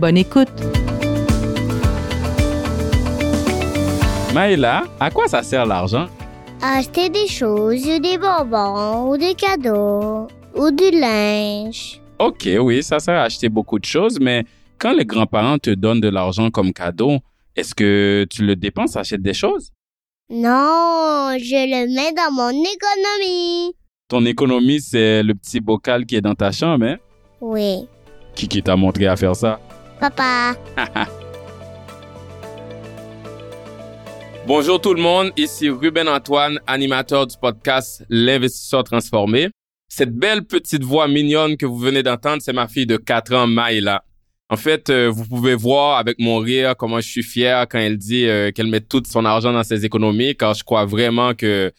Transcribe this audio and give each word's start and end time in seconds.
Bonne 0.00 0.16
écoute! 0.16 0.48
Maëla, 4.32 4.84
à 4.98 5.10
quoi 5.10 5.28
ça 5.28 5.42
sert 5.42 5.66
l'argent? 5.66 6.06
Acheter 6.62 7.10
des 7.10 7.26
choses, 7.26 7.84
des 7.84 8.16
bonbons, 8.16 9.10
ou 9.10 9.18
des 9.18 9.34
cadeaux, 9.34 10.26
ou 10.54 10.70
du 10.70 10.90
linge. 10.98 12.00
Ok, 12.18 12.48
oui, 12.60 12.82
ça 12.82 12.98
sert 12.98 13.18
à 13.18 13.24
acheter 13.24 13.50
beaucoup 13.50 13.78
de 13.78 13.84
choses, 13.84 14.18
mais 14.18 14.46
quand 14.78 14.94
les 14.94 15.04
grands-parents 15.04 15.58
te 15.58 15.68
donnent 15.68 16.00
de 16.00 16.08
l'argent 16.08 16.50
comme 16.50 16.72
cadeau, 16.72 17.18
est-ce 17.54 17.74
que 17.74 18.26
tu 18.30 18.46
le 18.46 18.56
dépenses, 18.56 18.96
achètes 18.96 19.20
des 19.20 19.34
choses? 19.34 19.70
Non, 20.30 21.36
je 21.36 21.60
le 21.68 21.94
mets 21.94 22.14
dans 22.14 22.32
mon 22.32 22.48
économie. 22.48 23.74
Ton 24.08 24.24
économie, 24.24 24.80
c'est 24.80 25.22
le 25.22 25.34
petit 25.34 25.60
bocal 25.60 26.06
qui 26.06 26.16
est 26.16 26.22
dans 26.22 26.34
ta 26.34 26.52
chambre, 26.52 26.86
hein? 26.86 26.96
Oui. 27.42 27.86
Qui 28.34 28.48
qui 28.48 28.62
t'a 28.62 28.76
montré 28.76 29.06
à 29.06 29.16
faire 29.16 29.36
ça? 29.36 29.60
Papa. 30.00 30.54
Bonjour 34.46 34.80
tout 34.80 34.94
le 34.94 35.02
monde, 35.02 35.30
ici 35.36 35.68
Ruben 35.68 36.08
Antoine, 36.08 36.58
animateur 36.66 37.26
du 37.26 37.36
podcast 37.36 38.02
L'investisseur 38.08 38.82
transformé. 38.82 39.50
Cette 39.88 40.14
belle 40.14 40.46
petite 40.46 40.84
voix 40.84 41.06
mignonne 41.06 41.58
que 41.58 41.66
vous 41.66 41.76
venez 41.76 42.02
d'entendre, 42.02 42.40
c'est 42.40 42.54
ma 42.54 42.66
fille 42.66 42.86
de 42.86 42.96
4 42.96 43.34
ans, 43.34 43.46
Maïla. 43.46 44.02
En 44.48 44.56
fait, 44.56 44.88
euh, 44.88 45.10
vous 45.10 45.26
pouvez 45.26 45.54
voir 45.54 45.98
avec 45.98 46.18
mon 46.18 46.38
rire 46.38 46.74
comment 46.78 47.00
je 47.00 47.08
suis 47.08 47.22
fier 47.22 47.68
quand 47.68 47.78
elle 47.78 47.98
dit 47.98 48.26
euh, 48.26 48.52
qu'elle 48.52 48.68
met 48.68 48.80
tout 48.80 49.02
son 49.06 49.26
argent 49.26 49.52
dans 49.52 49.64
ses 49.64 49.84
économies, 49.84 50.34
car 50.34 50.54
je 50.54 50.64
crois 50.64 50.86
vraiment 50.86 51.34
que 51.34 51.70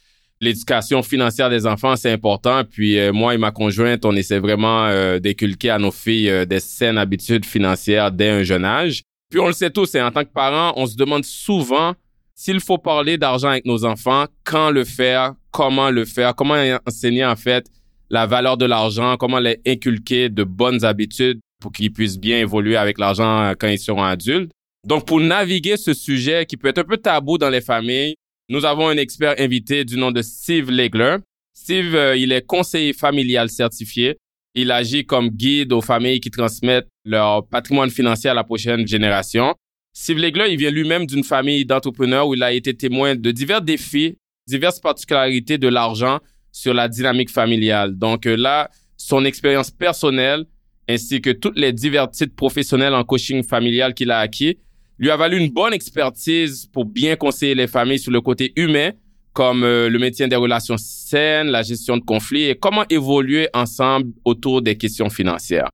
l'éducation 0.41 1.03
financière 1.03 1.49
des 1.49 1.65
enfants, 1.65 1.95
c'est 1.95 2.11
important. 2.11 2.63
Puis 2.63 2.99
euh, 2.99 3.13
moi 3.13 3.33
et 3.33 3.37
ma 3.37 3.51
conjointe, 3.51 4.03
on 4.03 4.15
essaie 4.15 4.39
vraiment 4.39 4.89
d'inculquer 5.19 5.69
à 5.69 5.79
nos 5.79 5.91
filles 5.91 6.45
des 6.47 6.59
saines 6.59 6.97
habitudes 6.97 7.45
financières 7.45 8.11
dès 8.11 8.29
un 8.29 8.43
jeune 8.43 8.65
âge. 8.65 9.03
Puis 9.29 9.39
on 9.39 9.47
le 9.47 9.53
sait 9.53 9.69
tous, 9.69 9.95
et 9.95 10.01
en 10.01 10.11
tant 10.11 10.25
que 10.25 10.33
parents, 10.33 10.73
on 10.75 10.85
se 10.85 10.97
demande 10.97 11.23
souvent 11.23 11.93
s'il 12.35 12.59
faut 12.59 12.77
parler 12.77 13.17
d'argent 13.17 13.49
avec 13.49 13.65
nos 13.65 13.85
enfants, 13.85 14.25
quand 14.43 14.71
le 14.71 14.83
faire, 14.83 15.33
comment 15.51 15.91
le 15.91 16.05
faire, 16.05 16.33
comment 16.35 16.55
enseigner 16.87 17.23
en 17.23 17.35
fait 17.35 17.67
la 18.09 18.25
valeur 18.25 18.57
de 18.57 18.65
l'argent, 18.65 19.15
comment 19.17 19.39
les 19.39 19.61
inculquer 19.65 20.27
de 20.29 20.43
bonnes 20.43 20.83
habitudes 20.83 21.39
pour 21.61 21.71
qu'ils 21.71 21.93
puissent 21.93 22.19
bien 22.19 22.39
évoluer 22.39 22.75
avec 22.75 22.97
l'argent 22.97 23.43
euh, 23.43 23.53
quand 23.57 23.67
ils 23.67 23.79
seront 23.79 24.03
adultes. 24.03 24.51
Donc, 24.87 25.05
pour 25.05 25.19
naviguer 25.19 25.77
ce 25.77 25.93
sujet 25.93 26.45
qui 26.47 26.57
peut 26.57 26.67
être 26.69 26.79
un 26.79 26.83
peu 26.83 26.97
tabou 26.97 27.37
dans 27.37 27.49
les 27.49 27.61
familles, 27.61 28.15
nous 28.51 28.65
avons 28.65 28.89
un 28.89 28.97
expert 28.97 29.35
invité 29.39 29.85
du 29.85 29.97
nom 29.97 30.11
de 30.11 30.21
Steve 30.21 30.69
Legler. 30.71 31.15
Steve, 31.53 31.95
euh, 31.95 32.17
il 32.17 32.33
est 32.33 32.45
conseiller 32.45 32.91
familial 32.91 33.49
certifié. 33.49 34.17
Il 34.55 34.71
agit 34.71 35.05
comme 35.05 35.29
guide 35.29 35.71
aux 35.71 35.79
familles 35.79 36.19
qui 36.19 36.29
transmettent 36.31 36.89
leur 37.05 37.47
patrimoine 37.47 37.89
financier 37.89 38.29
à 38.29 38.33
la 38.33 38.43
prochaine 38.43 38.85
génération. 38.85 39.55
Steve 39.93 40.17
Legler, 40.17 40.47
il 40.49 40.57
vient 40.57 40.69
lui-même 40.69 41.05
d'une 41.05 41.23
famille 41.23 41.63
d'entrepreneurs 41.63 42.27
où 42.27 42.33
il 42.33 42.43
a 42.43 42.51
été 42.51 42.73
témoin 42.73 43.15
de 43.15 43.31
divers 43.31 43.61
défis, 43.61 44.17
diverses 44.45 44.81
particularités 44.81 45.57
de 45.57 45.69
l'argent 45.69 46.19
sur 46.51 46.73
la 46.73 46.89
dynamique 46.89 47.29
familiale. 47.29 47.97
Donc 47.97 48.25
euh, 48.25 48.35
là, 48.35 48.69
son 48.97 49.23
expérience 49.23 49.71
personnelle 49.71 50.43
ainsi 50.89 51.21
que 51.21 51.29
toutes 51.29 51.57
les 51.57 51.71
divers 51.71 52.11
titres 52.11 52.35
professionnels 52.35 52.95
en 52.95 53.05
coaching 53.05 53.43
familial 53.43 53.93
qu'il 53.93 54.11
a 54.11 54.19
acquis 54.19 54.57
lui 55.01 55.09
a 55.09 55.17
valu 55.17 55.39
une 55.39 55.49
bonne 55.49 55.73
expertise 55.73 56.67
pour 56.67 56.85
bien 56.85 57.15
conseiller 57.15 57.55
les 57.55 57.65
familles 57.65 57.97
sur 57.97 58.11
le 58.11 58.21
côté 58.21 58.53
humain, 58.55 58.91
comme 59.33 59.63
euh, 59.63 59.89
le 59.89 59.97
maintien 59.97 60.27
des 60.27 60.35
relations 60.35 60.77
saines, 60.77 61.47
la 61.47 61.63
gestion 61.63 61.97
de 61.97 62.03
conflits 62.03 62.49
et 62.49 62.55
comment 62.55 62.85
évoluer 62.87 63.49
ensemble 63.55 64.11
autour 64.23 64.61
des 64.61 64.77
questions 64.77 65.09
financières. 65.09 65.69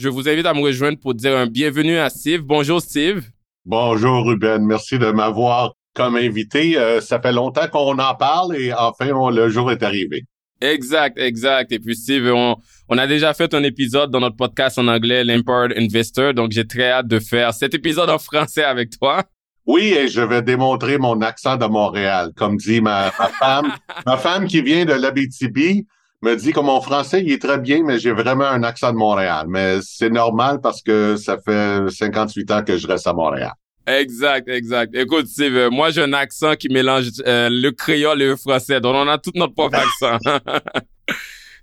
Je 0.00 0.08
vous 0.08 0.28
invite 0.28 0.46
à 0.46 0.54
me 0.54 0.60
rejoindre 0.60 0.98
pour 0.98 1.14
dire 1.14 1.36
un 1.36 1.46
bienvenue 1.46 1.98
à 1.98 2.10
Steve. 2.10 2.40
Bonjour 2.40 2.80
Steve. 2.80 3.22
Bonjour 3.64 4.26
Ruben, 4.26 4.66
merci 4.66 4.98
de 4.98 5.12
m'avoir 5.12 5.74
comme 5.94 6.16
invité. 6.16 6.76
Euh, 6.76 7.00
ça 7.00 7.20
fait 7.20 7.32
longtemps 7.32 7.68
qu'on 7.68 7.96
en 7.96 8.14
parle 8.16 8.56
et 8.56 8.72
enfin 8.72 9.30
le 9.30 9.48
jour 9.50 9.70
est 9.70 9.84
arrivé. 9.84 10.24
Exact, 10.60 11.16
exact. 11.16 11.70
Et 11.70 11.78
puis 11.78 11.94
Steve, 11.94 12.32
on, 12.34 12.56
on 12.88 12.98
a 12.98 13.06
déjà 13.06 13.34
fait 13.34 13.54
un 13.54 13.62
épisode 13.62 14.10
dans 14.10 14.20
notre 14.20 14.36
podcast 14.36 14.78
en 14.78 14.88
anglais, 14.88 15.24
l'Empowered 15.24 15.72
Investor, 15.76 16.34
donc 16.34 16.52
j'ai 16.52 16.66
très 16.66 16.90
hâte 16.90 17.08
de 17.08 17.18
faire 17.18 17.54
cet 17.54 17.74
épisode 17.74 18.10
en 18.10 18.18
français 18.18 18.64
avec 18.64 18.90
toi. 18.98 19.22
Oui, 19.66 19.94
et 19.94 20.08
je 20.08 20.20
vais 20.20 20.42
démontrer 20.42 20.98
mon 20.98 21.22
accent 21.22 21.56
de 21.56 21.64
Montréal, 21.64 22.32
comme 22.36 22.56
dit 22.56 22.82
ma, 22.82 23.12
ma 23.18 23.28
femme. 23.28 23.72
ma 24.06 24.16
femme 24.18 24.46
qui 24.46 24.60
vient 24.60 24.84
de 24.84 24.92
l'Abitibi 24.92 25.86
me 26.22 26.34
dit 26.36 26.52
que 26.52 26.60
mon 26.60 26.80
français, 26.80 27.22
il 27.24 27.32
est 27.32 27.40
très 27.40 27.58
bien, 27.58 27.82
mais 27.82 27.98
j'ai 27.98 28.12
vraiment 28.12 28.44
un 28.44 28.62
accent 28.62 28.92
de 28.92 28.98
Montréal. 28.98 29.46
Mais 29.48 29.78
c'est 29.82 30.10
normal 30.10 30.60
parce 30.62 30.82
que 30.82 31.16
ça 31.16 31.38
fait 31.38 31.88
58 31.88 32.50
ans 32.50 32.62
que 32.62 32.76
je 32.76 32.86
reste 32.86 33.06
à 33.06 33.14
Montréal. 33.14 33.52
Exact, 33.86 34.48
exact. 34.48 34.94
Écoute, 34.94 35.26
Steve, 35.26 35.56
euh, 35.56 35.70
moi 35.70 35.90
j'ai 35.90 36.02
un 36.02 36.14
accent 36.14 36.56
qui 36.56 36.68
mélange 36.70 37.08
euh, 37.26 37.48
le 37.50 37.70
créole 37.70 38.22
et 38.22 38.26
le 38.28 38.36
français, 38.36 38.80
donc 38.80 38.94
on 38.94 39.06
a 39.08 39.18
tout 39.18 39.32
notre 39.34 39.54
propre 39.54 39.76
accent. 40.02 40.18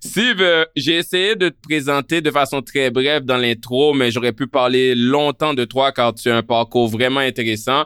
Steve, 0.04 0.40
euh, 0.40 0.64
j'ai 0.74 0.96
essayé 0.96 1.36
de 1.36 1.48
te 1.48 1.60
présenter 1.62 2.20
de 2.20 2.30
façon 2.32 2.60
très 2.60 2.90
brève 2.90 3.24
dans 3.24 3.36
l'intro, 3.36 3.94
mais 3.94 4.10
j'aurais 4.10 4.32
pu 4.32 4.48
parler 4.48 4.96
longtemps 4.96 5.54
de 5.54 5.64
toi 5.64 5.92
car 5.92 6.12
tu 6.12 6.28
as 6.28 6.36
un 6.36 6.42
parcours 6.42 6.88
vraiment 6.88 7.20
intéressant. 7.20 7.84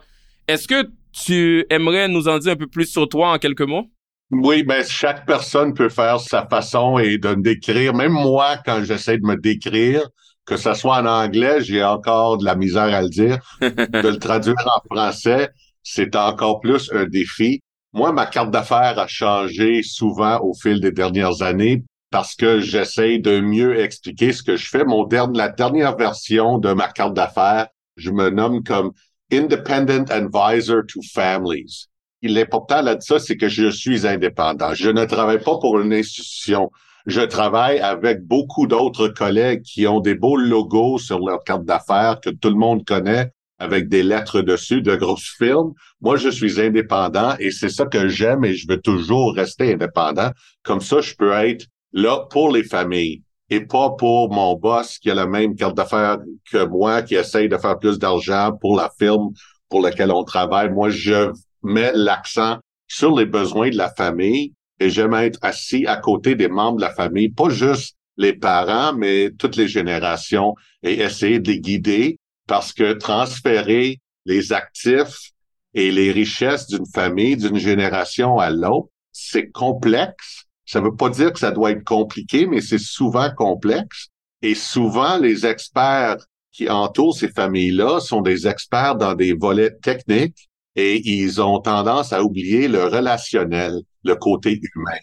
Est-ce 0.49 0.67
que 0.67 0.89
tu 1.13 1.67
aimerais 1.69 2.09
nous 2.09 2.27
en 2.27 2.39
dire 2.39 2.53
un 2.53 2.57
peu 2.57 2.69
plus 2.69 2.87
sur 2.87 3.07
toi 3.07 3.33
en 3.35 3.39
quelques 3.39 3.61
mots? 3.61 3.91
Oui, 4.31 4.63
ben 4.63 4.83
chaque 4.83 5.27
personne 5.27 5.75
peut 5.75 5.91
faire 5.91 6.19
sa 6.19 6.47
façon 6.47 6.99
et 6.99 7.19
de 7.19 7.29
me 7.29 7.43
décrire. 7.43 7.93
Même 7.93 8.13
moi, 8.13 8.57
quand 8.65 8.83
j'essaie 8.83 9.19
de 9.19 9.27
me 9.27 9.37
décrire, 9.37 10.09
que 10.47 10.57
ce 10.57 10.73
soit 10.73 11.03
en 11.03 11.07
anglais, 11.07 11.61
j'ai 11.61 11.85
encore 11.85 12.39
de 12.39 12.47
la 12.47 12.57
misère 12.57 12.95
à 12.95 13.03
le 13.03 13.11
dire. 13.11 13.39
de 13.61 14.09
le 14.09 14.19
traduire 14.19 14.57
en 14.65 14.95
français, 14.95 15.51
c'est 15.83 16.17
encore 16.17 16.61
plus 16.61 16.91
un 16.95 17.05
défi. 17.05 17.61
Moi, 17.93 18.11
ma 18.13 18.25
carte 18.25 18.51
d'affaires 18.51 18.99
a 18.99 19.07
changé 19.07 19.83
souvent 19.83 20.41
au 20.41 20.55
fil 20.55 20.81
des 20.81 20.93
dernières 20.93 21.43
années 21.43 21.85
parce 22.17 22.35
que 22.35 22.61
j'essaie 22.61 23.19
de 23.19 23.41
mieux 23.41 23.79
expliquer 23.79 24.33
ce 24.33 24.43
que 24.43 24.57
je 24.57 24.71
fais. 24.71 24.87
Mon 24.87 25.07
la 25.35 25.51
dernière 25.51 25.99
version 25.99 26.57
de 26.57 26.73
ma 26.73 26.89
carte 26.89 27.13
d'affaires, 27.13 27.69
je 27.99 28.11
me 28.11 28.31
nomme 28.31 28.65
comme 28.65 28.93
Independent 29.31 30.11
Advisor 30.11 30.81
to 30.89 31.01
Families 31.13 31.89
l'important 32.23 32.81
là 32.81 32.95
de 32.95 33.03
ça, 33.03 33.19
c'est 33.19 33.37
que 33.37 33.49
je 33.49 33.69
suis 33.69 34.07
indépendant. 34.07 34.73
Je 34.73 34.89
ne 34.89 35.05
travaille 35.05 35.41
pas 35.41 35.59
pour 35.59 35.79
une 35.79 35.93
institution. 35.93 36.71
Je 37.05 37.21
travaille 37.21 37.81
avec 37.81 38.23
beaucoup 38.23 38.67
d'autres 38.67 39.09
collègues 39.09 39.61
qui 39.61 39.87
ont 39.87 40.01
des 40.01 40.15
beaux 40.15 40.39
logos 40.39 40.99
sur 40.99 41.19
leur 41.21 41.45
carte 41.45 41.67
d'affaires 41.67 42.19
que 42.23 42.31
tout 42.31 42.49
le 42.49 42.57
monde 42.57 42.83
connaît 42.87 43.31
avec 43.59 43.89
des 43.89 44.03
lettres 44.03 44.41
dessus, 44.41 44.81
de 44.81 44.97
grosses 44.97 45.35
firmes. 45.37 45.75
Moi, 46.01 46.17
je 46.17 46.31
suis 46.31 46.61
indépendant 46.61 47.35
et 47.39 47.51
c'est 47.51 47.69
ça 47.69 47.85
que 47.85 48.09
j'aime 48.09 48.45
et 48.45 48.55
je 48.55 48.67
veux 48.67 48.81
toujours 48.81 49.35
rester 49.35 49.75
indépendant. 49.75 50.31
Comme 50.63 50.81
ça, 50.81 51.03
je 51.03 51.15
peux 51.15 51.33
être 51.33 51.67
là 51.97 52.27
pour 52.31 52.53
les 52.53 52.63
familles 52.63 53.23
et 53.49 53.61
pas 53.61 53.91
pour 53.91 54.33
mon 54.33 54.55
boss 54.55 54.99
qui 54.99 55.11
a 55.11 55.15
la 55.15 55.27
même 55.27 55.57
carte 55.57 55.77
d'affaires 55.77 56.19
que 56.53 56.65
moi, 56.67 57.03
qui 57.03 57.15
essaye 57.15 57.49
de 57.49 57.57
faire 57.57 57.79
plus 57.79 57.99
d'argent 57.99 58.53
pour 58.61 58.77
la 58.77 58.93
firme 58.99 59.31
pour 59.69 59.81
laquelle 59.81 60.13
on 60.13 60.23
travaille. 60.23 60.71
Moi, 60.71 60.91
je 60.91 61.33
met 61.63 61.93
l'accent 61.95 62.59
sur 62.87 63.17
les 63.17 63.25
besoins 63.25 63.71
de 63.71 63.77
la 63.77 63.93
famille 63.95 64.53
et 64.79 64.91
j'aime 64.91 65.15
être 65.15 65.39
assis 65.43 65.87
à 65.87 65.97
côté 65.97 66.35
des 66.35 66.49
membres 66.49 66.77
de 66.77 66.83
la 66.83 66.93
famille, 66.93 67.31
pas 67.31 67.49
juste 67.49 67.97
les 68.19 68.35
parents, 68.35 68.93
mais 68.93 69.31
toutes 69.39 69.57
les 69.57 69.69
générations 69.69 70.55
et 70.83 71.01
essayer 71.01 71.41
de 71.41 71.51
les 71.51 71.61
guider 71.61 72.19
parce 72.47 72.73
que 72.73 72.93
transférer 72.93 74.01
les 74.27 74.53
actifs 74.53 75.33
et 75.73 75.91
les 75.91 76.13
richesses 76.13 76.67
d'une 76.67 76.87
famille, 76.87 77.37
d'une 77.37 77.59
génération 77.59 78.39
à 78.39 78.51
l'autre, 78.51 78.89
c'est 79.13 79.51
complexe. 79.51 80.46
Ça 80.67 80.81
veut 80.81 80.95
pas 80.95 81.09
dire 81.09 81.33
que 81.33 81.39
ça 81.39 81.53
doit 81.53 81.71
être 81.71 81.85
compliqué, 81.85 82.47
mais 82.47 82.61
c'est 82.61 82.79
souvent 82.79 83.31
complexe. 83.35 84.09
Et 84.43 84.55
souvent, 84.55 85.17
les 85.17 85.47
experts 85.47 86.19
qui 86.53 86.69
entourent 86.69 87.17
ces 87.17 87.29
familles-là 87.29 88.01
sont 88.01 88.21
des 88.21 88.47
experts 88.47 88.97
dans 88.97 89.15
des 89.15 89.33
volets 89.33 89.75
techniques 89.83 90.49
et 90.75 91.01
ils 91.09 91.41
ont 91.41 91.61
tendance 91.61 92.13
à 92.13 92.23
oublier 92.23 92.69
le 92.69 92.85
relationnel, 92.85 93.81
le 94.05 94.15
côté 94.17 94.61
humain. 94.75 94.99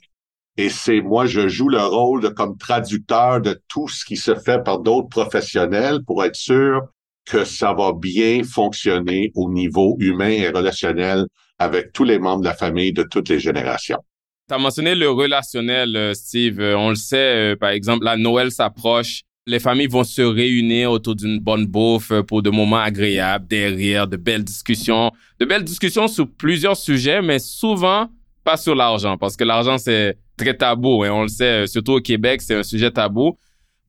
Et 0.55 0.69
c'est 0.69 1.01
moi, 1.01 1.25
je 1.25 1.47
joue 1.47 1.69
le 1.69 1.81
rôle 1.81 2.21
de 2.21 2.29
comme 2.29 2.57
traducteur 2.57 3.41
de 3.41 3.59
tout 3.67 3.87
ce 3.87 4.05
qui 4.05 4.17
se 4.17 4.35
fait 4.35 4.63
par 4.63 4.79
d'autres 4.79 5.09
professionnels 5.09 6.03
pour 6.05 6.23
être 6.23 6.35
sûr 6.35 6.81
que 7.25 7.43
ça 7.43 7.73
va 7.73 7.93
bien 7.93 8.43
fonctionner 8.43 9.31
au 9.33 9.49
niveau 9.49 9.95
humain 9.99 10.29
et 10.29 10.49
relationnel 10.49 11.25
avec 11.57 11.91
tous 11.91 12.03
les 12.03 12.19
membres 12.19 12.41
de 12.41 12.47
la 12.47 12.53
famille 12.53 12.93
de 12.93 13.03
toutes 13.03 13.29
les 13.29 13.39
générations. 13.39 14.03
Tu 14.53 14.57
as 14.57 14.61
mentionné 14.61 14.93
le 14.93 15.09
relationnel, 15.09 15.95
euh, 15.95 16.13
Steve. 16.13 16.59
Euh, 16.59 16.77
on 16.77 16.89
le 16.89 16.95
sait, 16.95 17.53
euh, 17.53 17.55
par 17.55 17.71
exemple, 17.71 18.05
la 18.05 18.17
Noël 18.17 18.51
s'approche. 18.51 19.23
Les 19.47 19.57
familles 19.57 19.87
vont 19.87 20.03
se 20.03 20.21
réunir 20.21 20.91
autour 20.91 21.15
d'une 21.15 21.39
bonne 21.39 21.65
bouffe 21.65 22.13
pour 22.27 22.43
de 22.43 22.51
moments 22.51 22.77
agréables, 22.77 23.47
des 23.47 23.65
rires, 23.65 24.07
de 24.07 24.15
belles 24.15 24.43
discussions. 24.43 25.11
De 25.39 25.45
belles 25.45 25.63
discussions 25.63 26.07
sur 26.07 26.29
plusieurs 26.29 26.77
sujets, 26.77 27.23
mais 27.23 27.39
souvent 27.39 28.11
pas 28.43 28.55
sur 28.55 28.75
l'argent, 28.75 29.17
parce 29.17 29.35
que 29.35 29.43
l'argent, 29.43 29.79
c'est 29.79 30.19
très 30.37 30.55
tabou. 30.55 31.03
Et 31.03 31.09
on 31.09 31.23
le 31.23 31.29
sait, 31.29 31.65
surtout 31.65 31.93
au 31.93 32.01
Québec, 32.01 32.39
c'est 32.43 32.53
un 32.53 32.61
sujet 32.61 32.91
tabou. 32.91 33.39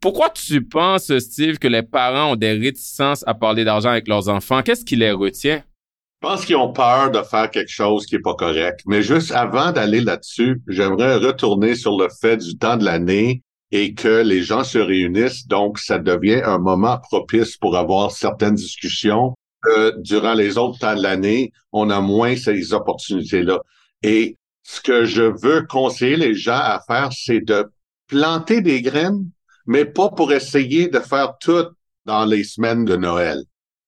Pourquoi 0.00 0.30
tu 0.30 0.64
penses, 0.64 1.12
Steve, 1.18 1.58
que 1.58 1.68
les 1.68 1.82
parents 1.82 2.32
ont 2.32 2.36
des 2.36 2.52
réticences 2.52 3.22
à 3.26 3.34
parler 3.34 3.64
d'argent 3.64 3.90
avec 3.90 4.08
leurs 4.08 4.30
enfants? 4.30 4.62
Qu'est-ce 4.62 4.86
qui 4.86 4.96
les 4.96 5.12
retient? 5.12 5.62
Je 6.24 6.30
pense 6.30 6.46
qu'ils 6.46 6.56
ont 6.56 6.72
peur 6.72 7.10
de 7.10 7.20
faire 7.20 7.50
quelque 7.50 7.70
chose 7.70 8.06
qui 8.06 8.14
est 8.14 8.20
pas 8.20 8.34
correct. 8.34 8.80
Mais 8.86 9.02
juste 9.02 9.30
avant 9.30 9.72
d'aller 9.72 10.00
là-dessus, 10.00 10.62
j'aimerais 10.66 11.16
retourner 11.16 11.74
sur 11.74 11.98
le 11.98 12.08
fait 12.08 12.38
du 12.38 12.56
temps 12.56 12.78
de 12.78 12.84
l'année 12.86 13.42
et 13.70 13.92
que 13.92 14.22
les 14.22 14.42
gens 14.42 14.64
se 14.64 14.78
réunissent. 14.78 15.46
Donc, 15.46 15.78
ça 15.78 15.98
devient 15.98 16.40
un 16.42 16.56
moment 16.56 16.96
propice 16.96 17.58
pour 17.58 17.76
avoir 17.76 18.10
certaines 18.10 18.54
discussions. 18.54 19.34
Euh, 19.66 19.92
durant 19.98 20.32
les 20.32 20.56
autres 20.56 20.78
temps 20.78 20.96
de 20.96 21.02
l'année, 21.02 21.52
on 21.72 21.90
a 21.90 22.00
moins 22.00 22.36
ces 22.36 22.72
opportunités-là. 22.72 23.58
Et 24.02 24.38
ce 24.62 24.80
que 24.80 25.04
je 25.04 25.24
veux 25.24 25.66
conseiller 25.66 26.16
les 26.16 26.34
gens 26.34 26.52
à 26.54 26.80
faire, 26.86 27.10
c'est 27.12 27.40
de 27.40 27.66
planter 28.06 28.62
des 28.62 28.80
graines 28.80 29.28
mais 29.66 29.84
pas 29.84 30.08
pour 30.08 30.32
essayer 30.32 30.88
de 30.88 31.00
faire 31.00 31.34
tout 31.38 31.66
dans 32.06 32.24
les 32.24 32.44
semaines 32.44 32.86
de 32.86 32.96
Noël. 32.96 33.44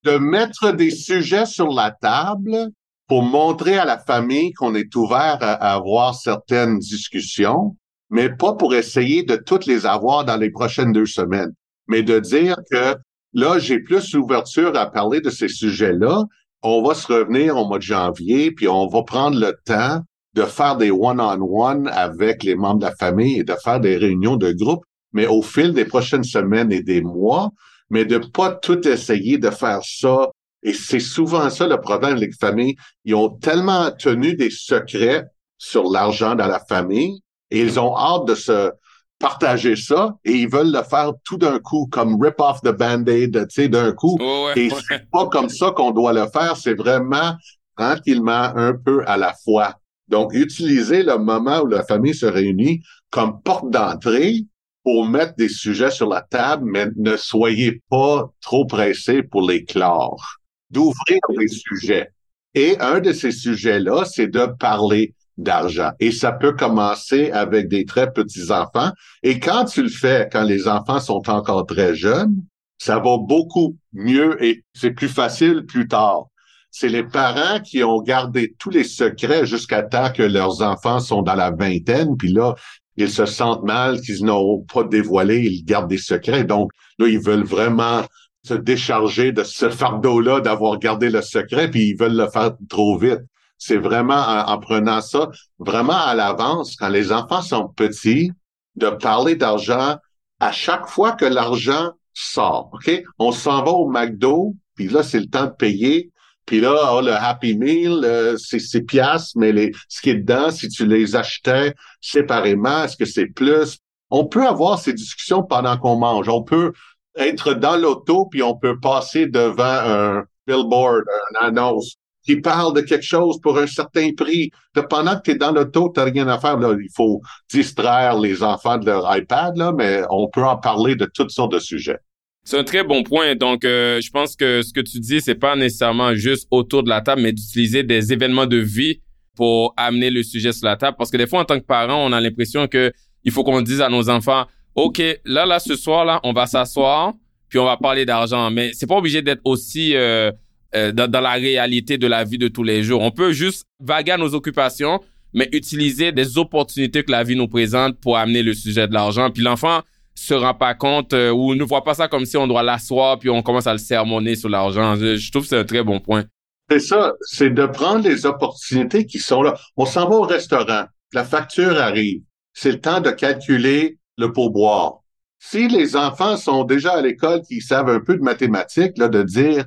De 0.06 0.18
mettre 0.18 0.70
des 0.70 0.92
sujets 0.92 1.46
sur 1.46 1.66
la 1.66 1.90
table 1.90 2.70
pour 3.08 3.22
montrer 3.22 3.76
à 3.76 3.84
la 3.84 3.98
famille 3.98 4.52
qu'on 4.52 4.76
est 4.76 4.94
ouvert 4.94 5.38
à, 5.40 5.54
avoir 5.74 6.14
certaines 6.14 6.78
discussions, 6.78 7.76
mais 8.08 8.30
pas 8.30 8.54
pour 8.54 8.72
essayer 8.76 9.24
de 9.24 9.34
toutes 9.34 9.66
les 9.66 9.84
avoir 9.84 10.24
dans 10.24 10.36
les 10.36 10.50
prochaines 10.50 10.92
deux 10.92 11.06
semaines, 11.06 11.52
mais 11.88 12.04
de 12.04 12.20
dire 12.20 12.54
que 12.70 12.94
là, 13.32 13.58
j'ai 13.58 13.80
plus 13.80 14.12
d'ouverture 14.12 14.76
à 14.76 14.86
parler 14.86 15.20
de 15.20 15.30
ces 15.30 15.48
sujets-là. 15.48 16.22
On 16.62 16.82
va 16.86 16.94
se 16.94 17.12
revenir 17.12 17.56
au 17.56 17.66
mois 17.66 17.78
de 17.78 17.82
janvier, 17.82 18.52
puis 18.52 18.68
on 18.68 18.86
va 18.86 19.02
prendre 19.02 19.36
le 19.40 19.56
temps 19.64 20.02
de 20.34 20.42
faire 20.44 20.76
des 20.76 20.92
one-on-one 20.92 21.88
avec 21.88 22.44
les 22.44 22.54
membres 22.54 22.78
de 22.78 22.86
la 22.86 22.94
famille 22.94 23.40
et 23.40 23.44
de 23.44 23.54
faire 23.64 23.80
des 23.80 23.96
réunions 23.96 24.36
de 24.36 24.52
groupe 24.52 24.84
mais 25.16 25.26
au 25.26 25.40
fil 25.40 25.72
des 25.72 25.86
prochaines 25.86 26.24
semaines 26.24 26.70
et 26.70 26.82
des 26.82 27.00
mois, 27.00 27.50
mais 27.90 28.04
de 28.04 28.18
pas 28.18 28.52
tout 28.52 28.86
essayer 28.86 29.38
de 29.38 29.50
faire 29.50 29.80
ça. 29.82 30.30
Et 30.62 30.72
c'est 30.72 31.00
souvent 31.00 31.48
ça 31.50 31.66
le 31.66 31.80
problème, 31.80 32.16
les 32.16 32.32
familles. 32.32 32.76
Ils 33.04 33.14
ont 33.14 33.30
tellement 33.30 33.90
tenu 33.92 34.34
des 34.34 34.50
secrets 34.50 35.24
sur 35.58 35.90
l'argent 35.90 36.34
dans 36.34 36.46
la 36.46 36.60
famille 36.60 37.20
et 37.50 37.60
ils 37.60 37.78
ont 37.78 37.96
hâte 37.96 38.26
de 38.26 38.34
se 38.34 38.72
partager 39.18 39.76
ça 39.76 40.14
et 40.24 40.32
ils 40.32 40.48
veulent 40.48 40.72
le 40.72 40.82
faire 40.82 41.12
tout 41.24 41.38
d'un 41.38 41.58
coup, 41.58 41.88
comme 41.90 42.20
rip 42.20 42.34
off 42.38 42.60
the 42.62 42.70
band-aid, 42.70 43.46
tu 43.48 43.54
sais, 43.62 43.68
d'un 43.68 43.92
coup. 43.92 44.18
et 44.56 44.68
c'est 44.88 45.08
pas 45.10 45.26
comme 45.28 45.48
ça 45.48 45.70
qu'on 45.70 45.90
doit 45.90 46.12
le 46.12 46.26
faire, 46.26 46.56
c'est 46.56 46.74
vraiment 46.74 47.34
tranquillement, 47.76 48.52
un 48.56 48.74
peu 48.74 49.02
à 49.06 49.16
la 49.16 49.34
fois. 49.44 49.74
Donc, 50.08 50.32
utiliser 50.34 51.02
le 51.02 51.18
moment 51.18 51.60
où 51.60 51.66
la 51.66 51.84
famille 51.84 52.14
se 52.14 52.26
réunit 52.26 52.82
comme 53.10 53.40
porte 53.42 53.70
d'entrée 53.70 54.44
pour 54.86 55.04
mettre 55.04 55.34
des 55.34 55.48
sujets 55.48 55.90
sur 55.90 56.08
la 56.08 56.20
table, 56.20 56.62
mais 56.64 56.86
ne 56.96 57.16
soyez 57.16 57.82
pas 57.90 58.30
trop 58.40 58.66
pressés 58.66 59.24
pour 59.24 59.42
les 59.42 59.64
clore. 59.64 60.38
D'ouvrir 60.70 61.18
les 61.36 61.48
sujets. 61.48 62.12
Et 62.54 62.78
un 62.78 63.00
de 63.00 63.12
ces 63.12 63.32
sujets-là, 63.32 64.04
c'est 64.04 64.28
de 64.28 64.46
parler 64.46 65.12
d'argent. 65.36 65.90
Et 65.98 66.12
ça 66.12 66.30
peut 66.30 66.52
commencer 66.52 67.32
avec 67.32 67.66
des 67.66 67.84
très 67.84 68.12
petits 68.12 68.52
enfants. 68.52 68.92
Et 69.24 69.40
quand 69.40 69.64
tu 69.64 69.82
le 69.82 69.88
fais, 69.88 70.28
quand 70.30 70.44
les 70.44 70.68
enfants 70.68 71.00
sont 71.00 71.28
encore 71.28 71.66
très 71.66 71.96
jeunes, 71.96 72.36
ça 72.78 73.00
va 73.00 73.18
beaucoup 73.18 73.76
mieux 73.92 74.40
et 74.40 74.62
c'est 74.72 74.92
plus 74.92 75.08
facile 75.08 75.64
plus 75.66 75.88
tard. 75.88 76.26
C'est 76.70 76.88
les 76.88 77.02
parents 77.02 77.58
qui 77.58 77.82
ont 77.82 78.02
gardé 78.02 78.54
tous 78.56 78.70
les 78.70 78.84
secrets 78.84 79.46
jusqu'à 79.46 79.82
temps 79.82 80.12
que 80.12 80.22
leurs 80.22 80.62
enfants 80.62 81.00
sont 81.00 81.22
dans 81.22 81.34
la 81.34 81.50
vingtaine, 81.50 82.16
puis 82.16 82.30
là, 82.30 82.54
ils 82.96 83.10
se 83.10 83.26
sentent 83.26 83.64
mal, 83.64 84.00
qu'ils 84.00 84.24
n'ont 84.24 84.62
pas 84.72 84.84
dévoilé, 84.84 85.40
ils 85.40 85.64
gardent 85.64 85.88
des 85.88 85.98
secrets. 85.98 86.44
Donc, 86.44 86.70
là, 86.98 87.08
ils 87.08 87.20
veulent 87.20 87.44
vraiment 87.44 88.04
se 88.46 88.54
décharger 88.54 89.32
de 89.32 89.42
ce 89.42 89.70
fardeau-là 89.70 90.40
d'avoir 90.40 90.78
gardé 90.78 91.10
le 91.10 91.20
secret, 91.20 91.70
puis 91.70 91.90
ils 91.90 91.96
veulent 91.96 92.16
le 92.16 92.28
faire 92.28 92.52
trop 92.68 92.96
vite. 92.96 93.20
C'est 93.58 93.76
vraiment 93.76 94.22
en, 94.46 94.58
prenant 94.58 95.00
ça 95.00 95.28
vraiment 95.58 95.96
à 95.96 96.14
l'avance, 96.14 96.76
quand 96.76 96.88
les 96.88 97.10
enfants 97.12 97.42
sont 97.42 97.68
petits, 97.68 98.30
de 98.76 98.90
parler 98.90 99.34
d'argent 99.34 99.96
à 100.40 100.52
chaque 100.52 100.86
fois 100.86 101.12
que 101.12 101.24
l'argent 101.24 101.90
sort. 102.12 102.70
OK? 102.72 103.02
On 103.18 103.32
s'en 103.32 103.64
va 103.64 103.70
au 103.70 103.88
McDo, 103.88 104.54
puis 104.74 104.88
là, 104.88 105.02
c'est 105.02 105.20
le 105.20 105.26
temps 105.26 105.46
de 105.46 105.50
payer. 105.50 106.10
Puis 106.46 106.60
là, 106.60 106.94
oh, 106.94 107.00
le 107.00 107.12
Happy 107.12 107.58
Meal, 107.58 108.04
euh, 108.04 108.36
c'est 108.38 108.60
six 108.60 108.82
piastres, 108.82 109.36
mais 109.36 109.52
les, 109.52 109.72
ce 109.88 110.00
qui 110.00 110.10
est 110.10 110.14
dedans, 110.14 110.50
si 110.50 110.68
tu 110.68 110.86
les 110.86 111.16
achetais 111.16 111.74
séparément, 112.00 112.84
est-ce 112.84 112.96
que 112.96 113.04
c'est 113.04 113.26
plus? 113.26 113.78
On 114.10 114.26
peut 114.26 114.46
avoir 114.46 114.78
ces 114.78 114.92
discussions 114.92 115.42
pendant 115.42 115.76
qu'on 115.76 115.96
mange. 115.96 116.28
On 116.28 116.44
peut 116.44 116.72
être 117.16 117.54
dans 117.54 117.76
l'auto, 117.76 118.26
puis 118.26 118.42
on 118.42 118.56
peut 118.56 118.78
passer 118.78 119.26
devant 119.26 119.64
un 119.64 120.24
billboard, 120.46 121.02
une 121.32 121.46
annonce 121.46 121.96
qui 122.26 122.36
parle 122.36 122.74
de 122.74 122.80
quelque 122.80 123.04
chose 123.04 123.40
pour 123.40 123.58
un 123.58 123.66
certain 123.66 124.10
prix. 124.16 124.50
Pendant 124.90 125.16
que 125.16 125.22
tu 125.22 125.30
es 125.32 125.34
dans 125.36 125.52
l'auto, 125.52 125.92
tu 125.94 126.00
rien 126.00 126.28
à 126.28 126.38
faire. 126.38 126.58
Là. 126.58 126.76
Il 126.78 126.90
faut 126.94 127.20
distraire 127.50 128.18
les 128.18 128.42
enfants 128.42 128.78
de 128.78 128.86
leur 128.86 129.16
iPad, 129.16 129.56
là, 129.56 129.72
mais 129.72 130.02
on 130.10 130.28
peut 130.28 130.44
en 130.44 130.56
parler 130.56 130.96
de 130.96 131.06
toutes 131.06 131.30
sortes 131.30 131.52
de 131.52 131.58
sujets. 131.60 132.00
C'est 132.46 132.56
un 132.56 132.62
très 132.62 132.84
bon 132.84 133.02
point. 133.02 133.34
Donc, 133.34 133.64
euh, 133.64 134.00
je 134.00 134.08
pense 134.08 134.36
que 134.36 134.62
ce 134.62 134.72
que 134.72 134.80
tu 134.80 135.00
dis, 135.00 135.20
c'est 135.20 135.34
pas 135.34 135.56
nécessairement 135.56 136.14
juste 136.14 136.46
autour 136.52 136.84
de 136.84 136.88
la 136.88 137.00
table, 137.00 137.22
mais 137.22 137.32
d'utiliser 137.32 137.82
des 137.82 138.12
événements 138.12 138.46
de 138.46 138.58
vie 138.58 139.00
pour 139.34 139.74
amener 139.76 140.10
le 140.10 140.22
sujet 140.22 140.52
sur 140.52 140.64
la 140.64 140.76
table. 140.76 140.96
Parce 140.96 141.10
que 141.10 141.16
des 141.16 141.26
fois, 141.26 141.40
en 141.40 141.44
tant 141.44 141.58
que 141.58 141.64
parent, 141.64 142.06
on 142.06 142.12
a 142.12 142.20
l'impression 142.20 142.68
que 142.68 142.92
il 143.24 143.32
faut 143.32 143.42
qu'on 143.42 143.62
dise 143.62 143.80
à 143.80 143.88
nos 143.88 144.08
enfants, 144.08 144.44
OK, 144.76 145.02
là, 145.24 145.44
là, 145.44 145.58
ce 145.58 145.74
soir, 145.74 146.04
là, 146.04 146.20
on 146.22 146.32
va 146.32 146.46
s'asseoir, 146.46 147.14
puis 147.48 147.58
on 147.58 147.64
va 147.64 147.76
parler 147.78 148.04
d'argent. 148.04 148.48
Mais 148.52 148.70
c'est 148.74 148.86
pas 148.86 148.94
obligé 148.94 149.22
d'être 149.22 149.42
aussi 149.44 149.96
euh, 149.96 150.30
euh, 150.76 150.92
dans, 150.92 151.10
dans, 151.10 151.20
la 151.20 151.32
réalité 151.32 151.98
de 151.98 152.06
la 152.06 152.22
vie 152.22 152.38
de 152.38 152.46
tous 152.46 152.62
les 152.62 152.84
jours. 152.84 153.02
On 153.02 153.10
peut 153.10 153.32
juste 153.32 153.64
vaguer 153.80 154.12
à 154.12 154.18
nos 154.18 154.34
occupations, 154.34 155.00
mais 155.34 155.48
utiliser 155.50 156.12
des 156.12 156.38
opportunités 156.38 157.02
que 157.02 157.10
la 157.10 157.24
vie 157.24 157.34
nous 157.34 157.48
présente 157.48 157.98
pour 157.98 158.16
amener 158.16 158.44
le 158.44 158.54
sujet 158.54 158.86
de 158.86 158.94
l'argent. 158.94 159.30
Puis 159.32 159.42
l'enfant, 159.42 159.82
se 160.16 160.34
rend 160.34 160.54
pas 160.54 160.74
compte 160.74 161.12
euh, 161.12 161.30
ou 161.30 161.54
ne 161.54 161.62
voit 161.62 161.84
pas 161.84 161.94
ça 161.94 162.08
comme 162.08 162.24
si 162.24 162.36
on 162.36 162.46
doit 162.46 162.62
l'asseoir 162.62 163.18
puis 163.18 163.30
on 163.30 163.42
commence 163.42 163.66
à 163.66 163.72
le 163.72 163.78
sermonner 163.78 164.34
sur 164.34 164.48
l'argent. 164.48 164.96
Je, 164.96 165.30
trouve 165.30 165.42
que 165.42 165.48
c'est 165.48 165.58
un 165.58 165.64
très 165.64 165.84
bon 165.84 166.00
point. 166.00 166.24
C'est 166.68 166.80
ça, 166.80 167.12
c'est 167.20 167.50
de 167.50 167.66
prendre 167.66 168.02
les 168.08 168.26
opportunités 168.26 169.06
qui 169.06 169.18
sont 169.18 169.42
là. 169.42 169.54
On 169.76 169.86
s'en 169.86 170.08
va 170.08 170.16
au 170.16 170.22
restaurant, 170.22 170.86
la 171.12 171.24
facture 171.24 171.78
arrive. 171.78 172.22
C'est 172.54 172.72
le 172.72 172.80
temps 172.80 173.00
de 173.00 173.10
calculer 173.10 173.98
le 174.18 174.32
pourboire. 174.32 175.00
Si 175.38 175.68
les 175.68 175.94
enfants 175.94 176.36
sont 176.36 176.64
déjà 176.64 176.94
à 176.94 177.02
l'école, 177.02 177.42
qui 177.42 177.60
savent 177.60 177.90
un 177.90 178.00
peu 178.00 178.16
de 178.16 178.22
mathématiques, 178.22 178.96
là, 178.96 179.08
de 179.08 179.22
dire 179.22 179.66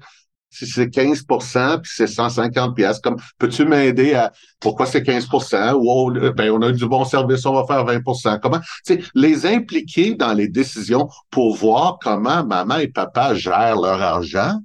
si 0.50 0.66
c'est 0.66 0.88
15% 0.88 1.82
puis 1.82 1.92
c'est 1.96 2.08
150 2.08 2.76
pièces 2.76 3.00
comme 3.00 3.18
peux-tu 3.38 3.66
m'aider 3.66 4.14
à 4.14 4.32
pourquoi 4.60 4.86
c'est 4.86 5.02
15% 5.02 5.74
ou 5.74 6.34
ben 6.34 6.52
on 6.52 6.62
a 6.62 6.72
du 6.72 6.88
bon 6.88 7.06
service 7.06 7.46
on 7.46 7.54
va 7.54 7.66
faire 7.66 7.86
20% 7.86 8.40
comment 8.40 8.60
c'est 8.84 9.02
les 9.14 9.46
impliquer 9.46 10.16
dans 10.16 10.34
les 10.34 10.48
décisions 10.48 11.08
pour 11.30 11.56
voir 11.56 12.00
comment 12.02 12.44
maman 12.44 12.78
et 12.78 12.88
papa 12.88 13.36
gèrent 13.36 13.80
leur 13.80 14.02
argent 14.02 14.60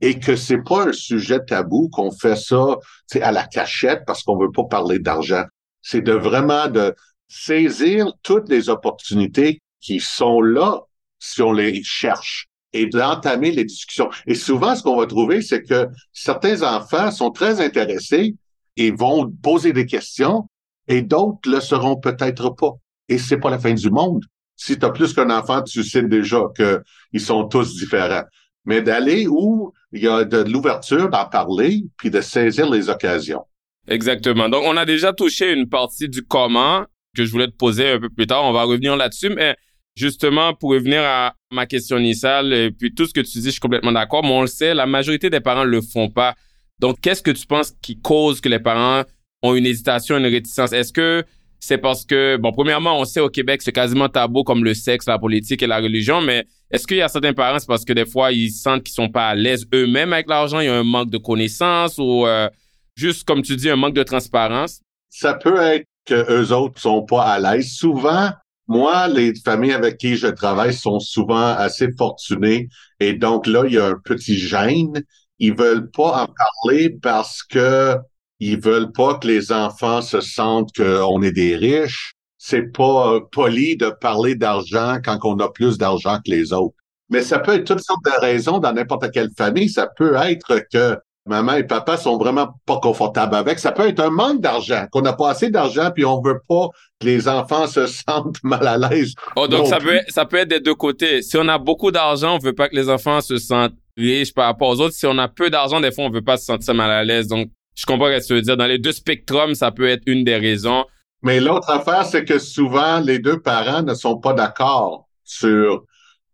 et 0.00 0.18
que 0.18 0.36
c'est 0.36 0.62
pas 0.62 0.88
un 0.88 0.92
sujet 0.92 1.40
tabou 1.40 1.88
qu'on 1.88 2.10
fait 2.10 2.36
ça 2.36 2.76
à 3.22 3.32
la 3.32 3.44
cachette 3.44 4.02
parce 4.06 4.22
qu'on 4.22 4.36
veut 4.36 4.50
pas 4.50 4.64
parler 4.64 4.98
d'argent. 4.98 5.44
C'est 5.80 6.02
de 6.02 6.12
vraiment 6.12 6.68
de 6.68 6.94
saisir 7.28 8.12
toutes 8.22 8.50
les 8.50 8.68
opportunités 8.68 9.62
qui 9.80 10.00
sont 10.00 10.42
là 10.42 10.80
si 11.18 11.40
on 11.40 11.52
les 11.52 11.82
cherche 11.82 12.48
et 12.74 12.86
d'entamer 12.86 13.52
les 13.52 13.64
discussions. 13.64 14.10
Et 14.26 14.34
souvent, 14.34 14.74
ce 14.74 14.82
qu'on 14.82 14.96
va 14.96 15.06
trouver, 15.06 15.40
c'est 15.40 15.62
que 15.62 15.88
certains 16.12 16.62
enfants 16.62 17.10
sont 17.10 17.30
très 17.30 17.60
intéressés 17.64 18.34
et 18.76 18.90
vont 18.90 19.30
poser 19.42 19.72
des 19.72 19.86
questions 19.86 20.46
et 20.88 21.00
d'autres 21.00 21.48
le 21.48 21.60
seront 21.60 21.96
peut-être 21.96 22.50
pas. 22.50 22.72
Et 23.08 23.16
c'est 23.16 23.38
pas 23.38 23.50
la 23.50 23.58
fin 23.58 23.72
du 23.72 23.90
monde. 23.90 24.24
Si 24.56 24.78
tu 24.78 24.84
as 24.84 24.90
plus 24.90 25.14
qu'un 25.14 25.30
enfant, 25.30 25.62
tu 25.62 25.82
sais 25.82 26.02
déjà 26.02 26.42
qu'ils 26.56 27.20
sont 27.20 27.44
tous 27.44 27.76
différents. 27.76 28.24
Mais 28.64 28.82
d'aller 28.82 29.26
où 29.28 29.72
il 29.92 30.02
y 30.02 30.08
a 30.08 30.24
de 30.24 30.38
l'ouverture 30.38 31.08
d'en 31.08 31.26
parler 31.26 31.84
puis 31.96 32.10
de 32.10 32.20
saisir 32.20 32.68
les 32.68 32.88
occasions. 32.88 33.44
Exactement. 33.86 34.48
Donc, 34.48 34.64
on 34.66 34.76
a 34.76 34.84
déjà 34.84 35.12
touché 35.12 35.52
une 35.52 35.68
partie 35.68 36.08
du 36.08 36.22
comment 36.22 36.84
que 37.14 37.24
je 37.24 37.30
voulais 37.30 37.46
te 37.46 37.56
poser 37.56 37.90
un 37.90 38.00
peu 38.00 38.08
plus 38.08 38.26
tard. 38.26 38.44
On 38.44 38.52
va 38.52 38.64
revenir 38.64 38.96
là-dessus, 38.96 39.28
mais 39.28 39.56
Justement, 39.96 40.54
pour 40.54 40.70
revenir 40.70 41.02
à 41.02 41.34
ma 41.52 41.66
question 41.66 41.98
initiale, 41.98 42.52
et 42.52 42.70
puis 42.70 42.92
tout 42.92 43.06
ce 43.06 43.12
que 43.14 43.20
tu 43.20 43.38
dis, 43.38 43.46
je 43.46 43.50
suis 43.50 43.60
complètement 43.60 43.92
d'accord, 43.92 44.24
mais 44.24 44.32
on 44.32 44.40
le 44.40 44.48
sait, 44.48 44.74
la 44.74 44.86
majorité 44.86 45.30
des 45.30 45.40
parents 45.40 45.64
le 45.64 45.80
font 45.80 46.08
pas. 46.08 46.34
Donc, 46.80 47.00
qu'est-ce 47.00 47.22
que 47.22 47.30
tu 47.30 47.46
penses 47.46 47.72
qui 47.80 48.00
cause 48.00 48.40
que 48.40 48.48
les 48.48 48.58
parents 48.58 49.04
ont 49.42 49.54
une 49.54 49.66
hésitation, 49.66 50.16
une 50.16 50.26
réticence? 50.26 50.72
Est-ce 50.72 50.92
que 50.92 51.24
c'est 51.60 51.78
parce 51.78 52.04
que, 52.04 52.36
bon, 52.36 52.52
premièrement, 52.52 53.00
on 53.00 53.04
sait 53.04 53.20
au 53.20 53.30
Québec, 53.30 53.62
c'est 53.62 53.72
quasiment 53.72 54.08
tabou 54.08 54.42
comme 54.44 54.64
le 54.64 54.74
sexe, 54.74 55.06
la 55.06 55.18
politique 55.18 55.62
et 55.62 55.66
la 55.66 55.78
religion, 55.78 56.20
mais 56.20 56.44
est-ce 56.70 56.86
qu'il 56.86 56.98
y 56.98 57.02
a 57.02 57.08
certains 57.08 57.32
parents, 57.32 57.58
c'est 57.58 57.68
parce 57.68 57.84
que 57.84 57.92
des 57.92 58.04
fois, 58.04 58.32
ils 58.32 58.50
sentent 58.50 58.82
qu'ils 58.82 58.94
sont 58.94 59.08
pas 59.08 59.28
à 59.28 59.34
l'aise 59.34 59.64
eux-mêmes 59.72 60.12
avec 60.12 60.28
l'argent, 60.28 60.60
il 60.60 60.66
y 60.66 60.68
a 60.68 60.74
un 60.74 60.82
manque 60.82 61.08
de 61.08 61.18
connaissances 61.18 61.96
ou 61.98 62.26
euh, 62.26 62.50
juste, 62.96 63.24
comme 63.24 63.42
tu 63.42 63.56
dis, 63.56 63.70
un 63.70 63.76
manque 63.76 63.94
de 63.94 64.02
transparence? 64.02 64.80
Ça 65.08 65.34
peut 65.34 65.58
être 65.58 65.86
que 66.04 66.30
eux 66.30 66.52
autres 66.52 66.80
sont 66.80 67.02
pas 67.02 67.22
à 67.22 67.38
l'aise. 67.38 67.72
Souvent, 67.72 68.30
moi, 68.66 69.08
les 69.08 69.34
familles 69.44 69.72
avec 69.72 69.98
qui 69.98 70.16
je 70.16 70.26
travaille 70.26 70.72
sont 70.72 71.00
souvent 71.00 71.48
assez 71.54 71.88
fortunées 71.98 72.68
et 73.00 73.12
donc 73.14 73.46
là, 73.46 73.64
il 73.66 73.74
y 73.74 73.78
a 73.78 73.86
un 73.86 74.00
petit 74.04 74.38
gêne. 74.38 75.02
Ils 75.38 75.54
veulent 75.54 75.90
pas 75.90 76.24
en 76.24 76.26
parler 76.26 76.90
parce 77.02 77.42
que 77.42 77.96
ils 78.40 78.60
veulent 78.60 78.92
pas 78.92 79.14
que 79.18 79.26
les 79.26 79.52
enfants 79.52 80.02
se 80.02 80.20
sentent 80.20 80.70
qu'on 80.76 81.22
est 81.22 81.32
des 81.32 81.56
riches. 81.56 82.14
C'est 82.38 82.72
pas 82.72 83.20
poli 83.32 83.76
de 83.76 83.90
parler 84.00 84.34
d'argent 84.34 84.98
quand 85.04 85.18
on 85.24 85.38
a 85.38 85.50
plus 85.50 85.78
d'argent 85.78 86.18
que 86.24 86.30
les 86.30 86.52
autres. 86.52 86.76
Mais 87.10 87.22
ça 87.22 87.38
peut 87.38 87.54
être 87.54 87.66
toutes 87.66 87.84
sortes 87.84 88.04
de 88.04 88.20
raisons 88.20 88.58
dans 88.58 88.72
n'importe 88.72 89.10
quelle 89.12 89.30
famille. 89.36 89.68
Ça 89.68 89.88
peut 89.96 90.14
être 90.14 90.60
que 90.72 90.98
maman 91.26 91.54
et 91.54 91.64
papa 91.64 91.96
sont 91.96 92.18
vraiment 92.18 92.54
pas 92.66 92.78
confortables 92.80 93.34
avec. 93.34 93.58
Ça 93.58 93.72
peut 93.72 93.88
être 93.88 94.00
un 94.00 94.10
manque 94.10 94.40
d'argent, 94.40 94.86
qu'on 94.90 95.02
n'a 95.02 95.12
pas 95.12 95.30
assez 95.30 95.50
d'argent, 95.50 95.90
puis 95.94 96.04
on 96.04 96.20
veut 96.20 96.40
pas 96.48 96.68
que 97.00 97.06
les 97.06 97.28
enfants 97.28 97.66
se 97.66 97.86
sentent 98.08 98.42
mal 98.42 98.66
à 98.66 98.76
l'aise. 98.76 99.14
Oh, 99.36 99.48
donc 99.48 99.66
ça 99.66 99.78
peut, 99.78 100.00
ça 100.08 100.24
peut 100.26 100.38
être 100.38 100.48
des 100.48 100.60
deux 100.60 100.74
côtés. 100.74 101.22
Si 101.22 101.36
on 101.36 101.48
a 101.48 101.58
beaucoup 101.58 101.90
d'argent, 101.90 102.36
on 102.36 102.38
veut 102.38 102.54
pas 102.54 102.68
que 102.68 102.76
les 102.76 102.88
enfants 102.88 103.20
se 103.20 103.38
sentent 103.38 103.74
riches 103.96 104.34
par 104.34 104.46
rapport 104.46 104.68
aux 104.68 104.80
autres. 104.80 104.94
Si 104.94 105.06
on 105.06 105.18
a 105.18 105.28
peu 105.28 105.50
d'argent, 105.50 105.80
des 105.80 105.92
fois, 105.92 106.04
on 106.04 106.10
veut 106.10 106.22
pas 106.22 106.36
se 106.36 106.44
sentir 106.44 106.74
mal 106.74 106.90
à 106.90 107.04
l'aise. 107.04 107.28
Donc, 107.28 107.50
je 107.74 107.86
comprends 107.86 108.06
ce 108.06 108.18
que 108.18 108.26
tu 108.26 108.34
veux 108.34 108.42
dire. 108.42 108.56
Dans 108.56 108.66
les 108.66 108.78
deux 108.78 108.92
spectrums, 108.92 109.54
ça 109.54 109.70
peut 109.70 109.88
être 109.88 110.02
une 110.06 110.24
des 110.24 110.36
raisons. 110.36 110.84
Mais 111.22 111.40
l'autre 111.40 111.70
affaire, 111.70 112.04
c'est 112.04 112.24
que 112.24 112.38
souvent, 112.38 113.00
les 113.00 113.18
deux 113.18 113.40
parents 113.40 113.82
ne 113.82 113.94
sont 113.94 114.18
pas 114.18 114.34
d'accord 114.34 115.08
sur 115.24 115.84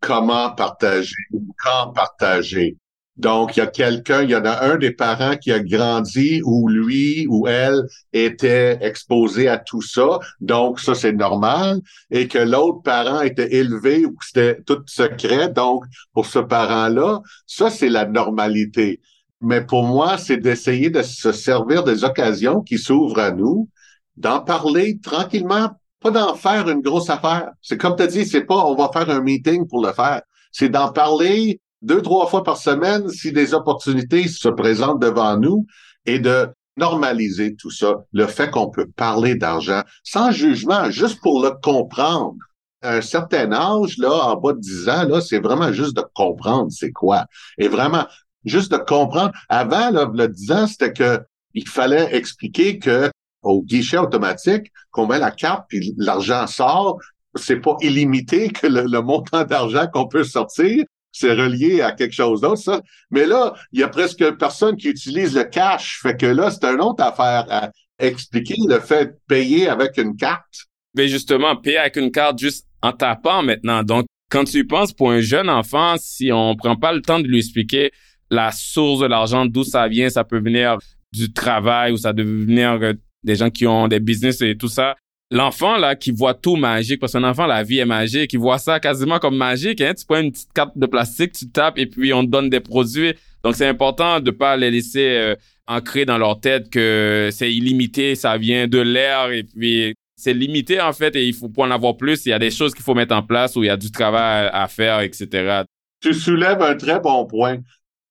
comment 0.01 0.51
partager 0.51 1.15
ou 1.33 1.55
quand 1.63 1.93
partager. 1.93 2.77
Donc, 3.21 3.55
il 3.55 3.61
y 3.61 3.63
a 3.63 3.67
quelqu'un, 3.67 4.23
il 4.23 4.31
y 4.31 4.35
en 4.35 4.47
a 4.47 4.65
un 4.65 4.77
des 4.77 4.93
parents 4.93 5.37
qui 5.37 5.53
a 5.53 5.61
grandi 5.61 6.41
où 6.43 6.69
lui 6.69 7.27
ou 7.29 7.47
elle 7.47 7.83
était 8.15 8.79
exposé 8.81 9.47
à 9.47 9.59
tout 9.59 9.83
ça. 9.83 10.19
Donc, 10.41 10.81
ça, 10.81 10.95
c'est 10.95 11.13
normal. 11.13 11.81
Et 12.11 12.29
que 12.29 12.39
l'autre 12.39 12.83
parent 12.83 13.21
était 13.21 13.55
élevé 13.55 14.07
ou 14.07 14.13
que 14.13 14.25
c'était 14.25 14.63
tout 14.63 14.83
secret. 14.87 15.51
Donc, 15.51 15.85
pour 16.15 16.25
ce 16.25 16.39
parent-là, 16.39 17.21
ça, 17.47 17.69
c'est 17.69 17.91
la 17.91 18.07
normalité. 18.07 19.01
Mais 19.43 19.67
pour 19.67 19.83
moi, 19.83 20.17
c'est 20.17 20.39
d'essayer 20.39 20.89
de 20.89 21.03
se 21.03 21.33
servir 21.33 21.85
des 21.85 22.05
occasions 22.05 22.63
qui 22.63 22.79
s'ouvrent 22.79 23.19
à 23.19 23.33
nous, 23.33 23.69
d'en 24.17 24.41
parler 24.41 24.99
tranquillement, 24.99 25.73
pas 26.01 26.11
d'en 26.11 26.35
faire 26.35 26.71
une 26.71 26.81
grosse 26.81 27.11
affaire. 27.11 27.51
C'est 27.61 27.77
comme 27.77 27.97
tu 27.97 28.03
as 28.03 28.07
dit, 28.07 28.25
c'est 28.25 28.45
pas 28.45 28.65
on 28.65 28.75
va 28.75 28.89
faire 28.91 29.11
un 29.11 29.21
meeting 29.21 29.67
pour 29.69 29.85
le 29.85 29.93
faire. 29.93 30.23
C'est 30.53 30.71
d'en 30.71 30.91
parler 30.91 31.61
deux, 31.83 32.03
trois 32.03 32.27
fois 32.27 32.43
par 32.43 32.57
semaine 32.57 33.09
si 33.09 33.33
des 33.33 33.55
opportunités 33.55 34.29
se 34.29 34.49
présentent 34.49 35.01
devant 35.01 35.37
nous 35.37 35.67
et 36.07 36.19
de 36.19 36.49
normaliser 36.77 37.57
tout 37.57 37.71
ça, 37.71 38.05
le 38.13 38.27
fait 38.27 38.51
qu'on 38.51 38.71
peut 38.71 38.89
parler 38.97 39.35
d'argent 39.35 39.83
sans 40.03 40.31
jugement, 40.31 40.91
juste 40.91 41.21
pour 41.21 41.43
le 41.43 41.51
comprendre. 41.63 42.37
À 42.83 42.95
un 42.95 43.01
certain 43.03 43.53
âge, 43.53 43.99
là, 43.99 44.11
en 44.11 44.37
bas 44.37 44.55
de 44.55 44.61
10 44.61 44.89
ans, 44.89 45.05
là, 45.05 45.21
c'est 45.21 45.41
vraiment 45.41 45.71
juste 45.71 45.95
de 45.95 46.05
comprendre 46.15 46.69
c'est 46.71 46.93
quoi. 46.93 47.27
Et 47.59 47.69
vraiment, 47.69 48.07
juste 48.47 48.73
de 48.73 48.79
comprendre. 48.79 49.33
Avant, 49.51 49.91
le 49.91 50.29
10 50.29 50.53
ans, 50.53 50.67
c'était 50.67 50.93
que 50.93 51.21
il 51.53 51.69
fallait 51.69 52.15
expliquer 52.17 52.79
que 52.79 53.11
au 53.43 53.63
guichet 53.63 53.99
automatique, 53.99 54.73
qu'on 54.93 55.07
met 55.07 55.19
la 55.19 55.31
carte 55.31 55.67
puis 55.69 55.95
l'argent 55.99 56.47
sort, 56.47 56.99
c'est 57.35 57.61
pas 57.61 57.77
illimité 57.81 58.49
que 58.49 58.67
le 58.67 59.01
montant 59.03 59.45
d'argent 59.45 59.87
qu'on 59.93 60.09
peut 60.09 60.25
sortir, 60.25 60.85
c'est 61.13 61.33
relié 61.33 61.81
à 61.83 61.93
quelque 61.93 62.15
chose 62.15 62.41
d'autre, 62.41 62.63
ça. 62.63 62.81
Mais 63.11 63.27
là, 63.27 63.55
il 63.73 63.81
y 63.81 63.83
a 63.83 63.89
presque 63.89 64.31
personne 64.39 64.77
qui 64.77 64.89
utilise 64.89 65.35
le 65.35 65.45
cash. 65.45 66.01
Fait 66.03 66.17
que 66.17 66.27
là, 66.27 66.51
c'est 66.51 66.65
une 66.65 66.81
autre 66.81 67.03
affaire 67.03 67.47
à 67.51 67.71
expliquer 67.99 68.57
le 68.69 68.81
fait 68.81 69.07
de 69.07 69.17
payer 69.29 69.69
avec 69.69 69.99
une 69.99 70.17
carte. 70.17 70.67
Mais 70.95 71.09
justement, 71.09 71.57
payer 71.57 71.79
avec 71.79 71.97
une 71.97 72.11
carte 72.11 72.39
juste 72.39 72.67
en 72.83 72.93
tapant 72.93 73.43
maintenant. 73.43 73.83
Donc, 73.83 74.07
quand 74.31 74.45
tu 74.45 74.67
penses 74.67 74.93
pour 74.93 75.11
un 75.11 75.21
jeune 75.21 75.51
enfant, 75.51 75.97
si 75.99 76.31
on 76.33 76.55
prend 76.55 76.77
pas 76.77 76.93
le 76.93 77.03
temps 77.03 77.21
de 77.21 77.27
lui 77.27 77.39
expliquer 77.39 77.91
la 78.31 78.53
source 78.53 79.01
de 79.01 79.07
l'argent, 79.07 79.45
d'où 79.45 79.65
ça 79.65 79.89
vient, 79.89 80.09
ça 80.09 80.25
peut 80.25 80.39
venir 80.39 80.79
du 81.13 81.33
travail 81.33 81.93
ou 81.93 81.97
ça 81.97 82.15
peut 82.15 82.23
venir 82.23 82.79
euh, 82.81 82.93
des 83.25 83.35
gens 83.35 83.51
qui 83.51 83.67
ont 83.67 83.89
des 83.89 83.99
business 83.99 84.41
et 84.41 84.57
tout 84.57 84.69
ça 84.69 84.95
l'enfant 85.31 85.77
là 85.77 85.95
qui 85.95 86.11
voit 86.11 86.35
tout 86.35 86.57
magique 86.57 87.01
parce 87.01 87.13
qu'un 87.13 87.25
enfant 87.25 87.47
la 87.47 87.63
vie 87.63 87.79
est 87.79 87.87
magique, 87.87 88.33
il 88.33 88.39
voit 88.41 88.59
ça 88.59 88.81
quasiment 88.81 89.19
comme 89.19 89.37
magique 89.37 89.81
hein, 89.81 89.95
tu 89.95 90.05
prends 90.05 90.21
une 90.21 90.33
petite 90.33 90.53
carte 90.53 90.77
de 90.77 90.87
plastique, 90.87 91.33
tu 91.33 91.49
tapes 91.51 91.79
et 91.79 91.87
puis 91.87 92.13
on 92.13 92.25
te 92.25 92.31
donne 92.31 92.51
des 92.51 92.61
produits. 92.61 93.15
Donc 93.43 93.55
c'est 93.55 93.67
important 93.67 94.21
de 94.21 94.31
pas 94.31 94.57
les 94.57 94.71
laisser 94.71 95.17
euh, 95.17 95.35
ancrer 95.67 96.05
dans 96.05 96.19
leur 96.19 96.41
tête 96.41 96.69
que 96.69 97.31
c'est 97.33 97.53
illimité, 97.53 98.15
ça 98.15 98.37
vient 98.37 98.67
de 98.67 98.79
l'air 98.79 99.31
et 99.31 99.45
puis 99.45 99.95
c'est 100.17 100.35
limité 100.35 100.81
en 100.81 100.93
fait 100.93 101.17
et 101.17 101.25
il 101.27 101.33
faut 101.33 101.49
pas 101.49 101.63
en 101.63 101.71
avoir 101.71 101.97
plus, 101.97 102.27
il 102.27 102.31
y 102.31 102.33
a 102.33 102.39
des 102.39 102.51
choses 102.51 102.75
qu'il 102.75 102.85
faut 102.85 102.95
mettre 102.95 103.15
en 103.15 103.23
place 103.23 103.57
où 103.57 103.63
il 103.63 103.67
y 103.67 103.71
a 103.71 103.77
du 103.77 103.91
travail 103.91 104.51
à 104.53 104.69
faire 104.69 105.01
etc. 105.01 105.63
Tu 106.01 106.13
soulèves 106.13 106.63
un 106.63 106.77
très 106.77 106.99
bon 106.99 107.27
point. 107.27 107.59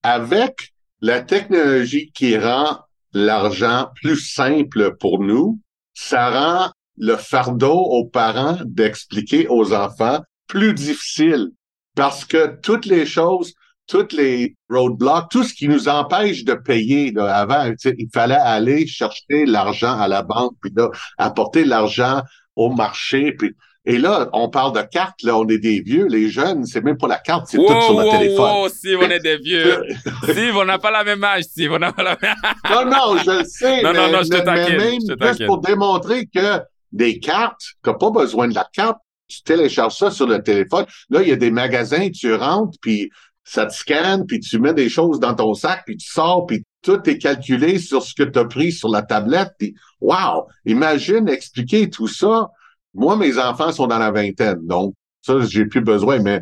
Avec 0.04 0.74
la 1.02 1.22
technologie 1.22 2.12
qui 2.14 2.38
rend 2.38 2.80
l'argent 3.14 3.90
plus 3.96 4.18
simple 4.18 4.96
pour 4.98 5.20
nous, 5.20 5.60
ça 5.94 6.30
rend 6.30 6.72
le 7.00 7.16
fardeau 7.16 7.74
aux 7.74 8.06
parents 8.06 8.58
d'expliquer 8.66 9.48
aux 9.48 9.74
enfants 9.74 10.20
plus 10.48 10.74
difficile 10.74 11.50
parce 11.96 12.26
que 12.26 12.60
toutes 12.62 12.86
les 12.86 13.06
choses, 13.06 13.54
toutes 13.88 14.14
les 14.14 14.56
roadblocks, 14.70 15.30
tout 15.32 15.44
ce 15.44 15.54
qui 15.54 15.68
nous 15.68 15.90
empêche 15.90 16.44
de 16.44 16.54
payer 16.54 17.12
là, 17.12 17.36
avant, 17.36 17.72
il 17.84 18.08
fallait 18.14 18.36
aller 18.36 18.86
chercher 18.86 19.46
l'argent 19.46 20.00
à 20.00 20.08
la 20.08 20.22
banque, 20.22 20.54
puis 20.62 20.72
là, 20.76 20.90
apporter 21.18 21.66
l'argent 21.66 22.22
au 22.56 22.70
marché, 22.70 23.32
puis 23.32 23.56
et 23.86 23.98
là, 23.98 24.30
on 24.34 24.50
parle 24.50 24.76
de 24.76 24.82
cartes, 24.82 25.24
là, 25.24 25.38
on 25.38 25.48
est 25.48 25.58
des 25.58 25.80
vieux, 25.80 26.06
les 26.06 26.30
jeunes, 26.30 26.66
c'est 26.66 26.84
même 26.84 26.98
pas 26.98 27.08
la 27.08 27.18
carte, 27.18 27.48
c'est 27.48 27.58
tout 27.58 27.66
sur 27.66 28.00
le 28.00 28.12
téléphone. 28.12 28.62
Wow, 28.62 28.70
si 28.70 28.94
on 28.96 29.10
est 29.10 29.20
des 29.20 29.38
vieux. 29.38 29.82
si 30.26 30.52
on 30.54 30.66
n'a 30.66 30.78
pas 30.78 30.92
la 30.92 31.04
même 31.04 31.24
âge, 31.24 31.46
si 31.46 31.68
on 31.70 31.80
n'a 31.80 31.92
pas 31.92 32.04
la 32.04 32.18
même 32.22 32.36
Non, 32.70 32.86
non, 32.86 33.18
je 33.18 33.40
le 33.40 33.44
sais. 33.46 33.82
non, 33.84 33.94
non, 33.94 34.12
non, 34.12 34.20
je 34.22 34.30
te 34.30 34.46
mais 34.46 34.78
même 34.78 35.00
juste 35.00 35.46
pour 35.46 35.62
démontrer 35.62 36.28
que 36.28 36.60
des 36.92 37.20
cartes, 37.20 37.62
tu 37.84 37.90
n'as 37.90 37.96
pas 37.96 38.12
besoin 38.12 38.48
de 38.48 38.56
la 38.56 38.68
carte, 38.72 38.98
tu 39.28 39.44
télécharges 39.44 39.98
ça 39.98 40.12
sur 40.12 40.28
le 40.28 40.42
téléphone. 40.42 40.86
Là, 41.10 41.22
il 41.22 41.30
y 41.30 41.32
a 41.32 41.36
des 41.36 41.52
magasins, 41.52 42.10
tu 42.10 42.34
rentres, 42.34 42.78
puis 42.82 43.12
ça 43.44 43.66
te 43.66 43.74
scanne, 43.74 44.26
puis 44.26 44.40
tu 44.40 44.60
mets 44.60 44.74
des 44.74 44.90
choses 44.90 45.20
dans 45.20 45.36
ton 45.36 45.54
sac, 45.54 45.84
puis 45.86 45.98
tu 45.98 46.10
sors, 46.10 46.46
puis 46.46 46.64
tout 46.82 47.08
est 47.10 47.18
calculé 47.18 47.80
sur 47.80 48.04
ce 48.04 48.14
que 48.14 48.24
tu 48.24 48.40
as 48.40 48.46
pris 48.46 48.72
sur 48.72 48.90
la 48.90 49.02
tablette. 49.02 49.54
Puis, 49.58 49.76
wow! 50.02 50.48
Imagine 50.66 51.28
expliquer 51.30 51.90
tout 51.90 52.08
ça. 52.08 52.50
Moi, 52.94 53.16
mes 53.16 53.38
enfants 53.38 53.72
sont 53.72 53.88
dans 53.88 54.00
la 54.00 54.12
vingtaine, 54.12 54.66
donc 54.66 54.94
ça, 55.22 55.40
j'ai 55.42 55.66
plus 55.66 55.82
besoin, 55.82 56.20
mais 56.20 56.42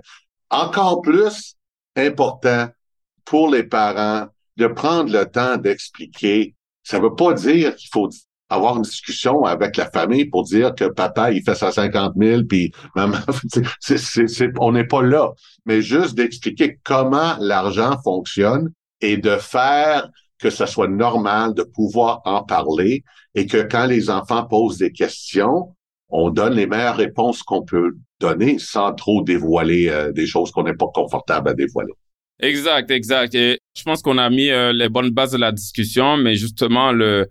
encore 0.50 1.02
plus 1.02 1.56
important 1.96 2.70
pour 3.26 3.50
les 3.50 3.64
parents 3.64 4.28
de 4.56 4.68
prendre 4.68 5.12
le 5.12 5.26
temps 5.26 5.58
d'expliquer. 5.58 6.56
Ça 6.84 7.00
veut 7.00 7.16
pas 7.16 7.34
dire 7.34 7.76
qu'il 7.76 7.90
faut 7.92 8.10
avoir 8.50 8.78
une 8.78 8.84
discussion 8.84 9.44
avec 9.44 9.78
la 9.78 9.90
famille 9.90 10.26
pour 10.26 10.44
dire 10.44 10.74
que 10.74 10.86
papa, 10.86 11.32
il 11.32 11.44
fait 11.44 11.56
150 11.56 12.14
000, 12.18 12.44
puis 12.48 12.72
maman, 12.96 13.18
on 14.60 14.72
n'est 14.72 14.88
pas 14.88 15.02
là. 15.02 15.32
Mais 15.66 15.82
juste 15.82 16.16
d'expliquer 16.16 16.80
comment 16.84 17.36
l'argent 17.40 17.98
fonctionne 18.04 18.72
et 19.02 19.18
de 19.18 19.36
faire 19.38 20.10
que 20.40 20.50
ça 20.50 20.68
soit 20.68 20.88
normal 20.88 21.54
de 21.54 21.64
pouvoir 21.64 22.22
en 22.26 22.44
parler 22.44 23.04
et 23.36 23.48
que 23.48 23.58
quand 23.58 23.86
les 23.86 24.10
enfants 24.10 24.46
posent 24.46 24.78
des 24.78 24.92
questions, 24.92 25.76
on 26.10 26.30
donne 26.30 26.54
les 26.54 26.68
meilleures 26.68 26.96
réponses 26.96 27.44
qu'on 27.44 27.64
peut 27.64 27.98
donner 28.20 28.60
sans 28.60 28.94
trop 28.94 29.24
dévoiler 29.24 29.90
euh, 29.90 30.12
des 30.12 30.26
choses 30.26 30.52
qu'on 30.52 30.64
n'est 30.64 30.76
pas 30.76 30.88
confortable 30.94 31.50
à 31.50 31.54
dévoiler. 31.54 31.92
Exact, 32.40 32.92
exact. 32.92 33.34
Et 33.36 33.60
je 33.76 33.84
pense 33.84 34.02
qu'on 34.02 34.18
a 34.18 34.30
mis 34.30 34.50
euh, 34.50 34.72
les 34.72 34.90
bonnes 34.90 35.10
bases 35.10 35.32
de 35.32 35.38
la 35.38 35.52
discussion, 35.52 36.18
mais 36.18 36.36
justement, 36.36 36.92
le, 36.92 37.28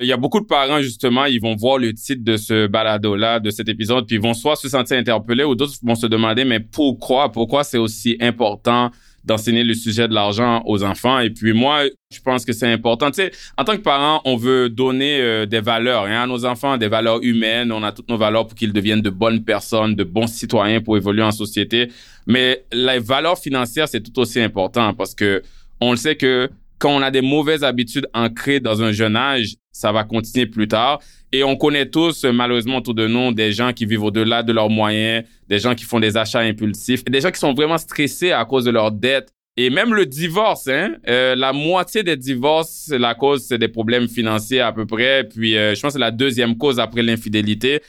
il 0.00 0.06
y 0.06 0.12
a 0.12 0.16
beaucoup 0.16 0.40
de 0.40 0.46
parents, 0.46 0.80
justement, 0.82 1.24
ils 1.24 1.40
vont 1.40 1.54
voir 1.54 1.78
le 1.78 1.94
titre 1.94 2.22
de 2.22 2.36
ce 2.36 2.66
balado-là, 2.66 3.40
de 3.40 3.50
cet 3.50 3.68
épisode, 3.68 4.06
puis 4.06 4.16
ils 4.16 4.22
vont 4.22 4.34
soit 4.34 4.56
se 4.56 4.68
sentir 4.68 4.98
interpellés 4.98 5.44
ou 5.44 5.54
d'autres 5.54 5.74
vont 5.82 5.94
se 5.94 6.06
demander, 6.06 6.44
mais 6.44 6.60
pourquoi, 6.60 7.32
pourquoi 7.32 7.64
c'est 7.64 7.78
aussi 7.78 8.16
important 8.20 8.90
d'enseigner 9.24 9.64
le 9.64 9.74
sujet 9.74 10.06
de 10.06 10.12
l'argent 10.12 10.62
aux 10.66 10.84
enfants? 10.84 11.18
Et 11.20 11.30
puis 11.30 11.54
moi, 11.54 11.84
je 12.12 12.20
pense 12.20 12.44
que 12.44 12.52
c'est 12.52 12.70
important. 12.70 13.10
Tu 13.10 13.22
sais, 13.22 13.32
en 13.56 13.64
tant 13.64 13.76
que 13.76 13.82
parent, 13.82 14.20
on 14.26 14.36
veut 14.36 14.68
donner 14.68 15.20
euh, 15.20 15.46
des 15.46 15.60
valeurs 15.60 16.04
hein, 16.04 16.24
à 16.24 16.26
nos 16.26 16.44
enfants, 16.44 16.76
des 16.76 16.88
valeurs 16.88 17.22
humaines. 17.22 17.72
On 17.72 17.82
a 17.82 17.90
toutes 17.90 18.10
nos 18.10 18.18
valeurs 18.18 18.46
pour 18.46 18.54
qu'ils 18.54 18.74
deviennent 18.74 19.02
de 19.02 19.10
bonnes 19.10 19.44
personnes, 19.44 19.94
de 19.94 20.04
bons 20.04 20.26
citoyens 20.26 20.82
pour 20.82 20.96
évoluer 20.98 21.22
en 21.22 21.32
société. 21.32 21.90
Mais 22.26 22.64
les 22.70 22.98
valeurs 22.98 23.38
financières, 23.38 23.88
c'est 23.88 24.02
tout 24.02 24.18
aussi 24.20 24.40
important 24.40 24.92
parce 24.92 25.14
que 25.14 25.42
on 25.80 25.90
le 25.90 25.96
sait 25.96 26.16
que 26.16 26.50
quand 26.78 26.90
on 26.90 27.02
a 27.02 27.10
des 27.10 27.22
mauvaises 27.22 27.64
habitudes 27.64 28.06
ancrées 28.12 28.60
dans 28.60 28.82
un 28.82 28.92
jeune 28.92 29.16
âge, 29.16 29.54
ça 29.72 29.92
va 29.92 30.04
continuer 30.04 30.46
plus 30.46 30.68
tard. 30.68 31.00
Et 31.32 31.42
on 31.44 31.56
connaît 31.56 31.88
tous, 31.88 32.24
malheureusement, 32.24 32.78
autour 32.78 32.94
de 32.94 33.06
nous, 33.06 33.32
des 33.32 33.52
gens 33.52 33.72
qui 33.72 33.84
vivent 33.84 34.04
au-delà 34.04 34.42
de 34.42 34.52
leurs 34.52 34.70
moyens, 34.70 35.24
des 35.48 35.58
gens 35.58 35.74
qui 35.74 35.84
font 35.84 36.00
des 36.00 36.16
achats 36.16 36.40
impulsifs, 36.40 37.04
des 37.04 37.20
gens 37.20 37.30
qui 37.30 37.38
sont 37.40 37.54
vraiment 37.54 37.78
stressés 37.78 38.32
à 38.32 38.44
cause 38.44 38.64
de 38.64 38.70
leurs 38.70 38.92
dettes. 38.92 39.32
Et 39.58 39.70
même 39.70 39.94
le 39.94 40.04
divorce, 40.04 40.68
hein, 40.68 40.96
euh, 41.08 41.34
la 41.34 41.54
moitié 41.54 42.02
des 42.02 42.16
divorces, 42.16 42.90
la 42.90 43.14
cause, 43.14 43.46
c'est 43.46 43.56
des 43.56 43.68
problèmes 43.68 44.06
financiers 44.06 44.60
à 44.60 44.70
peu 44.70 44.84
près. 44.84 45.24
Puis, 45.24 45.56
euh, 45.56 45.74
je 45.74 45.80
pense 45.80 45.90
que 45.90 45.92
c'est 45.94 45.98
la 45.98 46.10
deuxième 46.10 46.58
cause 46.58 46.78
après 46.78 47.02
l'infidélité. 47.02 47.80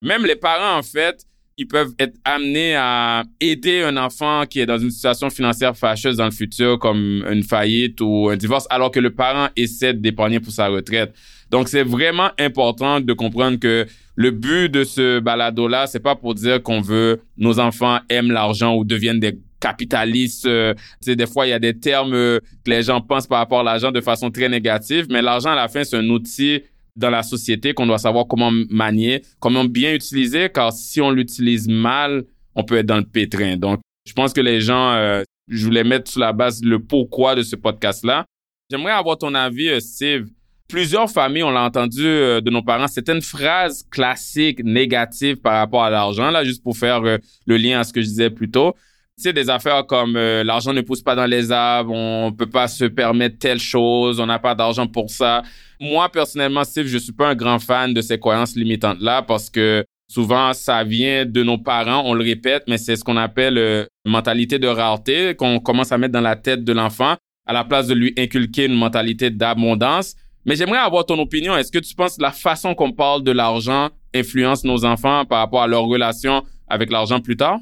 Même 0.00 0.24
les 0.24 0.36
parents, 0.36 0.78
en 0.78 0.82
fait, 0.82 1.24
ils 1.58 1.66
peuvent 1.66 1.92
être 1.98 2.16
amenés 2.24 2.76
à 2.76 3.24
aider 3.40 3.82
un 3.82 3.96
enfant 3.96 4.44
qui 4.48 4.60
est 4.60 4.66
dans 4.66 4.78
une 4.78 4.92
situation 4.92 5.28
financière 5.28 5.76
fâcheuse 5.76 6.16
dans 6.16 6.24
le 6.24 6.30
futur, 6.30 6.78
comme 6.78 7.24
une 7.28 7.42
faillite 7.42 8.00
ou 8.00 8.28
un 8.30 8.36
divorce, 8.36 8.66
alors 8.70 8.92
que 8.92 9.00
le 9.00 9.10
parent 9.10 9.48
essaie 9.56 9.92
d'épargner 9.92 10.38
pour 10.38 10.52
sa 10.52 10.68
retraite. 10.68 11.12
Donc, 11.50 11.68
c'est 11.68 11.82
vraiment 11.82 12.30
important 12.38 13.00
de 13.00 13.12
comprendre 13.12 13.58
que 13.58 13.86
le 14.14 14.30
but 14.30 14.68
de 14.68 14.84
ce 14.84 15.18
balado-là, 15.18 15.88
c'est 15.88 16.00
pas 16.00 16.14
pour 16.14 16.34
dire 16.34 16.62
qu'on 16.62 16.80
veut 16.80 17.20
nos 17.36 17.58
enfants 17.58 17.98
aiment 18.08 18.30
l'argent 18.30 18.76
ou 18.76 18.84
deviennent 18.84 19.20
des 19.20 19.36
capitalistes. 19.58 20.46
Euh, 20.46 20.74
des 21.04 21.26
fois, 21.26 21.46
il 21.46 21.50
y 21.50 21.54
a 21.54 21.58
des 21.58 21.76
termes 21.76 22.12
que 22.12 22.40
les 22.66 22.84
gens 22.84 23.00
pensent 23.00 23.26
par 23.26 23.38
rapport 23.38 23.60
à 23.60 23.64
l'argent 23.64 23.90
de 23.90 24.00
façon 24.00 24.30
très 24.30 24.48
négative, 24.48 25.06
mais 25.10 25.22
l'argent, 25.22 25.50
à 25.50 25.56
la 25.56 25.66
fin, 25.66 25.82
c'est 25.82 25.96
un 25.96 26.08
outil 26.08 26.62
dans 26.98 27.10
la 27.10 27.22
société 27.22 27.72
qu'on 27.72 27.86
doit 27.86 27.98
savoir 27.98 28.26
comment 28.26 28.50
manier, 28.68 29.22
comment 29.38 29.64
bien 29.64 29.94
utiliser, 29.94 30.50
car 30.52 30.72
si 30.72 31.00
on 31.00 31.10
l'utilise 31.10 31.68
mal, 31.68 32.24
on 32.54 32.64
peut 32.64 32.76
être 32.76 32.86
dans 32.86 32.96
le 32.96 33.04
pétrin. 33.04 33.56
Donc, 33.56 33.80
je 34.04 34.12
pense 34.12 34.32
que 34.32 34.40
les 34.40 34.60
gens, 34.60 34.92
euh, 34.92 35.22
je 35.48 35.64
voulais 35.64 35.84
mettre 35.84 36.10
sur 36.10 36.20
la 36.20 36.32
base 36.32 36.62
le 36.62 36.80
pourquoi 36.80 37.36
de 37.36 37.42
ce 37.42 37.54
podcast-là. 37.54 38.24
J'aimerais 38.68 38.92
avoir 38.92 39.16
ton 39.16 39.34
avis, 39.34 39.68
euh, 39.68 39.80
Steve. 39.80 40.26
Plusieurs 40.68 41.08
familles, 41.08 41.44
on 41.44 41.50
l'a 41.50 41.62
entendu 41.62 42.04
euh, 42.04 42.40
de 42.40 42.50
nos 42.50 42.62
parents, 42.62 42.88
c'était 42.88 43.14
une 43.14 43.22
phrase 43.22 43.86
classique 43.90 44.62
négative 44.62 45.36
par 45.36 45.54
rapport 45.54 45.84
à 45.84 45.90
l'argent, 45.90 46.30
là, 46.30 46.44
juste 46.44 46.62
pour 46.62 46.76
faire 46.76 47.00
le 47.00 47.56
lien 47.56 47.80
à 47.80 47.84
ce 47.84 47.92
que 47.92 48.02
je 48.02 48.06
disais 48.06 48.28
plus 48.28 48.50
tôt. 48.50 48.74
Sais, 49.20 49.32
des 49.32 49.50
affaires 49.50 49.84
comme 49.84 50.14
l'argent 50.14 50.72
ne 50.72 50.80
pousse 50.80 51.02
pas 51.02 51.16
dans 51.16 51.26
les 51.26 51.50
arbres, 51.50 51.92
on 51.92 52.32
peut 52.32 52.48
pas 52.48 52.68
se 52.68 52.84
permettre 52.84 53.36
telle 53.38 53.58
chose, 53.58 54.20
on 54.20 54.26
n'a 54.26 54.38
pas 54.38 54.54
d'argent 54.54 54.86
pour 54.86 55.10
ça. 55.10 55.42
Moi, 55.80 56.08
personnellement, 56.08 56.62
Steve, 56.62 56.86
je 56.86 56.98
suis 56.98 57.12
pas 57.12 57.30
un 57.30 57.34
grand 57.34 57.58
fan 57.58 57.92
de 57.92 58.00
ces 58.00 58.16
croyances 58.20 58.54
limitantes-là 58.54 59.22
parce 59.22 59.50
que 59.50 59.84
souvent, 60.08 60.52
ça 60.52 60.84
vient 60.84 61.26
de 61.26 61.42
nos 61.42 61.58
parents, 61.58 62.02
on 62.06 62.14
le 62.14 62.22
répète, 62.22 62.62
mais 62.68 62.78
c'est 62.78 62.94
ce 62.94 63.02
qu'on 63.02 63.16
appelle 63.16 63.58
euh, 63.58 63.84
mentalité 64.04 64.60
de 64.60 64.68
rareté 64.68 65.34
qu'on 65.34 65.58
commence 65.58 65.90
à 65.90 65.98
mettre 65.98 66.12
dans 66.12 66.20
la 66.20 66.36
tête 66.36 66.62
de 66.62 66.72
l'enfant 66.72 67.16
à 67.44 67.52
la 67.52 67.64
place 67.64 67.88
de 67.88 67.94
lui 67.94 68.14
inculquer 68.16 68.66
une 68.66 68.76
mentalité 68.76 69.30
d'abondance. 69.30 70.14
Mais 70.44 70.54
j'aimerais 70.54 70.78
avoir 70.78 71.04
ton 71.04 71.18
opinion. 71.18 71.56
Est-ce 71.56 71.72
que 71.72 71.78
tu 71.78 71.94
penses 71.94 72.18
que 72.18 72.22
la 72.22 72.30
façon 72.30 72.74
qu'on 72.74 72.92
parle 72.92 73.24
de 73.24 73.32
l'argent 73.32 73.88
influence 74.14 74.62
nos 74.62 74.84
enfants 74.84 75.24
par 75.24 75.40
rapport 75.40 75.62
à 75.62 75.66
leur 75.66 75.84
relation 75.84 76.44
avec 76.68 76.92
l'argent 76.92 77.20
plus 77.20 77.36
tard? 77.36 77.58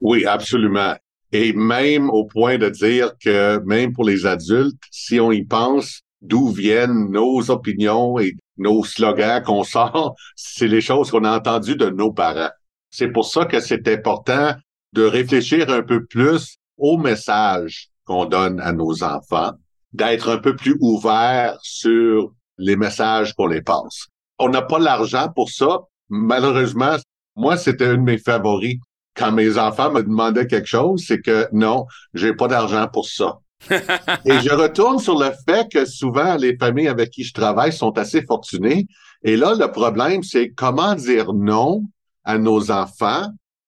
Oui, 0.00 0.24
absolument. 0.24 0.94
Et 1.32 1.52
même 1.52 2.10
au 2.10 2.24
point 2.24 2.58
de 2.58 2.68
dire 2.68 3.12
que 3.22 3.58
même 3.64 3.92
pour 3.92 4.04
les 4.04 4.26
adultes, 4.26 4.80
si 4.90 5.20
on 5.20 5.30
y 5.30 5.44
pense, 5.44 6.00
d'où 6.20 6.48
viennent 6.48 7.10
nos 7.10 7.50
opinions 7.50 8.18
et 8.18 8.34
nos 8.56 8.84
slogans 8.84 9.42
qu'on 9.42 9.64
sort, 9.76 10.14
c'est 10.36 10.68
les 10.68 10.80
choses 10.80 11.10
qu'on 11.10 11.24
a 11.24 11.36
entendues 11.36 11.76
de 11.76 11.90
nos 11.90 12.12
parents. 12.12 12.50
C'est 12.90 13.12
pour 13.12 13.24
ça 13.24 13.44
que 13.44 13.60
c'est 13.60 13.86
important 13.88 14.54
de 14.92 15.02
réfléchir 15.02 15.70
un 15.70 15.82
peu 15.82 16.04
plus 16.04 16.56
au 16.76 16.98
message 16.98 17.88
qu'on 18.04 18.24
donne 18.24 18.60
à 18.60 18.72
nos 18.72 19.04
enfants, 19.04 19.52
d'être 19.92 20.30
un 20.30 20.38
peu 20.38 20.56
plus 20.56 20.76
ouvert 20.80 21.58
sur 21.62 22.32
les 22.58 22.76
messages 22.76 23.32
qu'on 23.34 23.46
les 23.46 23.62
passe. 23.62 24.08
On 24.38 24.48
n'a 24.48 24.62
pas 24.62 24.78
l'argent 24.78 25.28
pour 25.34 25.50
ça. 25.50 25.82
Malheureusement, 26.08 26.96
moi, 27.36 27.56
c'était 27.56 27.86
un 27.86 27.96
de 27.96 28.02
mes 28.02 28.18
favoris. 28.18 28.78
Quand 29.20 29.32
mes 29.32 29.58
enfants 29.58 29.92
me 29.92 30.02
demandaient 30.02 30.46
quelque 30.46 30.66
chose, 30.66 31.04
c'est 31.06 31.20
que 31.20 31.46
non, 31.52 31.84
j'ai 32.14 32.32
pas 32.32 32.48
d'argent 32.48 32.88
pour 32.90 33.06
ça. 33.06 33.40
et 33.70 34.40
je 34.40 34.50
retourne 34.50 34.98
sur 34.98 35.18
le 35.18 35.30
fait 35.46 35.70
que 35.70 35.84
souvent 35.84 36.36
les 36.36 36.56
familles 36.56 36.88
avec 36.88 37.10
qui 37.10 37.22
je 37.22 37.34
travaille 37.34 37.74
sont 37.74 37.98
assez 37.98 38.22
fortunées. 38.22 38.86
Et 39.22 39.36
là, 39.36 39.54
le 39.54 39.70
problème, 39.70 40.22
c'est 40.22 40.52
comment 40.52 40.94
dire 40.94 41.34
non 41.34 41.82
à 42.24 42.38
nos 42.38 42.70
enfants 42.70 43.26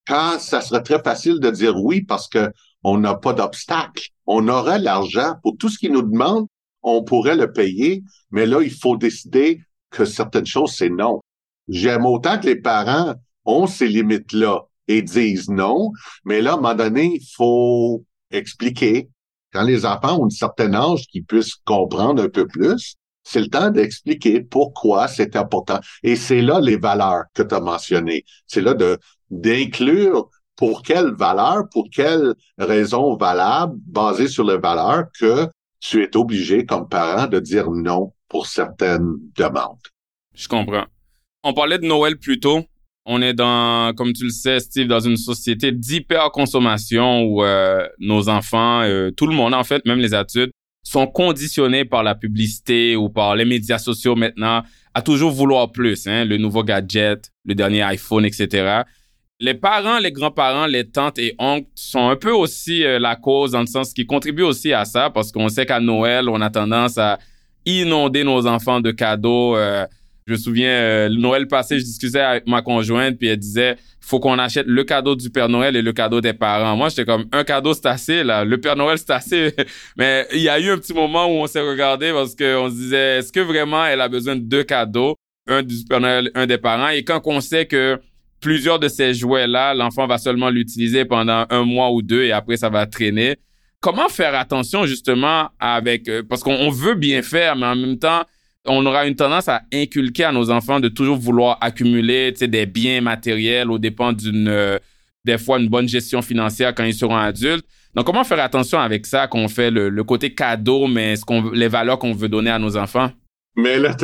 quand 0.09 0.39
ça 0.39 0.63
serait 0.63 0.83
très 0.83 1.03
facile 1.03 1.39
de 1.39 1.51
dire 1.51 1.77
oui 1.77 2.01
parce 2.01 2.29
que 2.29 2.51
on 2.83 2.97
n'a 2.97 3.15
pas 3.15 3.35
d'obstacle. 3.35 4.09
On 4.25 4.49
aurait 4.49 4.79
l'argent 4.79 5.35
pour 5.43 5.59
tout 5.59 5.69
ce 5.69 5.79
qu'ils 5.79 5.93
nous 5.93 6.01
demandent, 6.01 6.47
on 6.83 7.05
pourrait 7.05 7.37
le 7.37 7.53
payer, 7.53 8.03
mais 8.31 8.47
là, 8.47 8.63
il 8.63 8.73
faut 8.73 8.97
décider 8.97 9.61
que 9.91 10.07
certaines 10.07 10.47
choses, 10.47 10.73
c'est 10.73 10.89
non. 10.89 11.21
J'aime 11.69 12.07
autant 12.07 12.39
que 12.39 12.47
les 12.47 12.57
parents 12.57 13.13
ont 13.45 13.67
ces 13.67 13.89
limites-là 13.89 14.63
et 14.89 15.03
disent 15.03 15.49
non, 15.49 15.91
mais 16.25 16.41
là, 16.41 16.53
à 16.53 16.55
un 16.55 16.57
moment 16.57 16.75
donné, 16.75 17.19
il 17.21 17.27
faut 17.37 18.05
expliquer, 18.31 19.09
quand 19.53 19.63
les 19.63 19.85
enfants 19.85 20.21
ont 20.21 20.27
un 20.27 20.31
certain 20.31 20.73
âge 20.75 21.07
qu'ils 21.07 21.25
puissent 21.25 21.57
comprendre 21.65 22.23
un 22.23 22.29
peu 22.29 22.47
plus, 22.47 22.97
c'est 23.23 23.41
le 23.41 23.49
temps 23.49 23.71
d'expliquer 23.71 24.41
pourquoi 24.41 25.09
c'est 25.09 25.37
important. 25.37 25.81
Et 26.03 26.17
c'est 26.17 26.43
là 26.43 26.61
les 26.61 26.77
valeurs 26.77 27.25
que 27.35 27.43
tu 27.43 27.55
as 27.55 27.61
mentionnées. 27.61 28.25
C'est 28.47 28.61
là 28.61 28.75
de 28.75 28.99
d'inclure 29.31 30.29
pour 30.57 30.83
quelles 30.83 31.15
valeurs, 31.15 31.69
pour 31.71 31.89
quelles 31.91 32.35
raisons 32.59 33.17
valables, 33.17 33.75
basées 33.87 34.29
sur 34.29 34.45
les 34.45 34.59
valeurs, 34.59 35.05
que 35.19 35.49
tu 35.81 36.03
es 36.03 36.17
obligé 36.17 36.67
comme 36.67 36.89
parent 36.89 37.27
de 37.27 37.41
dire 37.41 37.71
non 37.71 38.13
pour 38.29 38.47
certaines 38.47 39.17
demandes. 39.37 39.81
Je 40.35 40.49
comprends. 40.49 40.85
On 41.43 41.55
parlait 41.55 41.79
de 41.79 41.87
Noël 41.87 42.19
plus 42.19 42.39
tôt. 42.39 42.65
On 43.05 43.21
est 43.21 43.35
dans, 43.35 43.93
comme 43.95 44.13
tu 44.13 44.25
le 44.25 44.31
sais, 44.31 44.61
Steve, 44.61 44.87
dans 44.87 45.01
une 45.01 45.17
société 45.17 45.73
d'hyperconsommation 45.73 47.23
où 47.23 47.43
euh, 47.43 47.87
nos 47.99 48.29
enfants, 48.29 48.83
euh, 48.83 49.11
tout 49.11 49.27
le 49.27 49.35
monde 49.35 49.55
en 49.55 49.65
fait, 49.65 49.85
même 49.87 49.99
les 49.99 50.15
adultes, 50.15 50.53
sont 50.85 51.07
conditionnés 51.07 51.85
par 51.85 52.03
la 52.03 52.15
publicité 52.15 52.97
ou 52.97 53.09
par 53.09 53.35
les 53.35 53.45
médias 53.45 53.79
sociaux 53.79 54.15
maintenant 54.15 54.63
à 54.95 55.03
toujours 55.03 55.33
vouloir 55.33 55.73
plus, 55.73 56.07
hein, 56.07 56.25
le 56.25 56.37
nouveau 56.37 56.63
gadget, 56.63 57.31
le 57.45 57.55
dernier 57.55 57.83
iPhone, 57.83 58.25
etc. 58.25 58.83
Les 59.41 59.55
parents, 59.55 59.99
les 59.99 60.13
grands-parents, 60.13 60.67
les 60.67 60.89
tantes 60.89 61.19
et 61.19 61.35
oncles 61.39 61.71
sont 61.75 62.09
un 62.09 62.17
peu 62.17 62.31
aussi 62.31 62.85
euh, 62.85 63.01
la 63.01 63.17
cause 63.17 63.53
dans 63.53 63.61
le 63.61 63.67
sens 63.67 63.93
qu'ils 63.93 64.07
contribuent 64.07 64.43
aussi 64.43 64.73
à 64.73 64.85
ça 64.85 65.11
parce 65.11 65.33
qu'on 65.33 65.49
sait 65.49 65.67
qu'à 65.67 65.81
Noël, 65.81 66.29
on 66.29 66.41
a 66.41 66.51
tendance 66.51 66.99
à 66.99 67.19
inonder 67.67 68.23
nos 68.23 68.47
enfants 68.47 68.81
de 68.81 68.93
cadeaux. 68.93 69.57
Je 70.27 70.33
me 70.33 70.39
souviens, 70.39 70.71
euh, 70.71 71.09
Noël 71.09 71.49
passé, 71.49 71.79
je 71.79 71.85
discutais 71.85 72.21
avec 72.21 72.47
ma 72.47 72.63
conjointe, 72.63 73.19
puis 73.19 73.29
elle 73.29 73.39
disait, 73.39 73.77
faut 74.01 74.21
qu'on 74.21 74.39
achète 74.39 74.67
le 74.67 74.85
cadeau 74.85 75.17
du 75.17 75.31
Père 75.31 75.49
Noël 75.49 75.75
et 75.75 75.83
le 75.83 75.93
cadeau 75.93 76.21
des 76.21 76.33
parents. 76.33 76.77
Moi, 76.77 76.89
j'étais 76.91 77.05
comme, 77.05 77.27
un 77.33 77.45
cadeau, 77.45 77.75
c'est 77.75 77.87
assez, 77.87 78.23
là. 78.23 78.45
Le 78.45 78.59
Père 78.59 78.77
Noël, 78.77 78.99
c'est 78.99 79.11
assez. 79.11 79.55
Mais 79.97 80.27
il 80.33 80.41
y 80.41 80.49
a 80.49 80.61
eu 80.61 80.71
un 80.71 80.79
petit 80.79 80.95
moment 80.95 81.27
où 81.27 81.43
on 81.43 81.47
s'est 81.47 81.61
regardé 81.61 82.13
parce 82.13 82.35
qu'on 82.37 82.69
se 82.69 82.75
disait, 82.75 83.19
est-ce 83.19 83.33
que 83.33 83.41
vraiment 83.41 83.85
elle 83.85 84.01
a 84.01 84.09
besoin 84.09 84.37
de 84.37 84.43
deux 84.43 84.65
cadeaux? 84.65 85.17
Un 85.49 85.63
du 85.63 85.75
Père 85.89 86.01
Noël, 86.01 86.31
un 86.35 86.47
des 86.47 86.59
parents? 86.59 86.89
Et 86.89 87.03
quand 87.03 87.21
on 87.25 87.41
sait 87.41 87.67
que 87.67 87.99
plusieurs 88.41 88.79
de 88.79 88.89
ces 88.89 89.15
jouets-là, 89.15 89.75
l'enfant 89.75 90.07
va 90.07 90.19
seulement 90.19 90.51
l'utiliser 90.51 91.05
pendant 91.05 91.47
un 91.49 91.65
mois 91.65 91.91
ou 91.91 92.03
deux 92.03 92.25
et 92.25 92.33
après, 92.33 92.57
ça 92.57 92.69
va 92.69 92.87
traîner. 92.87 93.37
Comment 93.81 94.09
faire 94.09 94.35
attention, 94.37 94.87
justement, 94.87 95.49
avec, 95.59 96.09
euh, 96.09 96.23
parce 96.23 96.43
qu'on 96.43 96.71
veut 96.71 96.95
bien 96.95 97.23
faire, 97.23 97.57
mais 97.57 97.67
en 97.67 97.75
même 97.75 97.99
temps, 97.99 98.23
on 98.67 98.85
aura 98.87 99.07
une 99.07 99.17
tendance 99.17 99.49
à 99.49 99.63
inculquer 99.73 100.25
à 100.25 100.33
nos 100.33 100.51
enfants 100.51 100.81
de 100.81 100.89
toujours 100.89 101.17
vouloir 101.17 101.59
accumuler 101.61 102.33
des 102.33 102.67
biens 102.67 103.01
matériels 103.01 103.71
au 103.71 103.79
dépend 103.79 104.13
d'une, 104.13 104.49
euh, 104.49 104.79
des 105.25 105.39
fois, 105.39 105.59
une 105.59 105.69
bonne 105.69 105.89
gestion 105.89 106.23
financière 106.23 106.75
quand 106.75 106.85
ils 106.85 106.95
seront 106.95 107.17
adultes. 107.17 107.67
Donc, 107.95 108.07
comment 108.07 108.25
faire 108.25 108.41
attention 108.41 108.79
avec 108.79 109.07
ça, 109.07 109.27
qu'on 109.27 109.49
fait 109.49 109.71
le, 109.71 110.05
côté 110.05 110.35
cadeau, 110.35 110.87
mais 110.87 111.17
ce 111.17 111.25
qu'on, 111.25 111.51
les 111.51 111.69
valeurs 111.69 111.99
qu'on 111.99 112.13
veut 112.13 112.29
donner 112.29 112.51
à 112.51 112.59
nos 112.59 112.77
enfants? 112.77 113.11
Mais 113.57 113.79
là, 113.79 113.95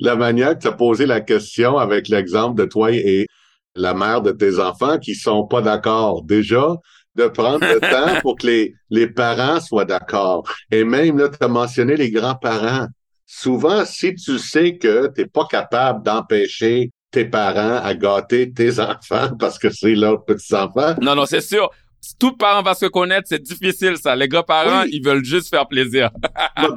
la 0.00 0.16
manière 0.16 0.54
que 0.54 0.62
tu 0.62 0.68
as 0.68 0.72
posé 0.72 1.06
la 1.06 1.20
question 1.20 1.78
avec 1.78 2.08
l'exemple 2.08 2.60
de 2.60 2.66
toi 2.66 2.92
et 2.92 3.26
la 3.74 3.94
mère 3.94 4.20
de 4.20 4.32
tes 4.32 4.58
enfants 4.58 4.98
qui 4.98 5.14
sont 5.14 5.46
pas 5.46 5.62
d'accord. 5.62 6.22
Déjà, 6.24 6.74
de 7.14 7.28
prendre 7.28 7.60
le 7.60 7.80
temps 7.80 8.20
pour 8.20 8.36
que 8.36 8.46
les, 8.46 8.74
les 8.90 9.06
parents 9.06 9.60
soient 9.60 9.86
d'accord. 9.86 10.42
Et 10.70 10.84
même, 10.84 11.16
là, 11.16 11.28
tu 11.28 11.42
as 11.42 11.48
mentionné 11.48 11.96
les 11.96 12.10
grands-parents 12.10 12.88
souvent, 13.30 13.84
si 13.84 14.14
tu 14.16 14.38
sais 14.38 14.76
que 14.76 15.06
tu 15.14 15.20
n'es 15.20 15.26
pas 15.26 15.46
capable 15.46 16.02
d'empêcher 16.02 16.90
tes 17.12 17.24
parents 17.24 17.76
à 17.82 17.94
gâter 17.94 18.52
tes 18.52 18.80
enfants 18.80 19.30
parce 19.38 19.58
que 19.58 19.70
c'est 19.70 19.94
leurs 19.94 20.24
petits-enfants. 20.24 20.96
Non, 21.00 21.14
non, 21.14 21.26
c'est 21.26 21.40
sûr. 21.40 21.70
tout 22.18 22.36
parent 22.36 22.62
va 22.62 22.74
se 22.74 22.86
connaître, 22.86 23.28
c'est 23.28 23.42
difficile 23.42 23.96
ça. 23.98 24.16
Les 24.16 24.26
grands-parents, 24.26 24.82
ils 24.90 25.04
veulent 25.04 25.24
juste 25.24 25.48
faire 25.48 25.68
plaisir. 25.68 26.10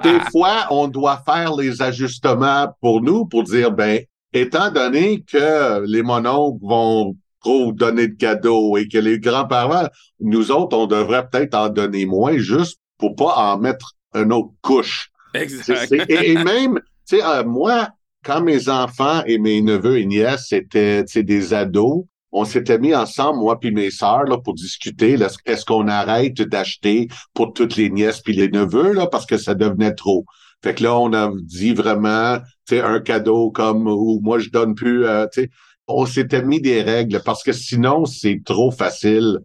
des 0.04 0.20
fois, 0.32 0.68
on 0.70 0.88
doit 0.88 1.24
faire 1.26 1.56
les 1.56 1.82
ajustements 1.82 2.68
pour 2.82 3.02
nous 3.02 3.26
pour 3.26 3.44
dire, 3.44 3.72
ben, 3.72 4.02
étant 4.32 4.70
donné 4.70 5.24
que 5.24 5.84
les 5.88 6.04
mononcles 6.04 6.64
vont 6.66 7.16
trop 7.42 7.74
donner 7.74 8.08
de 8.08 8.16
cadeaux 8.16 8.78
et 8.78 8.88
que 8.88 9.00
les 9.00 9.20
grands-parents, 9.20 9.88
nous 10.20 10.52
autres, 10.52 10.78
on 10.78 10.86
devrait 10.86 11.28
peut-être 11.30 11.56
en 11.56 11.70
donner 11.70 12.06
moins 12.06 12.38
juste 12.38 12.80
pour 13.00 13.16
pas 13.16 13.34
en 13.36 13.58
mettre 13.58 13.94
une 14.14 14.32
autre 14.32 14.52
couche. 14.62 15.13
Exact. 15.34 15.92
et, 16.10 16.36
même, 16.36 16.80
tu 17.08 17.18
sais, 17.18 17.24
euh, 17.24 17.44
moi, 17.44 17.90
quand 18.24 18.42
mes 18.42 18.70
enfants 18.70 19.24
et 19.26 19.38
mes 19.38 19.62
neveux 19.62 20.00
et 20.00 20.06
nièces 20.06 20.52
étaient 20.52 21.04
des 21.04 21.54
ados, 21.54 22.06
on 22.32 22.46
s'était 22.46 22.80
mis 22.80 22.96
ensemble, 22.96 23.40
moi 23.40 23.60
puis 23.60 23.72
mes 23.72 23.92
sœurs, 23.92 24.24
là, 24.24 24.38
pour 24.38 24.56
discuter. 24.56 25.18
Est-ce 25.46 25.66
qu'on 25.66 25.88
arrête 25.88 26.42
d'acheter 26.42 27.08
pour 27.34 27.54
toutes 27.54 27.76
les 27.76 27.90
nièces 27.90 28.22
puis 28.22 28.34
les 28.34 28.50
neveux, 28.50 28.94
là, 28.94 29.08
parce 29.08 29.26
que 29.26 29.38
ça 29.38 29.54
devenait 29.54 29.94
trop. 29.94 30.26
Fait 30.64 30.74
que 30.74 30.84
là, 30.84 30.98
on 30.98 31.14
a 31.14 31.32
dit 31.44 31.74
vraiment, 31.74 32.40
tu 32.68 32.76
sais, 32.76 32.82
un 32.82 33.02
cadeau 33.02 33.52
comme 33.52 33.88
où 33.88 34.20
moi 34.24 34.40
je 34.40 34.50
donne 34.50 34.74
plus, 34.74 35.06
euh, 35.06 35.28
tu 35.32 35.44
sais. 35.44 35.50
On 35.88 36.06
s'était 36.06 36.44
mis 36.44 36.62
des 36.62 36.82
règles 36.82 37.22
parce 37.24 37.44
que 37.44 37.52
sinon, 37.52 38.06
c'est 38.06 38.42
trop 38.46 38.72
facile 38.72 39.40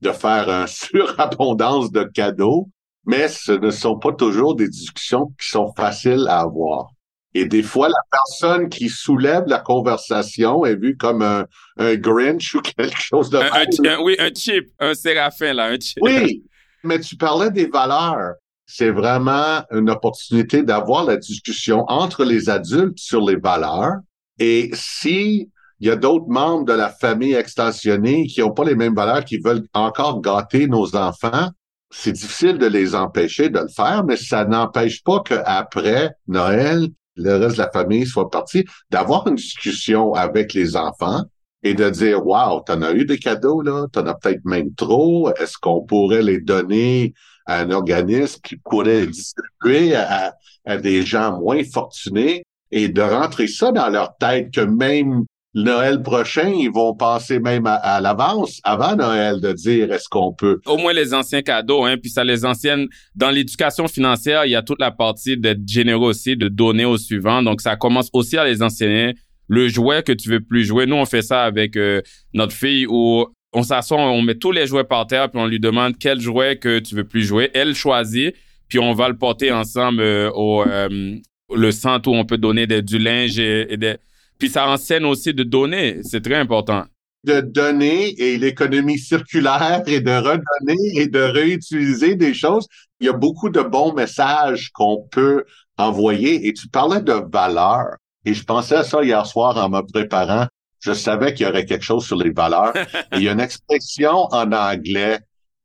de 0.00 0.12
faire 0.12 0.48
une 0.48 0.66
surabondance 0.68 1.90
de 1.90 2.04
cadeaux, 2.04 2.68
mais 3.06 3.28
ce 3.28 3.52
ne 3.52 3.70
sont 3.70 3.98
pas 3.98 4.12
toujours 4.12 4.54
des 4.54 4.68
discussions 4.68 5.26
qui 5.40 5.48
sont 5.48 5.72
faciles 5.74 6.26
à 6.28 6.40
avoir. 6.40 6.90
Et 7.32 7.44
des 7.44 7.62
fois, 7.62 7.88
la 7.88 8.02
personne 8.10 8.68
qui 8.68 8.88
soulève 8.88 9.44
la 9.46 9.60
conversation 9.60 10.64
est 10.64 10.74
vue 10.74 10.96
comme 10.96 11.22
un, 11.22 11.46
un 11.78 11.94
Grinch 11.94 12.54
ou 12.56 12.60
quelque 12.60 13.00
chose 13.00 13.30
de 13.30 13.38
un, 13.38 14.02
Oui, 14.02 14.16
un 14.18 14.30
chip, 14.34 14.68
un 14.80 14.94
séraphin, 14.94 15.54
là, 15.54 15.66
un 15.66 15.78
chip. 15.78 15.98
Oui, 16.02 16.44
mais 16.82 16.98
tu 17.00 17.16
parlais 17.16 17.50
des 17.50 17.66
valeurs. 17.66 18.34
C'est 18.66 18.90
vraiment 18.90 19.62
une 19.72 19.90
opportunité 19.90 20.62
d'avoir 20.62 21.04
la 21.04 21.16
discussion 21.16 21.84
entre 21.88 22.24
les 22.24 22.48
adultes 22.48 22.98
sur 22.98 23.20
les 23.20 23.36
valeurs. 23.36 23.96
Et 24.38 24.70
si 24.74 25.50
il 25.80 25.88
y 25.88 25.90
a 25.90 25.96
d'autres 25.96 26.28
membres 26.28 26.66
de 26.66 26.74
la 26.74 26.90
famille 26.90 27.32
extensionnée 27.32 28.26
qui 28.26 28.40
n'ont 28.40 28.52
pas 28.52 28.64
les 28.64 28.74
mêmes 28.74 28.94
valeurs, 28.94 29.24
qui 29.24 29.38
veulent 29.38 29.66
encore 29.72 30.20
gâter 30.20 30.66
nos 30.66 30.94
enfants, 30.94 31.48
c'est 31.90 32.12
difficile 32.12 32.58
de 32.58 32.66
les 32.66 32.94
empêcher 32.94 33.48
de 33.48 33.58
le 33.58 33.68
faire, 33.68 34.04
mais 34.04 34.16
ça 34.16 34.44
n'empêche 34.44 35.02
pas 35.02 35.20
qu'après 35.20 36.10
Noël, 36.28 36.88
le 37.16 37.36
reste 37.36 37.56
de 37.56 37.62
la 37.62 37.70
famille 37.70 38.06
soit 38.06 38.30
parti, 38.30 38.64
d'avoir 38.90 39.26
une 39.26 39.34
discussion 39.34 40.14
avec 40.14 40.54
les 40.54 40.76
enfants 40.76 41.24
et 41.62 41.74
de 41.74 41.90
dire, 41.90 42.24
wow, 42.26 42.60
t'en 42.60 42.80
as 42.82 42.92
eu 42.92 43.04
des 43.04 43.18
cadeaux, 43.18 43.60
là, 43.60 43.86
t'en 43.92 44.06
as 44.06 44.14
peut-être 44.14 44.44
même 44.44 44.74
trop, 44.74 45.30
est-ce 45.34 45.58
qu'on 45.58 45.82
pourrait 45.82 46.22
les 46.22 46.40
donner 46.40 47.12
à 47.44 47.60
un 47.60 47.70
organisme 47.70 48.40
qui 48.42 48.56
pourrait 48.56 49.06
distribuer 49.06 49.94
à, 49.94 50.34
à 50.64 50.76
des 50.78 51.02
gens 51.02 51.38
moins 51.38 51.62
fortunés? 51.64 52.44
Et 52.72 52.88
de 52.88 53.02
rentrer 53.02 53.48
ça 53.48 53.72
dans 53.72 53.88
leur 53.88 54.16
tête 54.16 54.54
que 54.54 54.60
même 54.60 55.24
Noël 55.54 56.00
prochain, 56.00 56.48
ils 56.48 56.70
vont 56.70 56.94
passer 56.94 57.40
même 57.40 57.66
à, 57.66 58.00
l'avance, 58.00 58.60
avant 58.62 58.94
Noël, 58.94 59.40
de 59.40 59.52
dire 59.52 59.92
est-ce 59.92 60.08
qu'on 60.08 60.32
peut? 60.32 60.60
Au 60.64 60.76
moins 60.76 60.92
les 60.92 61.12
anciens 61.12 61.42
cadeaux, 61.42 61.84
hein, 61.84 61.96
puis 61.96 62.10
ça 62.10 62.22
les 62.22 62.44
anciennes. 62.44 62.86
Dans 63.16 63.30
l'éducation 63.30 63.88
financière, 63.88 64.44
il 64.46 64.52
y 64.52 64.56
a 64.56 64.62
toute 64.62 64.80
la 64.80 64.92
partie 64.92 65.36
d'être 65.36 65.66
généreux 65.66 66.10
aussi, 66.10 66.36
de 66.36 66.46
donner 66.46 66.84
au 66.84 66.96
suivant. 66.96 67.42
Donc 67.42 67.60
ça 67.60 67.74
commence 67.74 68.10
aussi 68.12 68.36
à 68.36 68.44
les 68.44 68.62
enseigner. 68.62 69.14
Le 69.48 69.66
jouet 69.66 70.04
que 70.04 70.12
tu 70.12 70.28
veux 70.28 70.40
plus 70.40 70.64
jouer, 70.64 70.86
nous 70.86 70.94
on 70.94 71.04
fait 71.04 71.22
ça 71.22 71.42
avec 71.42 71.76
euh, 71.76 72.00
notre 72.32 72.52
fille 72.52 72.86
où 72.88 73.26
on 73.52 73.64
s'assoit, 73.64 73.98
on 73.98 74.22
met 74.22 74.36
tous 74.36 74.52
les 74.52 74.68
jouets 74.68 74.84
par 74.84 75.08
terre, 75.08 75.28
puis 75.28 75.40
on 75.40 75.46
lui 75.46 75.58
demande 75.58 75.98
quel 75.98 76.20
jouet 76.20 76.58
que 76.58 76.78
tu 76.78 76.94
veux 76.94 77.02
plus 77.02 77.24
jouer. 77.24 77.50
Elle 77.54 77.74
choisit, 77.74 78.36
puis 78.68 78.78
on 78.78 78.92
va 78.92 79.08
le 79.08 79.16
porter 79.16 79.50
ensemble 79.50 80.00
euh, 80.00 80.30
au 80.30 80.62
euh, 80.64 81.16
le 81.52 81.72
centre 81.72 82.08
où 82.08 82.14
on 82.14 82.24
peut 82.24 82.38
donner 82.38 82.68
du 82.68 83.00
linge 83.00 83.40
et 83.40 83.76
des 83.76 83.96
puis 84.40 84.48
ça 84.48 84.66
enseigne 84.66 85.04
aussi 85.04 85.32
de 85.32 85.44
donner. 85.44 86.00
C'est 86.02 86.22
très 86.22 86.36
important. 86.36 86.84
De 87.22 87.40
donner 87.40 88.18
et 88.18 88.38
l'économie 88.38 88.98
circulaire 88.98 89.82
et 89.86 90.00
de 90.00 90.10
redonner 90.10 90.78
et 90.94 91.06
de 91.06 91.20
réutiliser 91.20 92.16
des 92.16 92.32
choses. 92.32 92.66
Il 92.98 93.06
y 93.06 93.10
a 93.10 93.12
beaucoup 93.12 93.50
de 93.50 93.60
bons 93.60 93.92
messages 93.92 94.70
qu'on 94.70 95.06
peut 95.10 95.44
envoyer. 95.76 96.48
Et 96.48 96.54
tu 96.54 96.68
parlais 96.68 97.02
de 97.02 97.12
valeurs. 97.30 97.96
Et 98.24 98.32
je 98.32 98.42
pensais 98.42 98.76
à 98.76 98.84
ça 98.84 99.04
hier 99.04 99.24
soir 99.26 99.56
en 99.58 99.68
me 99.68 99.82
préparant. 99.82 100.46
Je 100.80 100.92
savais 100.92 101.34
qu'il 101.34 101.46
y 101.46 101.48
aurait 101.48 101.66
quelque 101.66 101.84
chose 101.84 102.06
sur 102.06 102.16
les 102.16 102.30
valeurs. 102.30 102.72
il 103.12 103.22
y 103.22 103.28
a 103.28 103.32
une 103.32 103.40
expression 103.40 104.26
en 104.32 104.50
anglais, 104.52 105.20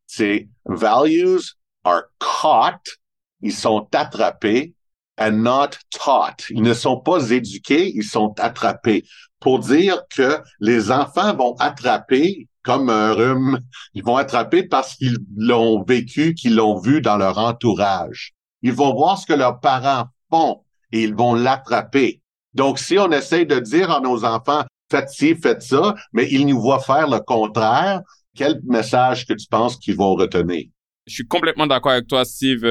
c'est 0.06 0.50
values 0.66 1.56
are 1.86 2.04
caught, 2.20 2.98
ils 3.42 3.54
sont 3.54 3.88
attrapés 3.94 4.74
and 5.18 5.44
not 5.44 5.78
taught. 5.92 6.46
Ils 6.50 6.62
ne 6.62 6.74
sont 6.74 7.00
pas 7.00 7.30
éduqués, 7.30 7.92
ils 7.96 8.04
sont 8.04 8.34
attrapés. 8.40 9.06
Pour 9.40 9.60
dire 9.60 10.02
que 10.10 10.40
les 10.60 10.92
enfants 10.92 11.36
vont 11.36 11.56
attraper 11.60 12.48
comme 12.64 12.90
un 12.90 13.14
rhume, 13.14 13.60
ils 13.94 14.04
vont 14.04 14.18
attraper 14.18 14.64
parce 14.64 14.96
qu'ils 14.96 15.18
l'ont 15.36 15.84
vécu, 15.84 16.34
qu'ils 16.34 16.56
l'ont 16.56 16.80
vu 16.80 17.00
dans 17.00 17.18
leur 17.18 17.38
entourage. 17.38 18.34
Ils 18.64 18.74
vont 18.74 18.94
voir 18.94 19.20
ce 19.20 19.28
que 19.28 19.34
leurs 19.34 19.60
parents 19.60 20.06
font 20.32 20.64
et 20.92 21.04
ils 21.04 21.14
vont 21.14 21.36
l'attraper. 21.36 22.22
Donc, 22.56 22.80
si 22.80 22.98
on 22.98 23.12
essaye 23.12 23.46
de 23.46 23.60
dire 23.60 23.92
à 23.92 24.00
nos 24.00 24.26
enfants, 24.26 24.64
faites 24.90 25.10
ci, 25.10 25.36
faites 25.36 25.62
ça, 25.62 25.94
mais 26.14 26.28
ils 26.32 26.48
nous 26.48 26.60
voient 26.60 26.80
faire 26.80 27.08
le 27.08 27.20
contraire, 27.20 28.02
quel 28.36 28.60
message 28.66 29.28
que 29.28 29.34
tu 29.34 29.46
penses 29.48 29.78
qu'ils 29.78 29.96
vont 29.96 30.16
retenir? 30.16 30.66
Je 31.06 31.14
suis 31.14 31.28
complètement 31.28 31.68
d'accord 31.68 31.92
avec 31.92 32.08
toi, 32.08 32.26
Steve. 32.26 32.66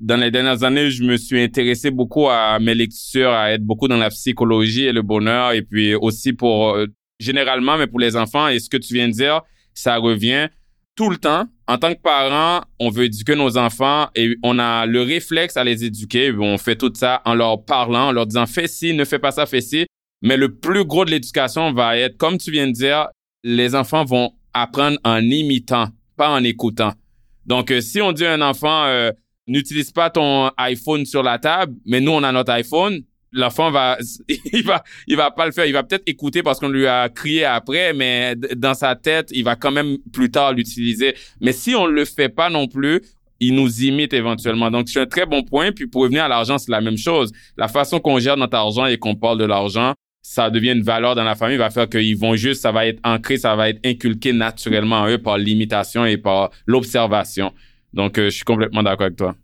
Dans 0.00 0.16
les 0.16 0.30
dernières 0.30 0.62
années, 0.62 0.90
je 0.90 1.02
me 1.02 1.16
suis 1.16 1.40
intéressé 1.40 1.90
beaucoup 1.90 2.28
à 2.28 2.58
mes 2.60 2.74
lectures, 2.74 3.30
à 3.30 3.52
être 3.52 3.64
beaucoup 3.64 3.88
dans 3.88 3.96
la 3.96 4.10
psychologie 4.10 4.84
et 4.84 4.92
le 4.92 5.02
bonheur, 5.02 5.52
et 5.52 5.62
puis 5.62 5.94
aussi 5.94 6.32
pour 6.32 6.74
euh, 6.74 6.86
généralement, 7.18 7.76
mais 7.76 7.88
pour 7.88 7.98
les 7.98 8.16
enfants. 8.16 8.48
Et 8.48 8.60
ce 8.60 8.70
que 8.70 8.76
tu 8.76 8.94
viens 8.94 9.08
de 9.08 9.12
dire, 9.12 9.42
ça 9.74 9.96
revient 9.96 10.48
tout 10.94 11.10
le 11.10 11.16
temps. 11.16 11.46
En 11.66 11.78
tant 11.78 11.94
que 11.94 12.00
parent, 12.00 12.64
on 12.78 12.90
veut 12.90 13.04
éduquer 13.04 13.34
nos 13.34 13.56
enfants 13.56 14.08
et 14.14 14.36
on 14.42 14.58
a 14.58 14.86
le 14.86 15.02
réflexe 15.02 15.56
à 15.56 15.64
les 15.64 15.84
éduquer. 15.84 16.32
On 16.32 16.58
fait 16.58 16.76
tout 16.76 16.92
ça 16.94 17.22
en 17.24 17.34
leur 17.34 17.64
parlant, 17.64 18.08
en 18.08 18.12
leur 18.12 18.26
disant 18.26 18.46
fais 18.46 18.68
ci, 18.68 18.94
ne 18.94 19.04
fais 19.04 19.18
pas 19.18 19.32
ça, 19.32 19.46
fais 19.46 19.60
ci. 19.60 19.86
Mais 20.22 20.36
le 20.36 20.54
plus 20.54 20.84
gros 20.84 21.04
de 21.04 21.10
l'éducation 21.10 21.72
va 21.72 21.96
être, 21.98 22.16
comme 22.16 22.38
tu 22.38 22.50
viens 22.50 22.66
de 22.66 22.72
dire, 22.72 23.08
les 23.44 23.74
enfants 23.74 24.04
vont 24.04 24.32
apprendre 24.52 24.98
en 25.04 25.20
imitant, 25.20 25.88
pas 26.16 26.30
en 26.30 26.42
écoutant. 26.42 26.92
Donc, 27.46 27.70
euh, 27.70 27.80
si 27.80 28.00
on 28.00 28.12
dit 28.12 28.26
à 28.26 28.32
un 28.32 28.42
enfant, 28.42 28.84
euh, 28.86 29.12
n'utilise 29.48 29.90
pas 29.90 30.10
ton 30.10 30.50
iPhone 30.56 31.04
sur 31.04 31.22
la 31.22 31.38
table, 31.38 31.74
mais 31.86 32.00
nous, 32.00 32.12
on 32.12 32.22
a 32.22 32.32
notre 32.32 32.52
iPhone. 32.52 33.02
L'enfant 33.32 33.70
va, 33.70 33.98
il 34.52 34.64
va, 34.64 34.82
il 35.06 35.16
va 35.16 35.30
pas 35.30 35.46
le 35.46 35.52
faire. 35.52 35.66
Il 35.66 35.72
va 35.72 35.82
peut-être 35.82 36.04
écouter 36.06 36.42
parce 36.42 36.60
qu'on 36.60 36.68
lui 36.68 36.86
a 36.86 37.08
crié 37.08 37.44
après, 37.44 37.92
mais 37.92 38.34
dans 38.56 38.74
sa 38.74 38.94
tête, 38.96 39.28
il 39.32 39.44
va 39.44 39.56
quand 39.56 39.70
même 39.72 39.98
plus 40.12 40.30
tard 40.30 40.52
l'utiliser. 40.52 41.14
Mais 41.40 41.52
si 41.52 41.74
on 41.74 41.86
le 41.86 42.04
fait 42.04 42.28
pas 42.28 42.48
non 42.48 42.68
plus, 42.68 43.02
il 43.40 43.54
nous 43.54 43.84
imite 43.84 44.12
éventuellement. 44.12 44.70
Donc, 44.70 44.88
c'est 44.88 45.00
un 45.00 45.06
très 45.06 45.26
bon 45.26 45.42
point. 45.42 45.72
Puis 45.72 45.86
pour 45.86 46.02
revenir 46.02 46.24
à 46.24 46.28
l'argent, 46.28 46.58
c'est 46.58 46.72
la 46.72 46.80
même 46.80 46.96
chose. 46.96 47.32
La 47.56 47.68
façon 47.68 48.00
qu'on 48.00 48.18
gère 48.18 48.36
notre 48.36 48.56
argent 48.56 48.86
et 48.86 48.98
qu'on 48.98 49.14
parle 49.14 49.38
de 49.38 49.44
l'argent, 49.44 49.94
ça 50.22 50.50
devient 50.50 50.72
une 50.72 50.82
valeur 50.82 51.14
dans 51.14 51.24
la 51.24 51.34
famille, 51.34 51.56
va 51.56 51.70
faire 51.70 51.88
qu'ils 51.88 52.16
vont 52.18 52.34
juste, 52.34 52.60
ça 52.60 52.72
va 52.72 52.86
être 52.86 53.00
ancré, 53.02 53.38
ça 53.38 53.56
va 53.56 53.70
être 53.70 53.80
inculqué 53.84 54.32
naturellement 54.32 55.00
en 55.00 55.08
eux 55.08 55.18
par 55.18 55.38
l'imitation 55.38 56.04
et 56.04 56.18
par 56.18 56.50
l'observation. 56.66 57.52
Donc, 57.92 58.18
euh, 58.18 58.24
je 58.24 58.36
suis 58.36 58.44
complètement 58.44 58.82
d'accord 58.82 59.06
avec 59.06 59.16
toi. 59.16 59.34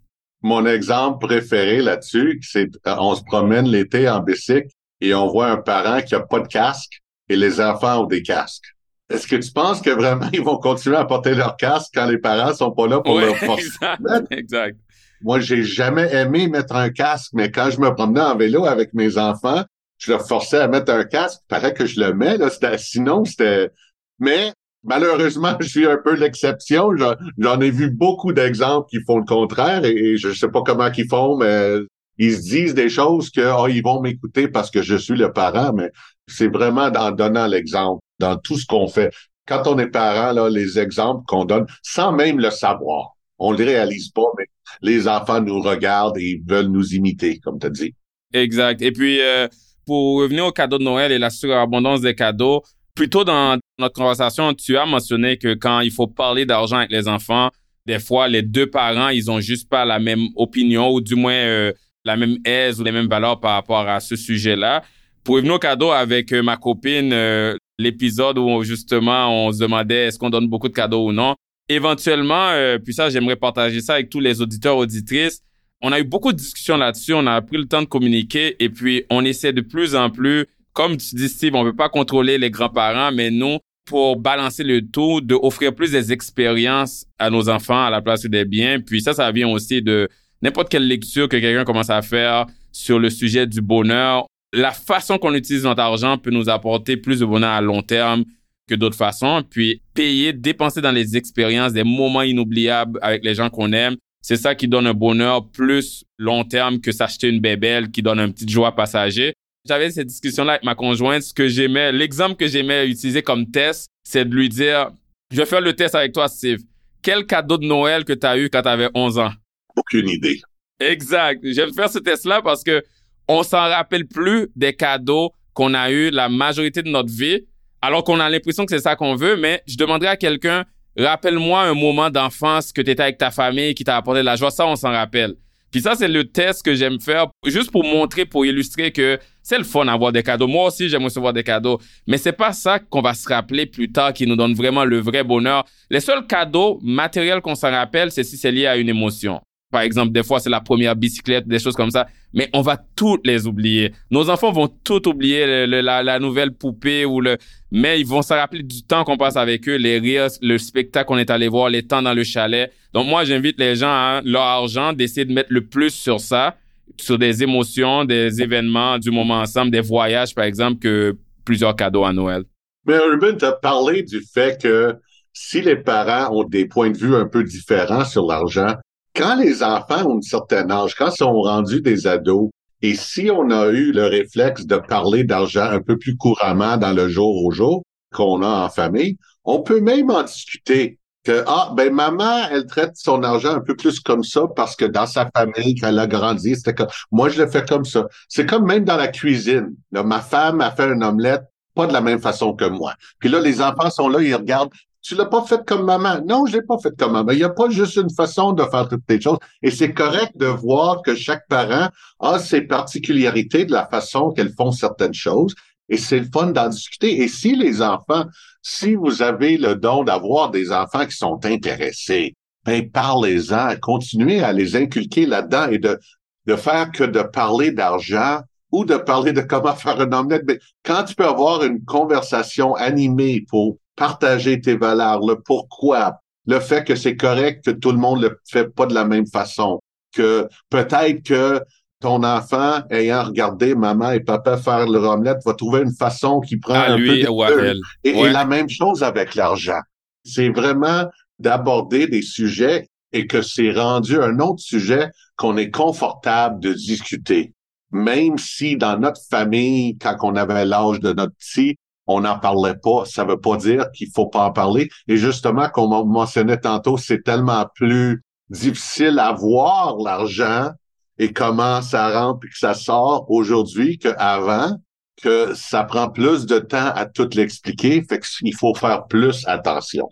Mon 0.43 0.67
exemple 0.67 1.27
préféré 1.27 1.81
là-dessus, 1.81 2.39
c'est 2.43 2.69
euh, 2.87 2.97
on 2.99 3.15
se 3.15 3.23
promène 3.25 3.67
l'été 3.67 4.09
en 4.09 4.21
bicycle 4.21 4.69
et 5.01 5.15
on 5.15 5.27
voit 5.29 5.49
un 5.49 5.57
parent 5.57 6.03
qui 6.03 6.15
a 6.15 6.21
pas 6.21 6.41
de 6.41 6.49
casque 6.49 7.01
et 7.29 7.37
les 7.37 7.61
enfants 7.61 8.03
ont 8.03 8.07
des 8.07 8.23
casques. 8.23 8.67
Est-ce 9.11 9.27
que 9.27 9.37
tu 9.37 9.53
penses 9.53 9.81
que 9.81 9.91
vraiment 9.91 10.29
ils 10.33 10.43
vont 10.43 10.59
continuer 10.59 10.97
à 10.97 11.05
porter 11.05 11.35
leur 11.35 11.57
casque 11.57 11.91
quand 11.95 12.07
les 12.07 12.19
parents 12.19 12.55
sont 12.55 12.73
pas 12.73 12.87
là 12.87 13.01
pour 13.01 13.19
leur 13.19 13.37
forcer? 13.37 13.67
Exact. 13.83 14.33
exact. 14.33 14.79
Moi, 15.23 15.41
j'ai 15.41 15.63
jamais 15.63 16.13
aimé 16.13 16.49
mettre 16.49 16.77
un 16.77 16.91
casque, 16.91 17.31
mais 17.33 17.51
quand 17.51 17.71
je 17.71 17.81
me 17.81 17.95
promenais 17.95 18.21
en 18.21 18.37
vélo 18.37 18.67
avec 18.67 18.93
mes 18.93 19.17
enfants, 19.17 19.65
je 19.97 20.11
leur 20.11 20.27
forçais 20.27 20.59
à 20.59 20.69
mettre 20.69 20.93
un 20.93 21.05
casque. 21.05 21.41
Il 21.51 21.55
fallait 21.55 21.73
que 21.73 21.87
je 21.87 22.01
le 22.01 22.13
mette. 22.13 22.41
Là. 22.41 22.77
Sinon, 22.77 23.25
c'était... 23.25 23.71
Mais 24.19 24.53
Malheureusement, 24.85 25.57
je 25.61 25.69
suis 25.69 25.87
un 25.87 25.99
peu 26.03 26.15
l'exception. 26.15 26.91
J'en 27.39 27.61
ai 27.61 27.71
vu 27.71 27.91
beaucoup 27.91 28.33
d'exemples 28.33 28.89
qui 28.91 28.99
font 29.05 29.19
le 29.19 29.25
contraire 29.25 29.85
et, 29.85 30.17
je 30.17 30.33
sais 30.33 30.49
pas 30.49 30.63
comment 30.63 30.91
ils 30.97 31.09
font, 31.09 31.37
mais 31.37 31.79
ils 32.19 32.37
se 32.37 32.43
disent 32.43 32.75
des 32.75 32.89
choses 32.89 33.31
que 33.31 33.41
oh, 33.59 33.67
ils 33.67 33.83
vont 33.83 34.01
m'écouter 34.01 34.49
parce 34.49 34.71
que 34.71 34.83
je 34.83 34.95
suis 34.95 35.17
le 35.17 35.33
parent, 35.33 35.73
mais 35.73 35.91
c'est 36.29 36.49
vraiment 36.49 36.91
en 36.97 37.11
donnant 37.11 37.47
l'exemple 37.47 38.01
dans 38.21 38.37
tout 38.37 38.59
ce 38.59 38.67
qu'on 38.67 38.87
fait. 38.87 39.13
Quand 39.47 39.67
on 39.67 39.79
est 39.79 39.89
parent, 39.89 40.33
là, 40.33 40.49
les 40.49 40.79
exemples 40.79 41.25
qu'on 41.27 41.45
donne, 41.45 41.67
sans 41.83 42.13
même 42.13 42.39
le 42.39 42.51
savoir, 42.51 43.17
on 43.39 43.53
le 43.53 43.65
réalise 43.65 44.11
pas, 44.11 44.31
mais 44.39 44.47
les 44.81 45.09
enfants 45.09 45.41
nous 45.41 45.61
regardent 45.61 46.19
et 46.19 46.39
ils 46.39 46.43
veulent 46.47 46.69
nous 46.69 46.95
imiter, 46.95 47.41
comme 47.41 47.59
tu 47.59 47.67
as 47.67 47.71
dit. 47.71 47.95
Exact. 48.33 48.81
Et 48.81 48.93
puis, 48.93 49.21
euh, 49.21 49.49
pour 49.87 50.21
revenir 50.21 50.47
au 50.47 50.53
cadeau 50.53 50.79
de 50.79 50.85
Noël 50.85 51.13
et 51.13 51.19
la 51.19 51.31
surabondance 51.31 52.01
des 52.01 52.15
cadeaux, 52.15 52.63
Plus 52.95 53.09
tôt 53.11 53.25
dans 53.25 53.59
notre 53.79 53.95
conversation, 53.95 54.55
tu 54.55 54.77
as 54.77 54.87
mentionné 54.87 55.37
que 55.37 55.55
quand 55.55 55.81
il 55.81 55.91
faut 55.91 56.07
parler 56.07 56.47
d'argent 56.47 56.77
avec 56.77 56.93
les 56.93 57.09
enfants, 57.09 57.51
des 57.87 57.99
fois, 57.99 58.29
les 58.29 58.43
deux 58.43 58.71
parents, 58.71 59.09
ils 59.09 59.29
ont 59.33 59.41
juste 59.41 59.69
pas 59.69 59.85
la 59.85 59.99
même 59.99 60.29
opinion 60.37 60.93
ou 60.93 61.01
du 61.01 61.17
moins 61.17 61.33
euh, 61.33 61.73
la 62.05 62.17
même 62.17 62.39
aise 62.45 62.81
ou 62.81 62.85
les 62.85 62.93
mêmes 62.93 63.09
valeurs 63.09 63.41
par 63.41 63.55
rapport 63.55 63.89
à 63.89 63.99
ce 63.99 64.15
sujet-là. 64.15 64.85
Pour 65.25 65.37
au 65.37 65.59
cadeau 65.59 65.91
avec 65.91 66.33
euh, 66.33 66.41
ma 66.41 66.57
copine, 66.57 67.13
euh, 67.13 67.57
l'épisode 67.81 68.39
où 68.39 68.63
justement 68.63 69.47
on 69.47 69.53
se 69.53 69.59
demandait 69.59 70.07
est-ce 70.07 70.19
qu'on 70.19 70.31
donne 70.31 70.47
beaucoup 70.47 70.69
de 70.69 70.75
cadeaux 70.75 71.09
ou 71.09 71.13
non? 71.13 71.35
Éventuellement, 71.69 72.53
puis 72.85 72.93
ça, 72.93 73.09
j'aimerais 73.09 73.37
partager 73.37 73.81
ça 73.81 73.95
avec 73.95 74.11
tous 74.11 74.21
les 74.21 74.43
auditeurs, 74.43 74.77
auditrices. 74.77 75.41
On 75.81 75.93
a 75.93 75.99
eu 75.99 76.05
beaucoup 76.05 76.31
de 76.31 76.37
discussions 76.37 76.77
là-dessus, 76.77 77.15
on 77.15 77.27
a 77.27 77.41
pris 77.41 77.57
le 77.57 77.65
temps 77.65 77.81
de 77.81 77.87
communiquer 77.87 78.55
et 78.63 78.69
puis 78.69 79.05
on 79.09 79.25
essaie 79.25 79.55
de 79.55 79.63
plus 79.63 79.97
en 79.97 80.11
plus, 80.11 80.47
comme 80.75 80.97
tu 80.97 81.15
dis 81.15 81.29
Steve, 81.29 81.55
on 81.55 81.65
veut 81.65 81.75
pas 81.75 81.89
contrôler 81.89 82.37
les 82.37 82.51
grands-parents, 82.51 83.13
mais 83.13 83.31
nous, 83.31 83.59
pour 83.87 84.17
balancer 84.17 84.65
le 84.65 84.83
tout, 84.83 85.21
de 85.21 85.35
offrir 85.35 85.75
plus 85.75 85.93
des 85.93 86.13
expériences 86.13 87.07
à 87.19 87.31
nos 87.31 87.49
enfants 87.49 87.85
à 87.85 87.91
la 87.91 88.03
place 88.03 88.27
des 88.27 88.45
biens. 88.45 88.81
Puis 88.81 89.01
ça, 89.01 89.15
ça 89.15 89.31
vient 89.31 89.49
aussi 89.49 89.83
de 89.83 90.09
n'importe 90.43 90.69
quelle 90.69 90.87
lecture 90.87 91.29
que 91.29 91.37
quelqu'un 91.37 91.65
commence 91.65 91.91
à 91.91 92.03
faire 92.03 92.47
sur 92.73 92.99
le 92.99 93.09
sujet 93.09 93.47
du 93.47 93.61
bonheur. 93.61 94.27
La 94.53 94.73
façon 94.73 95.17
qu'on 95.17 95.35
utilise 95.35 95.65
notre 95.65 95.81
argent 95.81 96.19
peut 96.19 96.31
nous 96.31 96.49
apporter 96.49 96.97
plus 96.97 97.21
de 97.21 97.25
bonheur 97.25 97.51
à 97.51 97.61
long 97.61 97.83
terme 97.83 98.25
que 98.69 98.75
d'autres 98.75 98.97
façons. 98.97 99.43
Puis 99.49 99.81
payer, 99.95 100.33
dépenser 100.33 100.81
dans 100.81 100.93
les 100.93 101.17
expériences, 101.17 101.73
des 101.73 101.85
moments 101.85 102.23
inoubliables 102.23 102.99
avec 103.01 103.25
les 103.25 103.35
gens 103.35 103.49
qu'on 103.49 103.73
aime, 103.73 103.97
c'est 104.23 104.37
ça 104.37 104.55
qui 104.55 104.67
donne 104.67 104.87
un 104.87 104.95
bonheur 104.95 105.51
plus 105.51 106.05
long 106.19 106.45
terme 106.45 106.81
que 106.81 106.91
s'acheter 106.91 107.29
une 107.29 107.41
bébelle 107.41 107.91
qui 107.91 108.03
donne 108.03 108.19
un 108.19 108.31
petit 108.31 108.49
joie 108.49 108.75
passager 108.75 109.35
j'avais 109.67 109.91
cette 109.91 110.09
discussion-là 110.09 110.53
avec 110.55 110.65
ma 110.65 110.75
conjointe. 110.75 111.23
Ce 111.23 111.35
que 111.35 111.49
j'aimais, 111.49 111.93
l'exemple 111.93 112.37
que 112.37 112.47
j'aimais 112.47 112.87
utiliser 112.89 113.23
comme 113.23 113.51
test, 113.51 113.89
c'est 114.05 114.25
de 114.25 114.35
lui 114.35 114.49
dire, 114.49 114.91
je 115.31 115.39
vais 115.39 115.47
faire 115.47 115.61
le 115.61 115.75
test 115.75 115.95
avec 115.95 116.13
toi, 116.13 116.29
Steve. 116.29 116.61
Quel 117.03 117.27
cadeau 117.27 117.59
de 117.59 117.67
Noël 117.67 118.05
que 118.05 118.13
tu 118.13 118.27
as 118.27 118.39
eu 118.39 118.49
quand 118.51 118.63
tu 118.63 118.69
avais 118.69 118.89
11 118.95 119.19
ans? 119.19 119.33
Aucune 119.77 120.09
idée. 120.09 120.41
Exact. 120.81 121.41
J'aime 121.45 121.73
faire 121.73 121.89
ce 121.89 121.99
test-là 121.99 122.43
parce 122.43 122.63
que 122.63 122.83
on 123.27 123.43
s'en 123.43 123.69
rappelle 123.69 124.07
plus 124.07 124.49
des 124.55 124.75
cadeaux 124.75 125.33
qu'on 125.55 125.73
a 125.73 125.91
eu 125.91 126.11
la 126.11 126.29
majorité 126.29 126.83
de 126.83 126.91
notre 126.91 127.13
vie, 127.13 127.47
alors 127.81 128.05
qu'on 128.05 128.21
a 128.21 128.29
l'impression 128.29 128.67
que 128.67 128.77
c'est 128.77 128.83
ça 128.83 128.97
qu'on 128.97 129.15
veut, 129.15 129.37
mais 129.37 129.63
je 129.67 129.77
demanderais 129.77 130.11
à 130.11 130.17
quelqu'un, 130.17 130.65
rappelle-moi 130.97 131.63
un 131.63 131.75
moment 131.75 132.11
d'enfance 132.11 132.73
que 132.73 132.83
tu 132.83 132.91
étais 132.91 133.03
avec 133.03 133.19
ta 133.19 133.31
famille 133.31 133.75
qui 133.75 133.85
t'a 133.85 133.97
apporté 133.97 134.21
de 134.21 134.27
la 134.27 134.37
joie. 134.37 134.51
Ça, 134.51 134.67
on 134.67 134.77
s'en 134.77 134.91
rappelle. 134.91 135.37
Puis 135.75 135.81
ça, 135.81 135.97
c'est 135.97 136.07
le 136.07 136.23
test 136.23 136.65
que 136.65 136.73
j'aime 136.73 137.01
faire, 137.01 137.27
juste 137.45 137.73
pour 137.73 137.83
montrer, 137.83 138.25
pour 138.27 138.47
illustrer 138.47 138.93
que 138.93 139.19
c'est 139.43 139.59
le 139.59 139.65
fun 139.65 139.85
d'avoir 139.87 140.13
des 140.13 140.23
cadeaux. 140.23 140.47
Moi 140.47 140.69
aussi, 140.69 140.89
j'aime 140.89 141.03
recevoir 141.03 141.33
des 141.33 141.43
cadeaux. 141.43 141.81
Mais 142.07 142.17
c'est 142.17 142.31
pas 142.31 142.53
ça 142.53 142.79
qu'on 142.79 143.03
va 143.03 143.13
se 143.13 143.29
rappeler 143.29 143.67
plus 143.67 143.91
tard 143.91 144.13
qui 144.13 144.25
nous 144.25 144.37
donne 144.37 144.55
vraiment 144.55 144.85
le 144.85 145.01
vrai 145.01 145.25
bonheur. 145.25 145.65
Les 145.91 145.99
seuls 145.99 146.29
cadeaux 146.29 146.79
matériels 146.81 147.41
qu'on 147.41 147.57
s'en 147.57 147.73
rappelle, 147.73 148.13
c'est 148.13 148.23
si 148.23 148.37
c'est 148.37 148.53
lié 148.53 148.67
à 148.67 148.77
une 148.77 148.89
émotion. 148.89 149.41
Par 149.75 149.83
exemple, 149.83 150.13
des 150.13 150.23
fois, 150.23 150.39
c'est 150.39 150.51
la 150.51 150.61
première 150.61 150.95
bicyclette, 150.95 151.49
des 151.49 151.59
choses 151.59 151.75
comme 151.75 151.91
ça. 151.91 152.07
Mais 152.33 152.49
on 152.53 152.61
va 152.61 152.77
toutes 152.77 153.27
les 153.27 153.49
oublier. 153.49 153.93
Nos 154.09 154.31
enfants 154.31 154.53
vont 154.53 154.69
tout 154.69 155.09
oublier, 155.09 155.67
la, 155.67 156.19
nouvelle 156.21 156.53
poupée 156.53 157.05
ou 157.05 157.21
le... 157.21 157.39
Mais 157.73 157.99
ils 157.99 158.07
vont 158.07 158.23
se 158.23 158.33
rappeler 158.33 158.63
du 158.63 158.85
temps 158.85 159.03
qu'on 159.03 159.17
passe 159.17 159.37
avec 159.37 159.69
eux, 159.69 159.75
les 159.75 159.99
rires, 159.99 160.29
le 160.43 160.59
spectacle 160.59 161.09
qu'on 161.09 161.19
est 161.19 161.29
allé 161.29 161.49
voir, 161.49 161.71
les 161.71 161.83
temps 161.83 162.03
dans 162.03 162.15
le 162.15 162.23
chalet. 162.23 162.73
Donc, 162.93 163.09
moi, 163.09 163.25
j'invite 163.25 163.59
les 163.59 163.75
gens, 163.75 163.89
à 163.89 164.21
leur 164.25 164.43
argent, 164.43 164.93
d'essayer 164.93 165.25
de 165.25 165.33
mettre 165.33 165.53
le 165.53 165.67
plus 165.67 165.91
sur 165.91 166.21
ça, 166.21 166.55
sur 166.97 167.19
des 167.19 167.43
émotions, 167.43 168.05
des 168.05 168.41
événements, 168.41 169.01
du 169.01 169.11
moment 169.11 169.41
ensemble, 169.41 169.73
des 169.73 169.81
voyages, 169.81 170.37
par 170.37 170.45
exemple, 170.45 170.79
que 170.79 171.17
plusieurs 171.45 171.75
cadeaux 171.75 172.05
à 172.05 172.13
Noël. 172.13 172.45
Mais 172.87 172.95
Urban, 172.95 173.37
tu 173.37 173.45
as 173.45 173.51
parlé 173.51 174.05
du 174.05 174.21
fait 174.21 174.63
que 174.63 174.95
si 175.33 175.63
les 175.63 175.75
parents 175.75 176.33
ont 176.33 176.45
des 176.45 176.67
points 176.67 176.91
de 176.91 176.97
vue 176.97 177.17
un 177.17 177.27
peu 177.27 177.43
différents 177.43 178.05
sur 178.05 178.25
l'argent, 178.25 178.77
quand 179.15 179.37
les 179.37 179.63
enfants 179.63 180.07
ont 180.07 180.19
un 180.19 180.23
certain 180.23 180.69
âge, 180.71 180.95
quand 180.95 181.11
ils 181.11 181.17
sont 181.17 181.41
rendus 181.41 181.81
des 181.81 182.07
ados, 182.07 182.51
et 182.83 182.95
si 182.95 183.31
on 183.31 183.51
a 183.51 183.69
eu 183.69 183.93
le 183.93 184.07
réflexe 184.07 184.67
de 184.67 184.77
parler 184.77 185.25
d'argent 185.25 185.65
un 185.65 185.81
peu 185.81 185.97
plus 185.97 186.17
couramment 186.17 186.77
dans 186.77 186.93
le 186.93 187.09
jour 187.09 187.45
au 187.45 187.51
jour 187.51 187.83
qu'on 188.13 188.43
a 188.43 188.67
en 188.67 188.69
famille, 188.69 189.17
on 189.45 189.63
peut 189.63 189.81
même 189.81 190.11
en 190.11 190.23
discuter 190.23 190.99
que 191.25 191.43
ah 191.47 191.73
ben 191.75 191.93
maman 191.93 192.47
elle 192.51 192.67
traite 192.67 192.97
son 192.97 193.23
argent 193.23 193.55
un 193.55 193.61
peu 193.61 193.75
plus 193.75 193.99
comme 194.01 194.23
ça 194.23 194.43
parce 194.55 194.77
que 194.77 194.85
dans 194.85 195.07
sa 195.07 195.31
famille 195.35 195.75
quand 195.75 195.89
elle 195.89 195.99
a 195.99 196.07
grandi 196.07 196.55
c'était 196.55 196.75
comme 196.75 196.89
moi 197.11 197.31
je 197.31 197.43
le 197.43 197.51
fais 197.51 197.65
comme 197.65 197.87
ça 197.87 198.07
c'est 198.29 198.45
comme 198.45 198.67
même 198.67 198.85
dans 198.85 198.99
la 198.99 199.09
cuisine. 199.09 199.75
Ma 199.91 200.21
femme 200.21 200.61
a 200.61 200.71
fait 200.71 200.93
une 200.93 201.03
omelette 201.03 201.45
pas 201.75 201.87
de 201.87 201.93
la 201.93 202.03
même 202.03 202.21
façon 202.21 202.53
que 202.55 202.67
moi. 202.67 202.93
Puis 203.19 203.31
là 203.31 203.41
les 203.41 203.63
enfants 203.63 203.91
sont 203.91 204.09
là 204.09 204.21
ils 204.21 204.35
regardent 204.35 204.71
tu 205.05 205.15
l'as 205.15 205.27
pas 205.27 205.45
fait 205.45 205.63
comme 205.67 205.85
maman. 205.85 206.23
Non, 206.27 206.47
je 206.47 206.55
l'ai 206.55 206.63
pas 206.63 206.79
fait 206.79 206.97
comme 206.99 207.13
maman. 207.13 207.31
Il 207.33 207.39
n'y 207.39 207.45
a 207.45 207.51
pas 207.51 207.69
juste 207.69 207.97
une 207.97 208.11
façon 208.11 208.53
de 208.53 208.65
faire 208.65 208.89
toutes 208.89 209.05
les 209.07 209.21
choses. 209.21 209.39
Et 209.63 209.71
c'est 209.71 209.93
correct 209.93 210.33
de 210.37 210.47
voir 210.47 211.03
que 211.03 211.15
chaque 211.15 211.47
parent 211.47 211.91
a 212.21 212.39
ses 212.39 212.63
particularités 212.63 213.67
de 213.67 213.73
la 213.73 213.87
façon 213.87 214.33
qu'elles 214.33 214.55
font 214.55 214.73
certaines 214.73 215.13
choses. 215.13 215.55
Et 215.91 215.99
c'est 215.99 216.21
le 216.21 216.29
fun 216.33 216.47
d'en 216.47 216.71
discuter. 216.71 217.21
Et 217.21 217.29
si 217.29 217.55
les 217.55 217.83
enfants, 217.83 218.25
si 218.63 218.95
vous 218.95 219.21
avez 219.21 219.59
le 219.59 219.75
don 219.75 220.05
d'avoir 220.05 220.51
des 220.51 220.73
enfants 220.73 221.05
qui 221.05 221.17
sont 221.17 221.39
intéressés, 221.45 222.35
ben 222.65 222.91
parlez-en, 222.91 223.77
continuez 223.83 224.43
à 224.43 224.55
les 224.55 224.75
inculquer 224.75 225.27
là-dedans 225.27 225.69
et 225.69 225.79
de, 225.79 225.99
de 226.47 226.57
faire 226.57 226.91
que 226.91 227.05
de 227.05 227.21
parler 227.21 227.73
d'argent 227.73 228.41
ou 228.73 228.87
de 228.87 228.97
parler 228.97 229.35
de 229.35 229.43
comment 229.43 229.75
faire 229.75 230.01
un 230.01 230.13
omelette. 230.13 230.45
Mais 230.47 230.59
quand 230.83 231.05
tu 231.05 231.15
peux 231.15 231.27
avoir 231.27 231.63
une 231.63 231.85
conversation 231.85 232.75
animée 232.75 233.45
pour 233.51 233.77
partager 233.97 234.61
tes 234.61 234.77
valeurs, 234.77 235.21
le 235.21 235.41
pourquoi, 235.41 236.21
le 236.47 236.61
fait 236.61 236.85
que 236.85 236.95
c'est 236.95 237.17
correct 237.17 237.65
que 237.65 237.71
tout 237.71 237.93
le 237.93 237.99
monde 237.99 238.23
le 238.23 238.39
fait 238.49 238.69
pas 238.69 238.87
de 238.87 238.95
la 238.95 239.05
même 239.05 239.27
façon, 239.27 239.81
que 240.13 240.49
peut-être 240.71 241.23
que 241.23 241.61
ton 242.01 242.23
enfant, 242.23 242.83
ayant 242.91 243.25
regardé 243.25 243.75
maman 243.75 244.11
et 244.11 244.21
papa 244.21 244.59
faire 244.59 244.87
le 244.87 244.99
omelette, 244.99 245.39
va 245.45 245.55
trouver 245.55 245.81
une 245.83 245.95
façon 245.95 246.41
qui 246.41 246.59
prend 246.59 246.75
un 246.75 246.97
lui 246.99 247.25
peu 247.25 247.31
ou 247.31 247.43
à 247.43 247.51
elle. 247.51 247.79
Et, 248.05 248.11
et 248.11 248.29
la 248.29 248.45
même 248.45 248.69
chose 248.69 249.03
avec 249.03 249.35
l'argent. 249.35 249.81
C'est 250.23 250.51
vraiment 250.51 251.07
d'aborder 251.39 252.07
des 252.07 252.23
sujets 252.23 252.89
et 253.13 253.27
que 253.27 253.41
c'est 253.41 253.73
rendu 253.73 254.21
un 254.21 254.39
autre 254.41 254.61
sujet 254.61 255.09
qu'on 255.37 255.57
est 255.57 255.71
confortable 255.71 256.61
de 256.61 256.75
discuter. 256.75 257.55
Même 257.91 258.37
si 258.39 258.77
dans 258.77 258.99
notre 258.99 259.21
famille, 259.31 259.97
quand 259.99 260.17
on 260.23 260.37
avait 260.37 260.65
l'âge 260.65 261.01
de 261.01 261.13
notre 261.13 261.35
petit, 261.37 261.77
on 262.07 262.21
n'en 262.21 262.39
parlait 262.39 262.77
pas. 262.83 263.05
Ça 263.07 263.25
veut 263.25 263.41
pas 263.41 263.57
dire 263.57 263.91
qu'il 263.93 264.09
faut 264.15 264.27
pas 264.27 264.47
en 264.47 264.53
parler. 264.53 264.89
Et 265.09 265.17
justement, 265.17 265.69
comme 265.69 265.93
on 265.93 266.05
mentionnait 266.05 266.59
tantôt, 266.59 266.97
c'est 266.97 267.23
tellement 267.23 267.67
plus 267.75 268.23
difficile 268.51 269.19
à 269.19 269.33
voir 269.33 269.97
l'argent 269.99 270.71
et 271.19 271.33
comment 271.33 271.81
ça 271.81 272.11
rentre 272.11 272.47
et 272.47 272.49
que 272.49 272.59
ça 272.59 272.75
sort 272.75 273.27
aujourd'hui 273.29 273.99
qu'avant, 273.99 274.77
que 275.23 275.55
ça 275.55 275.85
prend 275.85 276.11
plus 276.11 276.47
de 276.47 276.59
temps 276.59 276.93
à 276.95 277.07
tout 277.07 277.29
l'expliquer. 277.35 278.03
Fait 278.09 278.21
qu'il 278.21 278.55
faut 278.55 278.75
faire 278.75 279.07
plus 279.07 279.47
attention. 279.47 280.09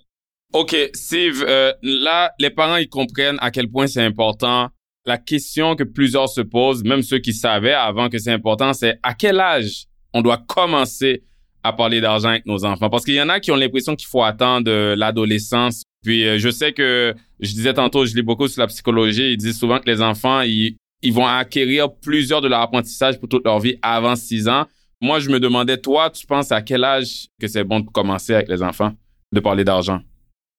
OK, 0.53 0.77
Steve, 0.95 1.45
euh, 1.47 1.73
là, 1.83 2.31
les 2.39 2.51
parents, 2.51 2.77
ils 2.77 2.89
comprennent 2.89 3.39
à 3.41 3.51
quel 3.51 3.71
point 3.71 3.87
c'est 3.87 4.05
important. 4.05 4.69
La 5.05 5.19
question 5.19 5.75
que 5.75 5.83
plusieurs 5.83 6.29
se 6.29 6.43
posent, 6.43 6.85
même 6.85 7.03
ceux 7.03 7.19
qui 7.19 7.33
savaient 7.33 7.73
avant 7.73 8.09
que 8.09 8.19
c'est 8.19 8.33
important, 8.33 8.73
c'est 8.73 8.99
à 9.03 9.15
quel 9.15 9.41
âge 9.41 9.87
on 10.15 10.21
doit 10.21 10.39
commencer 10.47 11.25
à 11.65 11.73
parler 11.73 12.01
d'argent 12.01 12.31
avec 12.31 12.47
nos 12.47 12.65
enfants. 12.65 12.91
Parce 12.91 13.05
qu'il 13.05 13.15
y 13.15 13.23
en 13.23 13.29
a 13.29 13.41
qui 13.41 13.51
ont 13.53 13.57
l'impression 13.57 13.95
qu'il 13.95 14.09
faut 14.09 14.23
attendre 14.23 14.71
euh, 14.71 14.97
l'adolescence. 14.97 15.83
Puis 16.03 16.27
euh, 16.27 16.39
je 16.39 16.51
sais 16.51 16.73
que, 16.73 17.15
je 17.41 17.53
disais 17.53 17.75
tantôt, 17.75 18.05
je 18.05 18.15
lis 18.15 18.23
beaucoup 18.23 18.49
sur 18.49 18.61
la 18.61 18.67
psychologie, 18.67 19.33
ils 19.33 19.37
disent 19.37 19.59
souvent 19.59 19.79
que 19.79 19.89
les 19.89 20.03
enfants, 20.03 20.41
ils, 20.41 20.77
ils 21.03 21.13
vont 21.13 21.27
acquérir 21.27 21.93
plusieurs 21.93 22.41
de 22.41 22.49
leur 22.49 22.61
apprentissage 22.61 23.19
pour 23.19 23.29
toute 23.29 23.45
leur 23.45 23.61
vie 23.61 23.77
avant 23.83 24.17
6 24.17 24.49
ans. 24.49 24.67
Moi, 25.01 25.19
je 25.19 25.31
me 25.31 25.41
demandais, 25.41 25.79
toi, 25.79 26.11
tu 26.11 26.27
penses 26.27 26.53
à 26.53 26.63
quel 26.63 26.85
âge 26.85 27.27
que 27.41 27.49
c'est 27.49 27.65
bon 27.65 27.81
de 27.81 27.91
commencer 27.91 28.35
avec 28.35 28.49
les 28.49 28.63
enfants, 28.63 28.93
de 29.33 29.41
parler 29.41 29.65
d'argent? 29.65 30.01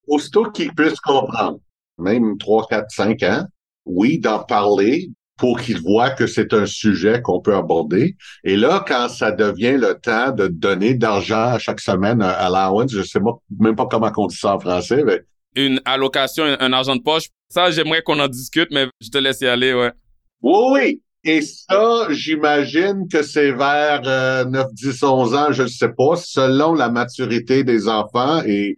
Aussitôt 0.06 0.50
qu'ils 0.50 0.74
puissent 0.74 1.00
comprendre, 1.00 1.60
même 1.98 2.36
3, 2.38 2.66
4, 2.68 2.90
5 2.90 3.22
ans, 3.22 3.46
oui, 3.86 4.18
d'en 4.18 4.42
parler, 4.42 5.08
pour 5.36 5.60
qu'ils 5.60 5.80
voient 5.80 6.10
que 6.10 6.26
c'est 6.26 6.52
un 6.52 6.66
sujet 6.66 7.20
qu'on 7.20 7.40
peut 7.40 7.54
aborder. 7.54 8.16
Et 8.44 8.56
là, 8.56 8.84
quand 8.86 9.08
ça 9.08 9.32
devient 9.32 9.76
le 9.76 9.94
temps 9.94 10.30
de 10.30 10.46
donner 10.46 10.94
d'argent 10.94 11.58
chaque 11.58 11.80
semaine, 11.80 12.22
un 12.22 12.28
allowance, 12.28 12.92
je 12.92 13.02
sais 13.02 13.20
même 13.58 13.76
pas 13.76 13.86
comment 13.86 14.12
on 14.16 14.26
dit 14.26 14.36
ça 14.36 14.54
en 14.54 14.60
français, 14.60 15.02
mais... 15.04 15.22
Une 15.56 15.80
allocation, 15.84 16.44
un 16.44 16.72
argent 16.72 16.96
de 16.96 17.02
poche, 17.02 17.28
ça, 17.48 17.70
j'aimerais 17.70 18.02
qu'on 18.02 18.18
en 18.18 18.28
discute, 18.28 18.68
mais 18.72 18.88
je 19.00 19.08
te 19.08 19.18
laisse 19.18 19.40
y 19.40 19.46
aller, 19.46 19.72
ouais. 19.72 19.92
Oui, 20.42 20.64
oui. 20.72 21.02
Et 21.26 21.40
ça, 21.40 22.08
j'imagine 22.10 23.08
que 23.10 23.22
c'est 23.22 23.52
vers 23.52 24.02
9, 24.46 24.66
10, 24.72 25.02
11 25.02 25.34
ans, 25.34 25.52
je 25.52 25.62
ne 25.62 25.68
sais 25.68 25.88
pas, 25.88 26.16
selon 26.16 26.74
la 26.74 26.90
maturité 26.90 27.64
des 27.64 27.88
enfants 27.88 28.42
et 28.44 28.76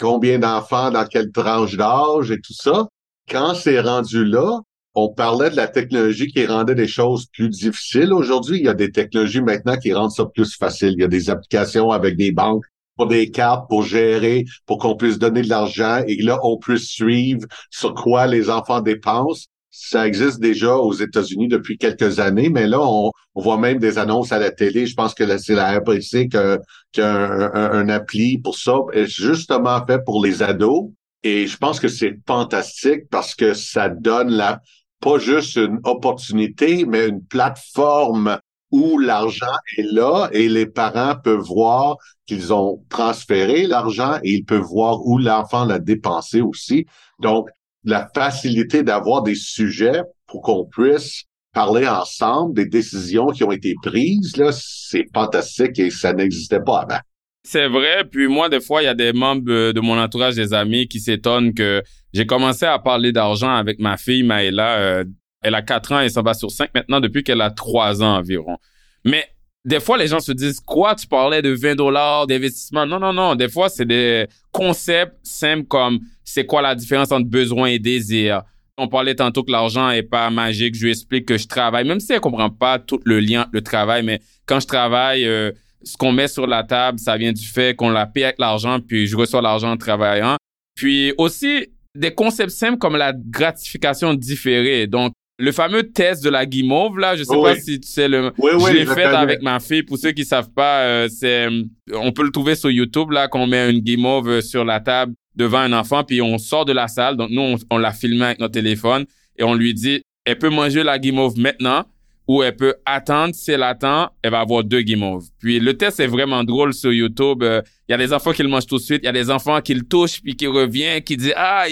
combien 0.00 0.38
d'enfants 0.38 0.90
dans 0.90 1.04
quelle 1.04 1.30
tranche 1.30 1.76
d'âge 1.76 2.30
et 2.30 2.40
tout 2.40 2.54
ça. 2.54 2.86
Quand 3.28 3.54
c'est 3.54 3.80
rendu 3.80 4.24
là, 4.24 4.60
on 4.94 5.08
parlait 5.08 5.50
de 5.50 5.56
la 5.56 5.68
technologie 5.68 6.26
qui 6.26 6.44
rendait 6.44 6.74
des 6.74 6.86
choses 6.86 7.26
plus 7.32 7.48
difficiles. 7.48 8.12
Aujourd'hui, 8.12 8.58
il 8.58 8.64
y 8.64 8.68
a 8.68 8.74
des 8.74 8.90
technologies 8.90 9.40
maintenant 9.40 9.76
qui 9.76 9.92
rendent 9.92 10.12
ça 10.12 10.26
plus 10.26 10.54
facile. 10.54 10.92
Il 10.96 11.00
y 11.00 11.04
a 11.04 11.08
des 11.08 11.30
applications 11.30 11.90
avec 11.90 12.16
des 12.16 12.32
banques 12.32 12.64
pour 12.96 13.06
des 13.06 13.30
cartes, 13.30 13.68
pour 13.68 13.84
gérer, 13.84 14.44
pour 14.66 14.78
qu'on 14.78 14.96
puisse 14.96 15.18
donner 15.18 15.42
de 15.42 15.48
l'argent 15.48 16.02
et 16.06 16.16
là, 16.22 16.38
on 16.42 16.58
puisse 16.58 16.88
suivre 16.88 17.46
sur 17.70 17.94
quoi 17.94 18.26
les 18.26 18.50
enfants 18.50 18.80
dépensent. 18.80 19.46
Ça 19.70 20.06
existe 20.06 20.38
déjà 20.38 20.76
aux 20.76 20.92
États-Unis 20.92 21.48
depuis 21.48 21.78
quelques 21.78 22.20
années, 22.20 22.50
mais 22.50 22.66
là, 22.66 22.80
on, 22.82 23.10
voit 23.34 23.56
même 23.56 23.78
des 23.78 23.96
annonces 23.96 24.30
à 24.30 24.38
la 24.38 24.50
télé. 24.50 24.84
Je 24.84 24.94
pense 24.94 25.14
que 25.14 25.38
c'est 25.38 25.54
la 25.54 25.78
RPC 25.78 26.28
qui 26.28 26.36
a, 26.36 26.58
un, 27.02 27.88
appli 27.88 28.36
pour 28.36 28.58
ça, 28.58 28.74
justement 29.06 29.82
fait 29.86 30.04
pour 30.04 30.22
les 30.22 30.42
ados. 30.42 30.90
Et 31.24 31.46
je 31.46 31.56
pense 31.56 31.80
que 31.80 31.88
c'est 31.88 32.18
fantastique 32.26 33.08
parce 33.10 33.34
que 33.34 33.54
ça 33.54 33.88
donne 33.88 34.28
la, 34.28 34.60
pas 35.02 35.18
juste 35.18 35.56
une 35.56 35.80
opportunité, 35.84 36.86
mais 36.86 37.08
une 37.08 37.24
plateforme 37.24 38.38
où 38.70 38.98
l'argent 38.98 39.54
est 39.76 39.92
là 39.92 40.30
et 40.32 40.48
les 40.48 40.64
parents 40.64 41.14
peuvent 41.22 41.44
voir 41.44 41.96
qu'ils 42.26 42.54
ont 42.54 42.82
transféré 42.88 43.66
l'argent 43.66 44.18
et 44.22 44.36
ils 44.36 44.44
peuvent 44.44 44.62
voir 44.62 45.04
où 45.04 45.18
l'enfant 45.18 45.66
l'a 45.66 45.78
dépensé 45.78 46.40
aussi. 46.40 46.86
Donc, 47.20 47.48
la 47.84 48.08
facilité 48.14 48.82
d'avoir 48.82 49.22
des 49.22 49.34
sujets 49.34 50.02
pour 50.26 50.40
qu'on 50.40 50.64
puisse 50.64 51.24
parler 51.52 51.86
ensemble 51.86 52.54
des 52.54 52.66
décisions 52.66 53.26
qui 53.26 53.44
ont 53.44 53.52
été 53.52 53.74
prises, 53.82 54.36
là, 54.38 54.50
c'est 54.52 55.04
fantastique 55.14 55.78
et 55.78 55.90
ça 55.90 56.14
n'existait 56.14 56.62
pas 56.64 56.80
avant. 56.80 57.00
C'est 57.44 57.68
vrai. 57.68 58.04
Puis 58.10 58.28
moi, 58.28 58.48
des 58.48 58.60
fois, 58.60 58.82
il 58.82 58.86
y 58.86 58.88
a 58.88 58.94
des 58.94 59.12
membres 59.12 59.42
de 59.72 59.80
mon 59.80 59.98
entourage, 59.98 60.36
des 60.36 60.54
amis, 60.54 60.86
qui 60.86 61.00
s'étonnent 61.00 61.52
que 61.52 61.82
j'ai 62.12 62.26
commencé 62.26 62.64
à 62.64 62.78
parler 62.78 63.12
d'argent 63.12 63.54
avec 63.54 63.78
ma 63.78 63.96
fille 63.96 64.22
Maëla. 64.22 64.78
Euh, 64.78 65.04
elle 65.42 65.54
a 65.54 65.62
4 65.62 65.92
ans 65.92 66.00
et 66.00 66.08
ça 66.08 66.22
va 66.22 66.34
sur 66.34 66.50
5 66.50 66.70
maintenant 66.74 67.00
depuis 67.00 67.24
qu'elle 67.24 67.40
a 67.40 67.50
3 67.50 68.02
ans 68.02 68.16
environ. 68.16 68.58
Mais 69.04 69.26
des 69.64 69.80
fois, 69.80 69.96
les 69.96 70.08
gens 70.08 70.20
se 70.20 70.32
disent, 70.32 70.60
quoi, 70.60 70.94
tu 70.94 71.06
parlais 71.06 71.42
de 71.42 71.50
20 71.50 71.76
dollars 71.76 72.26
d'investissement? 72.26 72.84
Non, 72.86 72.98
non, 72.98 73.12
non. 73.12 73.34
Des 73.34 73.48
fois, 73.48 73.68
c'est 73.68 73.84
des 73.84 74.26
concepts 74.50 75.16
simples 75.22 75.66
comme 75.66 76.00
c'est 76.24 76.46
quoi 76.46 76.62
la 76.62 76.74
différence 76.74 77.12
entre 77.12 77.28
besoin 77.28 77.68
et 77.68 77.78
désir? 77.78 78.42
On 78.76 78.88
parlait 78.88 79.14
tantôt 79.14 79.44
que 79.44 79.52
l'argent 79.52 79.90
est 79.90 80.02
pas 80.02 80.30
magique. 80.30 80.74
Je 80.74 80.84
lui 80.84 80.90
explique 80.90 81.26
que 81.26 81.38
je 81.38 81.46
travaille, 81.46 81.86
même 81.86 82.00
si 82.00 82.12
elle 82.12 82.20
comprend 82.20 82.50
pas 82.50 82.78
tout 82.78 83.00
le 83.04 83.20
lien, 83.20 83.46
le 83.52 83.60
travail, 83.62 84.02
mais 84.02 84.20
quand 84.46 84.60
je 84.60 84.66
travaille, 84.66 85.24
euh, 85.24 85.52
ce 85.84 85.96
qu'on 85.96 86.12
met 86.12 86.28
sur 86.28 86.46
la 86.46 86.64
table, 86.64 86.98
ça 86.98 87.16
vient 87.16 87.32
du 87.32 87.44
fait 87.44 87.76
qu'on 87.76 87.90
la 87.90 88.06
paie 88.06 88.24
avec 88.24 88.38
l'argent, 88.38 88.80
puis 88.80 89.06
je 89.06 89.16
reçois 89.16 89.42
l'argent 89.42 89.70
en 89.70 89.76
travaillant. 89.76 90.36
Puis 90.74 91.12
aussi, 91.18 91.68
des 91.94 92.12
concepts 92.12 92.50
simples 92.50 92.78
comme 92.78 92.96
la 92.96 93.12
gratification 93.12 94.14
différée. 94.14 94.86
Donc, 94.86 95.12
le 95.38 95.50
fameux 95.50 95.90
test 95.90 96.22
de 96.22 96.30
la 96.30 96.46
guimauve, 96.46 96.98
là, 96.98 97.16
je 97.16 97.24
sais 97.24 97.40
pas 97.40 97.56
si 97.56 97.80
tu 97.80 97.88
sais 97.88 98.08
le, 98.08 98.32
oui, 98.38 98.50
je 98.68 98.72
l'ai 98.72 98.86
fait 98.86 99.04
avec 99.04 99.42
ma 99.42 99.58
fille. 99.60 99.82
Pour 99.82 99.98
ceux 99.98 100.12
qui 100.12 100.24
savent 100.24 100.50
pas, 100.50 100.82
euh, 100.82 101.08
c'est, 101.08 101.48
on 101.92 102.12
peut 102.12 102.22
le 102.22 102.30
trouver 102.30 102.54
sur 102.54 102.70
YouTube, 102.70 103.10
là, 103.10 103.28
qu'on 103.28 103.46
met 103.46 103.70
une 103.70 103.80
guimauve 103.80 104.40
sur 104.40 104.64
la 104.64 104.80
table 104.80 105.14
devant 105.34 105.58
un 105.58 105.72
enfant, 105.72 106.04
puis 106.04 106.22
on 106.22 106.38
sort 106.38 106.64
de 106.64 106.72
la 106.72 106.86
salle. 106.86 107.16
Donc, 107.16 107.30
nous, 107.30 107.40
on, 107.42 107.56
on 107.70 107.78
l'a 107.78 107.92
filmé 107.92 108.26
avec 108.26 108.38
notre 108.38 108.52
téléphone 108.52 109.04
et 109.36 109.42
on 109.42 109.54
lui 109.54 109.74
dit, 109.74 110.02
elle 110.24 110.38
peut 110.38 110.50
manger 110.50 110.82
la 110.84 110.98
guimauve 110.98 111.38
maintenant 111.38 111.84
ou 112.28 112.42
elle 112.42 112.56
peut 112.56 112.74
attendre. 112.84 113.34
Si 113.34 113.50
elle 113.50 113.62
attend, 113.62 114.10
elle 114.22 114.30
va 114.30 114.40
avoir 114.40 114.64
deux 114.64 114.82
guimauves. 114.82 115.26
Puis 115.38 115.60
le 115.60 115.76
test 115.76 116.00
est 116.00 116.06
vraiment 116.06 116.44
drôle 116.44 116.74
sur 116.74 116.92
YouTube. 116.92 117.42
Euh, 117.42 117.62
il 117.88 117.92
y 117.92 117.94
a 117.94 117.98
des 117.98 118.12
enfants 118.12 118.32
qui 118.32 118.42
le 118.42 118.48
mangent 118.48 118.66
tout 118.66 118.76
de 118.76 118.82
suite. 118.82 119.00
Il 119.02 119.06
y 119.06 119.08
a 119.08 119.12
des 119.12 119.30
enfants 119.30 119.60
qui 119.60 119.74
le 119.74 119.82
touchent 119.82 120.22
puis 120.22 120.36
qui 120.36 120.46
reviennent, 120.46 121.02
qui 121.02 121.16
disent 121.16 121.34
ah 121.36 121.64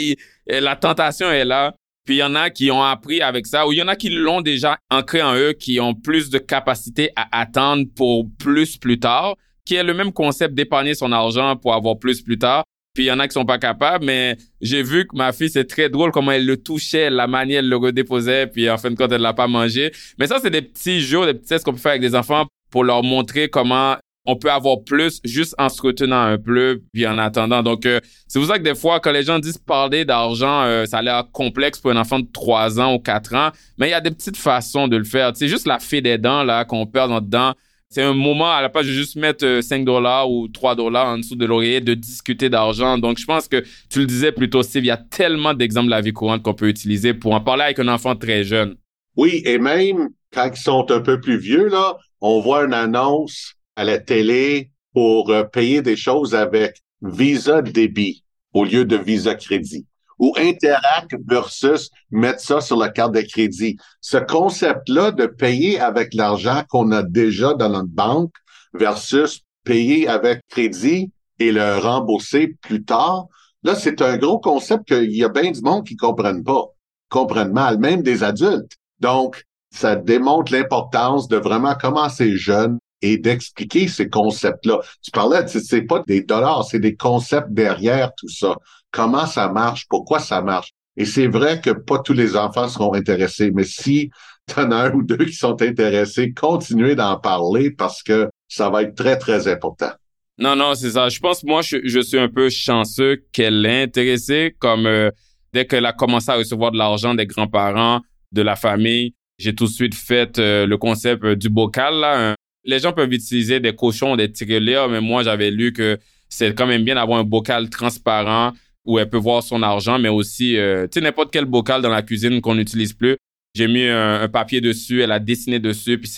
la 0.47 0.77
tentation 0.77 1.31
est 1.31 1.45
là. 1.45 1.75
Puis 2.05 2.17
il 2.17 2.19
y 2.19 2.23
en 2.23 2.35
a 2.35 2.51
qui 2.51 2.71
ont 2.71 2.83
appris 2.83 3.21
avec 3.21 3.47
ça, 3.47 3.67
ou 3.67 3.73
il 3.73 3.79
y 3.79 3.83
en 3.83 3.89
a 3.89 3.95
qui 3.95 4.09
l'ont 4.09 4.41
déjà 4.41 4.79
ancré 4.91 5.23
en 5.23 5.35
eux, 5.35 5.53
qui 5.53 5.79
ont 5.81 5.95
plus 5.95 6.31
de 6.31 6.39
capacité 6.39 7.11
à 7.15 7.41
attendre 7.41 7.85
pour 7.95 8.27
plus 8.39 8.79
plus 8.79 8.99
tard, 8.99 9.37
qui 9.65 9.75
est 9.75 9.85
le 9.85 9.95
même 9.95 10.13
concept 10.13 10.55
d'épargner 10.55 10.95
son 10.95 11.13
argent 11.13 11.57
pour 11.57 11.75
avoir 11.75 11.99
plus 11.99 12.23
plus 12.23 12.39
tard. 12.39 12.65
Puis 13.01 13.07
il 13.07 13.09
y 13.09 13.13
en 13.13 13.19
a 13.19 13.27
qui 13.27 13.33
sont 13.33 13.47
pas 13.47 13.57
capables, 13.57 14.05
mais 14.05 14.37
j'ai 14.61 14.83
vu 14.83 15.07
que 15.07 15.17
ma 15.17 15.33
fille, 15.33 15.49
c'est 15.49 15.65
très 15.65 15.89
drôle 15.89 16.11
comment 16.11 16.33
elle 16.33 16.45
le 16.45 16.59
touchait, 16.59 17.09
la 17.09 17.27
manière 17.27 17.61
elle 17.61 17.69
le 17.71 17.79
redéposait, 17.79 18.47
puis 18.47 18.69
en 18.69 18.77
fin 18.77 18.91
de 18.91 18.95
compte, 18.95 19.11
elle 19.11 19.23
l'a 19.23 19.33
pas 19.33 19.47
mangé. 19.47 19.91
Mais 20.19 20.27
ça, 20.27 20.37
c'est 20.39 20.51
des 20.51 20.61
petits 20.61 21.01
jeux, 21.01 21.25
des 21.25 21.33
petits 21.33 21.49
tests 21.49 21.65
qu'on 21.65 21.73
peut 21.73 21.79
faire 21.79 21.93
avec 21.93 22.03
des 22.03 22.15
enfants 22.15 22.45
pour 22.71 22.85
leur 22.85 23.03
montrer 23.03 23.49
comment 23.49 23.97
on 24.27 24.37
peut 24.37 24.51
avoir 24.51 24.85
plus 24.85 25.19
juste 25.25 25.55
en 25.57 25.71
se 25.71 25.81
retenant 25.81 26.21
un 26.21 26.37
peu 26.37 26.83
puis 26.93 27.07
en 27.07 27.17
attendant. 27.17 27.63
Donc, 27.63 27.87
euh, 27.87 28.01
c'est 28.29 28.39
pour 28.39 28.47
ça 28.47 28.59
que 28.59 28.65
des 28.65 28.75
fois, 28.75 29.01
quand 29.01 29.13
les 29.13 29.23
gens 29.23 29.39
disent 29.39 29.57
parler 29.57 30.05
d'argent, 30.05 30.65
euh, 30.65 30.85
ça 30.85 30.99
a 30.99 31.03
l'air 31.03 31.25
complexe 31.33 31.79
pour 31.81 31.93
un 31.93 31.97
enfant 31.97 32.19
de 32.19 32.29
3 32.31 32.81
ans 32.81 32.93
ou 32.93 32.99
4 32.99 33.35
ans, 33.35 33.51
mais 33.79 33.89
il 33.89 33.93
y 33.93 33.95
a 33.95 34.03
des 34.03 34.11
petites 34.11 34.37
façons 34.37 34.89
de 34.89 34.99
le 34.99 35.05
faire. 35.05 35.33
C'est 35.37 35.49
juste 35.49 35.67
la 35.67 35.79
fée 35.79 36.03
des 36.03 36.19
dents 36.19 36.43
là 36.43 36.67
qu'on 36.67 36.85
perd 36.85 37.11
notre 37.11 37.29
dents 37.29 37.55
c'est 37.90 38.03
un 38.03 38.14
moment 38.14 38.53
à 38.53 38.62
la 38.62 38.68
place 38.68 38.87
de 38.87 38.92
juste 38.92 39.16
mettre 39.16 39.61
5 39.62 39.81
euh, 39.81 39.85
dollars 39.85 40.31
ou 40.31 40.46
3 40.46 40.76
dollars 40.76 41.09
en 41.09 41.18
dessous 41.18 41.35
de 41.35 41.44
l'oreiller 41.44 41.81
de 41.81 41.94
discuter 41.94 42.48
d'argent. 42.48 42.98
Donc, 42.98 43.18
je 43.18 43.24
pense 43.24 43.48
que 43.48 43.64
tu 43.90 43.98
le 43.98 44.07
disais 44.07 44.31
plutôt, 44.31 44.62
Steve, 44.62 44.85
il 44.85 44.88
y 44.88 44.92
a 44.92 44.96
tellement 44.96 45.55
d'exemples 45.55 45.87
de 45.87 45.90
la 45.90 46.00
vie 46.00 46.12
courante 46.12 46.42
qu'on 46.42 46.55
peut 46.55 46.68
utiliser 46.68 47.14
pour 47.14 47.35
en 47.35 47.40
parler 47.40 47.64
avec 47.64 47.81
un 47.81 47.88
enfant 47.88 48.14
très 48.14 48.44
jeune. 48.44 48.76
Oui, 49.16 49.42
et 49.44 49.59
même 49.59 50.11
quand 50.33 50.50
ils 50.55 50.61
sont 50.61 50.88
un 50.92 51.00
peu 51.00 51.20
plus 51.20 51.37
vieux, 51.37 51.68
là, 51.68 51.96
on 52.20 52.40
voit 52.40 52.64
une 52.64 52.74
annonce 52.74 53.55
à 53.74 53.83
la 53.83 53.98
télé 53.98 54.70
pour 54.94 55.31
euh, 55.31 55.42
payer 55.42 55.83
des 55.83 55.96
choses 55.96 56.35
avec 56.37 56.81
Visa 57.03 57.61
débit 57.61 58.24
au 58.53 58.64
lieu 58.64 58.85
de 58.85 58.96
Visa 58.96 59.35
crédit 59.35 59.87
ou 60.21 60.35
Interact 60.37 61.17
versus 61.27 61.91
mettre 62.11 62.41
ça 62.41 62.61
sur 62.61 62.77
la 62.77 62.91
carte 62.91 63.15
de 63.15 63.23
crédit. 63.23 63.77
Ce 64.01 64.19
concept-là 64.19 65.11
de 65.11 65.27
payer 65.27 65.81
avec 65.81 66.15
l'argent 66.15 66.63
qu'on 66.69 66.93
a 66.93 67.03
déjà 67.03 67.55
dans 67.55 67.71
notre 67.71 67.89
banque 67.89 68.35
versus 68.75 69.41
payer 69.65 70.07
avec 70.07 70.43
crédit 70.49 71.11
et 71.39 71.51
le 71.51 71.79
rembourser 71.79 72.55
plus 72.61 72.85
tard, 72.85 73.27
là, 73.63 73.75
c'est 73.75 74.03
un 74.03 74.19
gros 74.19 74.39
concept 74.39 74.89
qu'il 74.89 75.17
y 75.17 75.25
a 75.25 75.31
bien 75.31 75.51
du 75.51 75.63
monde 75.63 75.87
qui 75.87 75.97
comprennent 75.97 76.45
pas, 76.45 76.67
comprennent 77.09 77.53
mal, 77.53 77.79
même 77.79 78.03
des 78.03 78.23
adultes. 78.23 78.77
Donc, 79.01 79.43
ça 79.73 79.97
démontre 79.97 80.53
l'importance 80.53 81.29
de 81.29 81.39
vraiment 81.39 81.75
commencer 81.75 82.37
jeune 82.37 82.79
et 83.01 83.17
d'expliquer 83.17 83.89
ces 83.89 84.11
concepts-là. 84.11 84.81
Tu 85.03 85.11
parlais, 85.13 85.47
c'est 85.47 85.83
pas 85.83 86.03
des 86.07 86.23
dollars, 86.23 86.65
c'est 86.65 86.81
des 86.81 86.97
concepts 86.97 87.51
derrière 87.51 88.13
tout 88.15 88.29
ça 88.29 88.57
comment 88.90 89.26
ça 89.26 89.48
marche, 89.48 89.87
pourquoi 89.88 90.18
ça 90.18 90.42
marche? 90.42 90.72
Et 90.96 91.05
c'est 91.05 91.29
vrai 91.29 91.61
que 91.61 91.70
pas 91.70 91.98
tous 92.00 92.12
les 92.12 92.37
enfants 92.37 92.68
seront 92.68 92.94
intéressés, 92.94 93.50
mais 93.53 93.64
si 93.64 94.11
tu 94.46 94.61
en 94.61 94.70
as 94.72 94.88
un 94.88 94.92
ou 94.92 95.03
deux 95.03 95.24
qui 95.24 95.33
sont 95.33 95.61
intéressés, 95.62 96.33
continuez 96.33 96.94
d'en 96.94 97.18
parler 97.18 97.70
parce 97.70 98.03
que 98.03 98.29
ça 98.48 98.68
va 98.68 98.83
être 98.83 98.94
très, 98.94 99.16
très 99.16 99.48
important. 99.48 99.92
Non, 100.38 100.57
non, 100.57 100.74
c'est 100.74 100.90
ça. 100.90 101.09
Je 101.09 101.20
pense, 101.20 101.44
moi, 101.44 101.61
je, 101.62 102.00
suis 102.00 102.18
un 102.18 102.29
peu 102.29 102.48
chanceux 102.48 103.24
qu'elle 103.33 103.61
l'ait 103.62 103.83
intéressée, 103.83 104.57
comme 104.59 104.87
euh, 104.87 105.11
dès 105.53 105.66
qu'elle 105.66 105.87
a 105.87 105.92
commencé 105.92 106.31
à 106.31 106.37
recevoir 106.37 106.72
de 106.72 106.79
l'argent 106.79 107.14
des 107.14 107.26
grands-parents, 107.26 108.00
de 108.33 108.42
la 108.42 108.57
famille, 108.57 109.14
j'ai 109.38 109.55
tout 109.55 109.64
de 109.64 109.70
suite 109.70 109.94
fait 109.94 110.38
euh, 110.38 110.66
le 110.66 110.76
concept 110.76 111.24
euh, 111.24 111.37
du 111.37 111.48
bocal. 111.48 111.94
Là. 111.94 112.35
Les 112.64 112.79
gens 112.79 112.92
peuvent 112.92 113.12
utiliser 113.12 113.61
des 113.61 113.74
cochons, 113.74 114.16
des 114.16 114.31
tirelires, 114.31 114.88
mais 114.88 115.00
moi, 115.00 115.22
j'avais 115.22 115.50
lu 115.50 115.72
que 115.72 115.98
c'est 116.29 116.55
quand 116.55 116.66
même 116.66 116.85
bien 116.85 116.94
d'avoir 116.94 117.18
un 117.18 117.24
bocal 117.24 117.70
transparent 117.70 118.53
où 118.85 118.99
elle 118.99 119.09
peut 119.09 119.19
voir 119.19 119.43
son 119.43 119.62
argent, 119.62 119.99
mais 119.99 120.09
aussi, 120.09 120.57
euh, 120.57 120.87
tu 120.87 120.99
sais, 120.99 121.01
n'importe 121.01 121.33
quel 121.33 121.45
bocal 121.45 121.83
dans 121.83 121.90
la 121.90 122.03
cuisine 122.03 122.40
qu'on 122.40 122.55
n'utilise 122.55 122.93
plus. 122.93 123.16
J'ai 123.55 123.66
mis 123.66 123.85
un, 123.85 124.29
papier 124.29 124.61
dessus, 124.61 125.03
elle 125.03 125.11
a 125.11 125.19
dessiné 125.19 125.59
dessus, 125.59 125.99
puis 125.99 126.11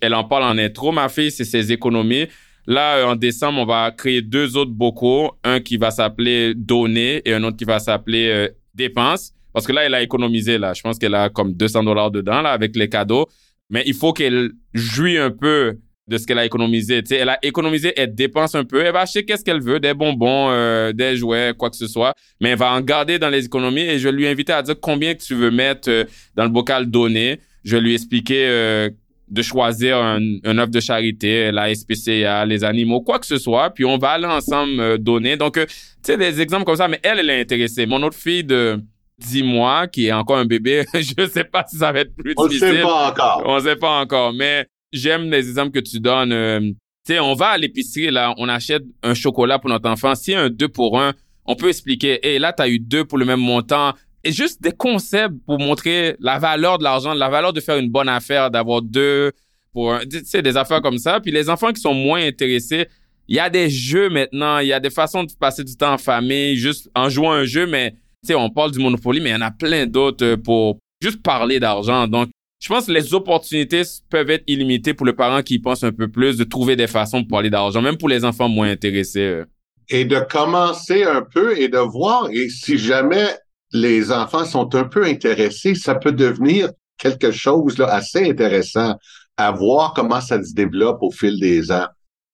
elle 0.00 0.14
en 0.14 0.24
parle 0.24 0.42
en 0.42 0.58
intro, 0.58 0.90
ma 0.90 1.08
fille, 1.08 1.30
c'est 1.30 1.44
ses 1.44 1.72
économies. 1.72 2.26
Là, 2.66 2.96
euh, 2.96 3.06
en 3.06 3.16
décembre, 3.16 3.60
on 3.60 3.64
va 3.64 3.90
créer 3.90 4.22
deux 4.22 4.56
autres 4.56 4.72
bocaux, 4.72 5.32
un 5.44 5.60
qui 5.60 5.76
va 5.76 5.90
s'appeler 5.90 6.54
donner 6.54 7.22
et 7.24 7.34
un 7.34 7.42
autre 7.44 7.56
qui 7.56 7.64
va 7.64 7.78
s'appeler 7.78 8.28
euh, 8.28 8.48
dépense. 8.74 9.32
Parce 9.52 9.66
que 9.66 9.72
là, 9.72 9.84
elle 9.84 9.94
a 9.94 10.02
économisé, 10.02 10.58
là. 10.58 10.72
Je 10.72 10.80
pense 10.80 10.98
qu'elle 10.98 11.14
a 11.14 11.28
comme 11.28 11.54
200 11.54 11.84
dollars 11.84 12.10
dedans, 12.10 12.40
là, 12.40 12.50
avec 12.50 12.74
les 12.76 12.88
cadeaux. 12.88 13.26
Mais 13.68 13.82
il 13.86 13.94
faut 13.94 14.12
qu'elle 14.12 14.52
jouit 14.74 15.18
un 15.18 15.30
peu 15.30 15.78
de 16.08 16.18
ce 16.18 16.26
qu'elle 16.26 16.38
a 16.38 16.44
économisé. 16.44 17.02
elle 17.10 17.28
a 17.28 17.38
économisé, 17.42 17.92
elle 17.96 18.14
dépense 18.14 18.54
un 18.54 18.64
peu, 18.64 18.84
elle 18.84 18.92
va 18.92 19.00
acheter 19.00 19.24
qu'est-ce 19.24 19.44
qu'elle 19.44 19.62
veut, 19.62 19.78
des 19.78 19.94
bonbons, 19.94 20.50
euh, 20.50 20.92
des 20.92 21.16
jouets, 21.16 21.52
quoi 21.56 21.70
que 21.70 21.76
ce 21.76 21.86
soit, 21.86 22.14
mais 22.40 22.50
elle 22.50 22.58
va 22.58 22.72
en 22.72 22.80
garder 22.80 23.18
dans 23.18 23.28
les 23.28 23.44
économies 23.44 23.82
et 23.82 23.98
je 23.98 24.08
vais 24.08 24.12
lui 24.12 24.26
inviter 24.26 24.52
à 24.52 24.62
dire 24.62 24.74
combien 24.80 25.14
tu 25.14 25.34
veux 25.34 25.50
mettre 25.50 25.88
euh, 25.88 26.04
dans 26.34 26.44
le 26.44 26.50
bocal 26.50 26.86
donné. 26.86 27.38
Je 27.64 27.76
vais 27.76 27.82
lui 27.82 27.94
expliquer 27.94 28.46
euh, 28.48 28.90
de 29.28 29.42
choisir 29.42 29.96
un, 29.96 30.18
un 30.44 30.66
de 30.66 30.80
charité, 30.80 31.52
la 31.52 31.72
SPCA, 31.72 32.44
les 32.44 32.64
animaux, 32.64 33.00
quoi 33.00 33.20
que 33.20 33.26
ce 33.26 33.38
soit, 33.38 33.70
puis 33.70 33.84
on 33.84 33.96
va 33.96 34.10
aller 34.10 34.26
ensemble 34.26 34.98
donner. 34.98 35.36
Donc, 35.36 35.54
tu 35.54 35.66
sais, 36.02 36.16
des 36.16 36.40
exemples 36.40 36.64
comme 36.64 36.76
ça, 36.76 36.88
mais 36.88 37.00
elle, 37.04 37.20
elle 37.20 37.30
est 37.30 37.40
intéressée. 37.40 37.86
Mon 37.86 38.02
autre 38.02 38.16
fille 38.16 38.44
de 38.44 38.78
10 39.18 39.42
mois, 39.44 39.86
qui 39.86 40.06
est 40.08 40.12
encore 40.12 40.38
un 40.38 40.44
bébé, 40.44 40.84
je 40.94 41.26
sais 41.28 41.44
pas 41.44 41.64
si 41.66 41.76
ça 41.76 41.92
va 41.92 42.00
être 42.00 42.14
plus 42.14 42.34
difficile. 42.34 42.64
On 42.64 42.68
ne 42.68 42.74
sait 42.74 42.82
pas 42.82 43.08
encore. 43.08 43.42
On 43.46 43.60
sait 43.60 43.76
pas 43.76 44.00
encore, 44.00 44.32
mais 44.32 44.66
j'aime 44.92 45.30
les 45.30 45.48
exemples 45.48 45.72
que 45.72 45.80
tu 45.80 46.00
donnes. 46.00 46.32
Euh, 46.32 46.60
tu 46.60 47.14
sais, 47.14 47.20
on 47.20 47.34
va 47.34 47.48
à 47.48 47.58
l'épicerie, 47.58 48.10
là, 48.10 48.34
on 48.38 48.48
achète 48.48 48.84
un 49.02 49.14
chocolat 49.14 49.58
pour 49.58 49.70
notre 49.70 49.88
enfant. 49.88 50.12
A 50.12 50.38
un 50.38 50.50
2 50.50 50.68
pour 50.68 51.00
1, 51.00 51.14
on 51.46 51.56
peut 51.56 51.68
expliquer, 51.68 52.20
hé, 52.22 52.38
là, 52.38 52.52
tu 52.52 52.62
as 52.62 52.68
eu 52.68 52.78
deux 52.78 53.04
pour 53.04 53.18
le 53.18 53.24
même 53.24 53.40
montant. 53.40 53.94
Et 54.24 54.30
juste 54.30 54.62
des 54.62 54.70
concepts 54.70 55.34
pour 55.46 55.58
montrer 55.58 56.16
la 56.20 56.38
valeur 56.38 56.78
de 56.78 56.84
l'argent, 56.84 57.12
la 57.12 57.28
valeur 57.28 57.52
de 57.52 57.60
faire 57.60 57.76
une 57.76 57.90
bonne 57.90 58.08
affaire, 58.08 58.50
d'avoir 58.50 58.82
deux 58.82 59.32
pour 59.72 59.92
un, 59.92 60.00
tu 60.00 60.24
sais, 60.24 60.42
des 60.42 60.56
affaires 60.56 60.80
comme 60.80 60.98
ça. 60.98 61.18
Puis 61.20 61.32
les 61.32 61.50
enfants 61.50 61.72
qui 61.72 61.80
sont 61.80 61.94
moins 61.94 62.24
intéressés, 62.24 62.86
il 63.26 63.36
y 63.36 63.40
a 63.40 63.50
des 63.50 63.68
jeux 63.68 64.08
maintenant, 64.08 64.58
il 64.58 64.68
y 64.68 64.72
a 64.72 64.78
des 64.78 64.90
façons 64.90 65.24
de 65.24 65.32
passer 65.32 65.64
du 65.64 65.76
temps 65.76 65.94
en 65.94 65.98
famille, 65.98 66.56
juste 66.56 66.88
en 66.94 67.08
jouant 67.08 67.32
un 67.32 67.44
jeu, 67.44 67.66
mais 67.66 67.92
tu 67.92 68.28
sais, 68.28 68.34
on 68.34 68.50
parle 68.50 68.70
du 68.70 68.78
Monopoly, 68.78 69.20
mais 69.20 69.30
il 69.30 69.32
y 69.32 69.36
en 69.36 69.40
a 69.40 69.50
plein 69.50 69.86
d'autres 69.86 70.24
euh, 70.24 70.36
pour 70.36 70.78
juste 71.00 71.22
parler 71.22 71.58
d'argent. 71.58 72.06
Donc, 72.06 72.28
je 72.62 72.68
pense 72.68 72.86
que 72.86 72.92
les 72.92 73.12
opportunités 73.12 73.82
peuvent 74.08 74.30
être 74.30 74.44
illimitées 74.46 74.94
pour 74.94 75.04
le 75.04 75.16
parent 75.16 75.42
qui 75.42 75.58
pense 75.58 75.82
un 75.82 75.90
peu 75.90 76.06
plus 76.06 76.36
de 76.38 76.44
trouver 76.44 76.76
des 76.76 76.86
façons 76.86 77.20
de 77.20 77.26
parler 77.26 77.50
d'argent, 77.50 77.82
même 77.82 77.96
pour 77.96 78.08
les 78.08 78.24
enfants 78.24 78.48
moins 78.48 78.70
intéressés. 78.70 79.20
Euh. 79.20 79.44
Et 79.88 80.04
de 80.04 80.20
commencer 80.20 81.02
un 81.02 81.22
peu 81.22 81.58
et 81.58 81.66
de 81.68 81.78
voir, 81.78 82.28
et 82.30 82.48
si 82.48 82.78
jamais 82.78 83.26
les 83.72 84.12
enfants 84.12 84.44
sont 84.44 84.72
un 84.76 84.84
peu 84.84 85.04
intéressés, 85.04 85.74
ça 85.74 85.96
peut 85.96 86.12
devenir 86.12 86.70
quelque 86.98 87.32
chose 87.32 87.78
là, 87.78 87.86
assez 87.86 88.30
intéressant 88.30 88.94
à 89.36 89.50
voir 89.50 89.92
comment 89.92 90.20
ça 90.20 90.40
se 90.40 90.54
développe 90.54 90.98
au 91.02 91.10
fil 91.10 91.40
des 91.40 91.72
ans. 91.72 91.88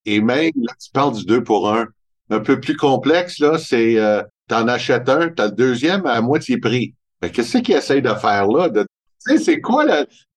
Et 0.05 0.21
même, 0.21 0.51
là, 0.61 0.73
tu 0.79 0.91
parles 0.93 1.15
du 1.15 1.25
deux 1.25 1.43
pour 1.43 1.73
un. 1.73 1.87
Un 2.29 2.39
peu 2.39 2.59
plus 2.59 2.75
complexe, 2.75 3.39
là, 3.39 3.57
c'est 3.57 3.97
euh, 3.97 4.21
t'en 4.47 4.67
achètes 4.67 5.09
un, 5.09 5.29
t'as 5.29 5.47
le 5.47 5.55
deuxième 5.55 6.05
à 6.05 6.21
moitié 6.21 6.59
prix. 6.59 6.93
Mais 7.19 7.31
qu'est-ce 7.31 7.57
qu'ils 7.57 7.75
essayent 7.75 8.03
de 8.03 8.13
faire 8.13 8.45
là? 8.45 8.69
De 8.69 8.85
sais, 9.19 9.37
c'est 9.37 9.61
quoi 9.61 9.85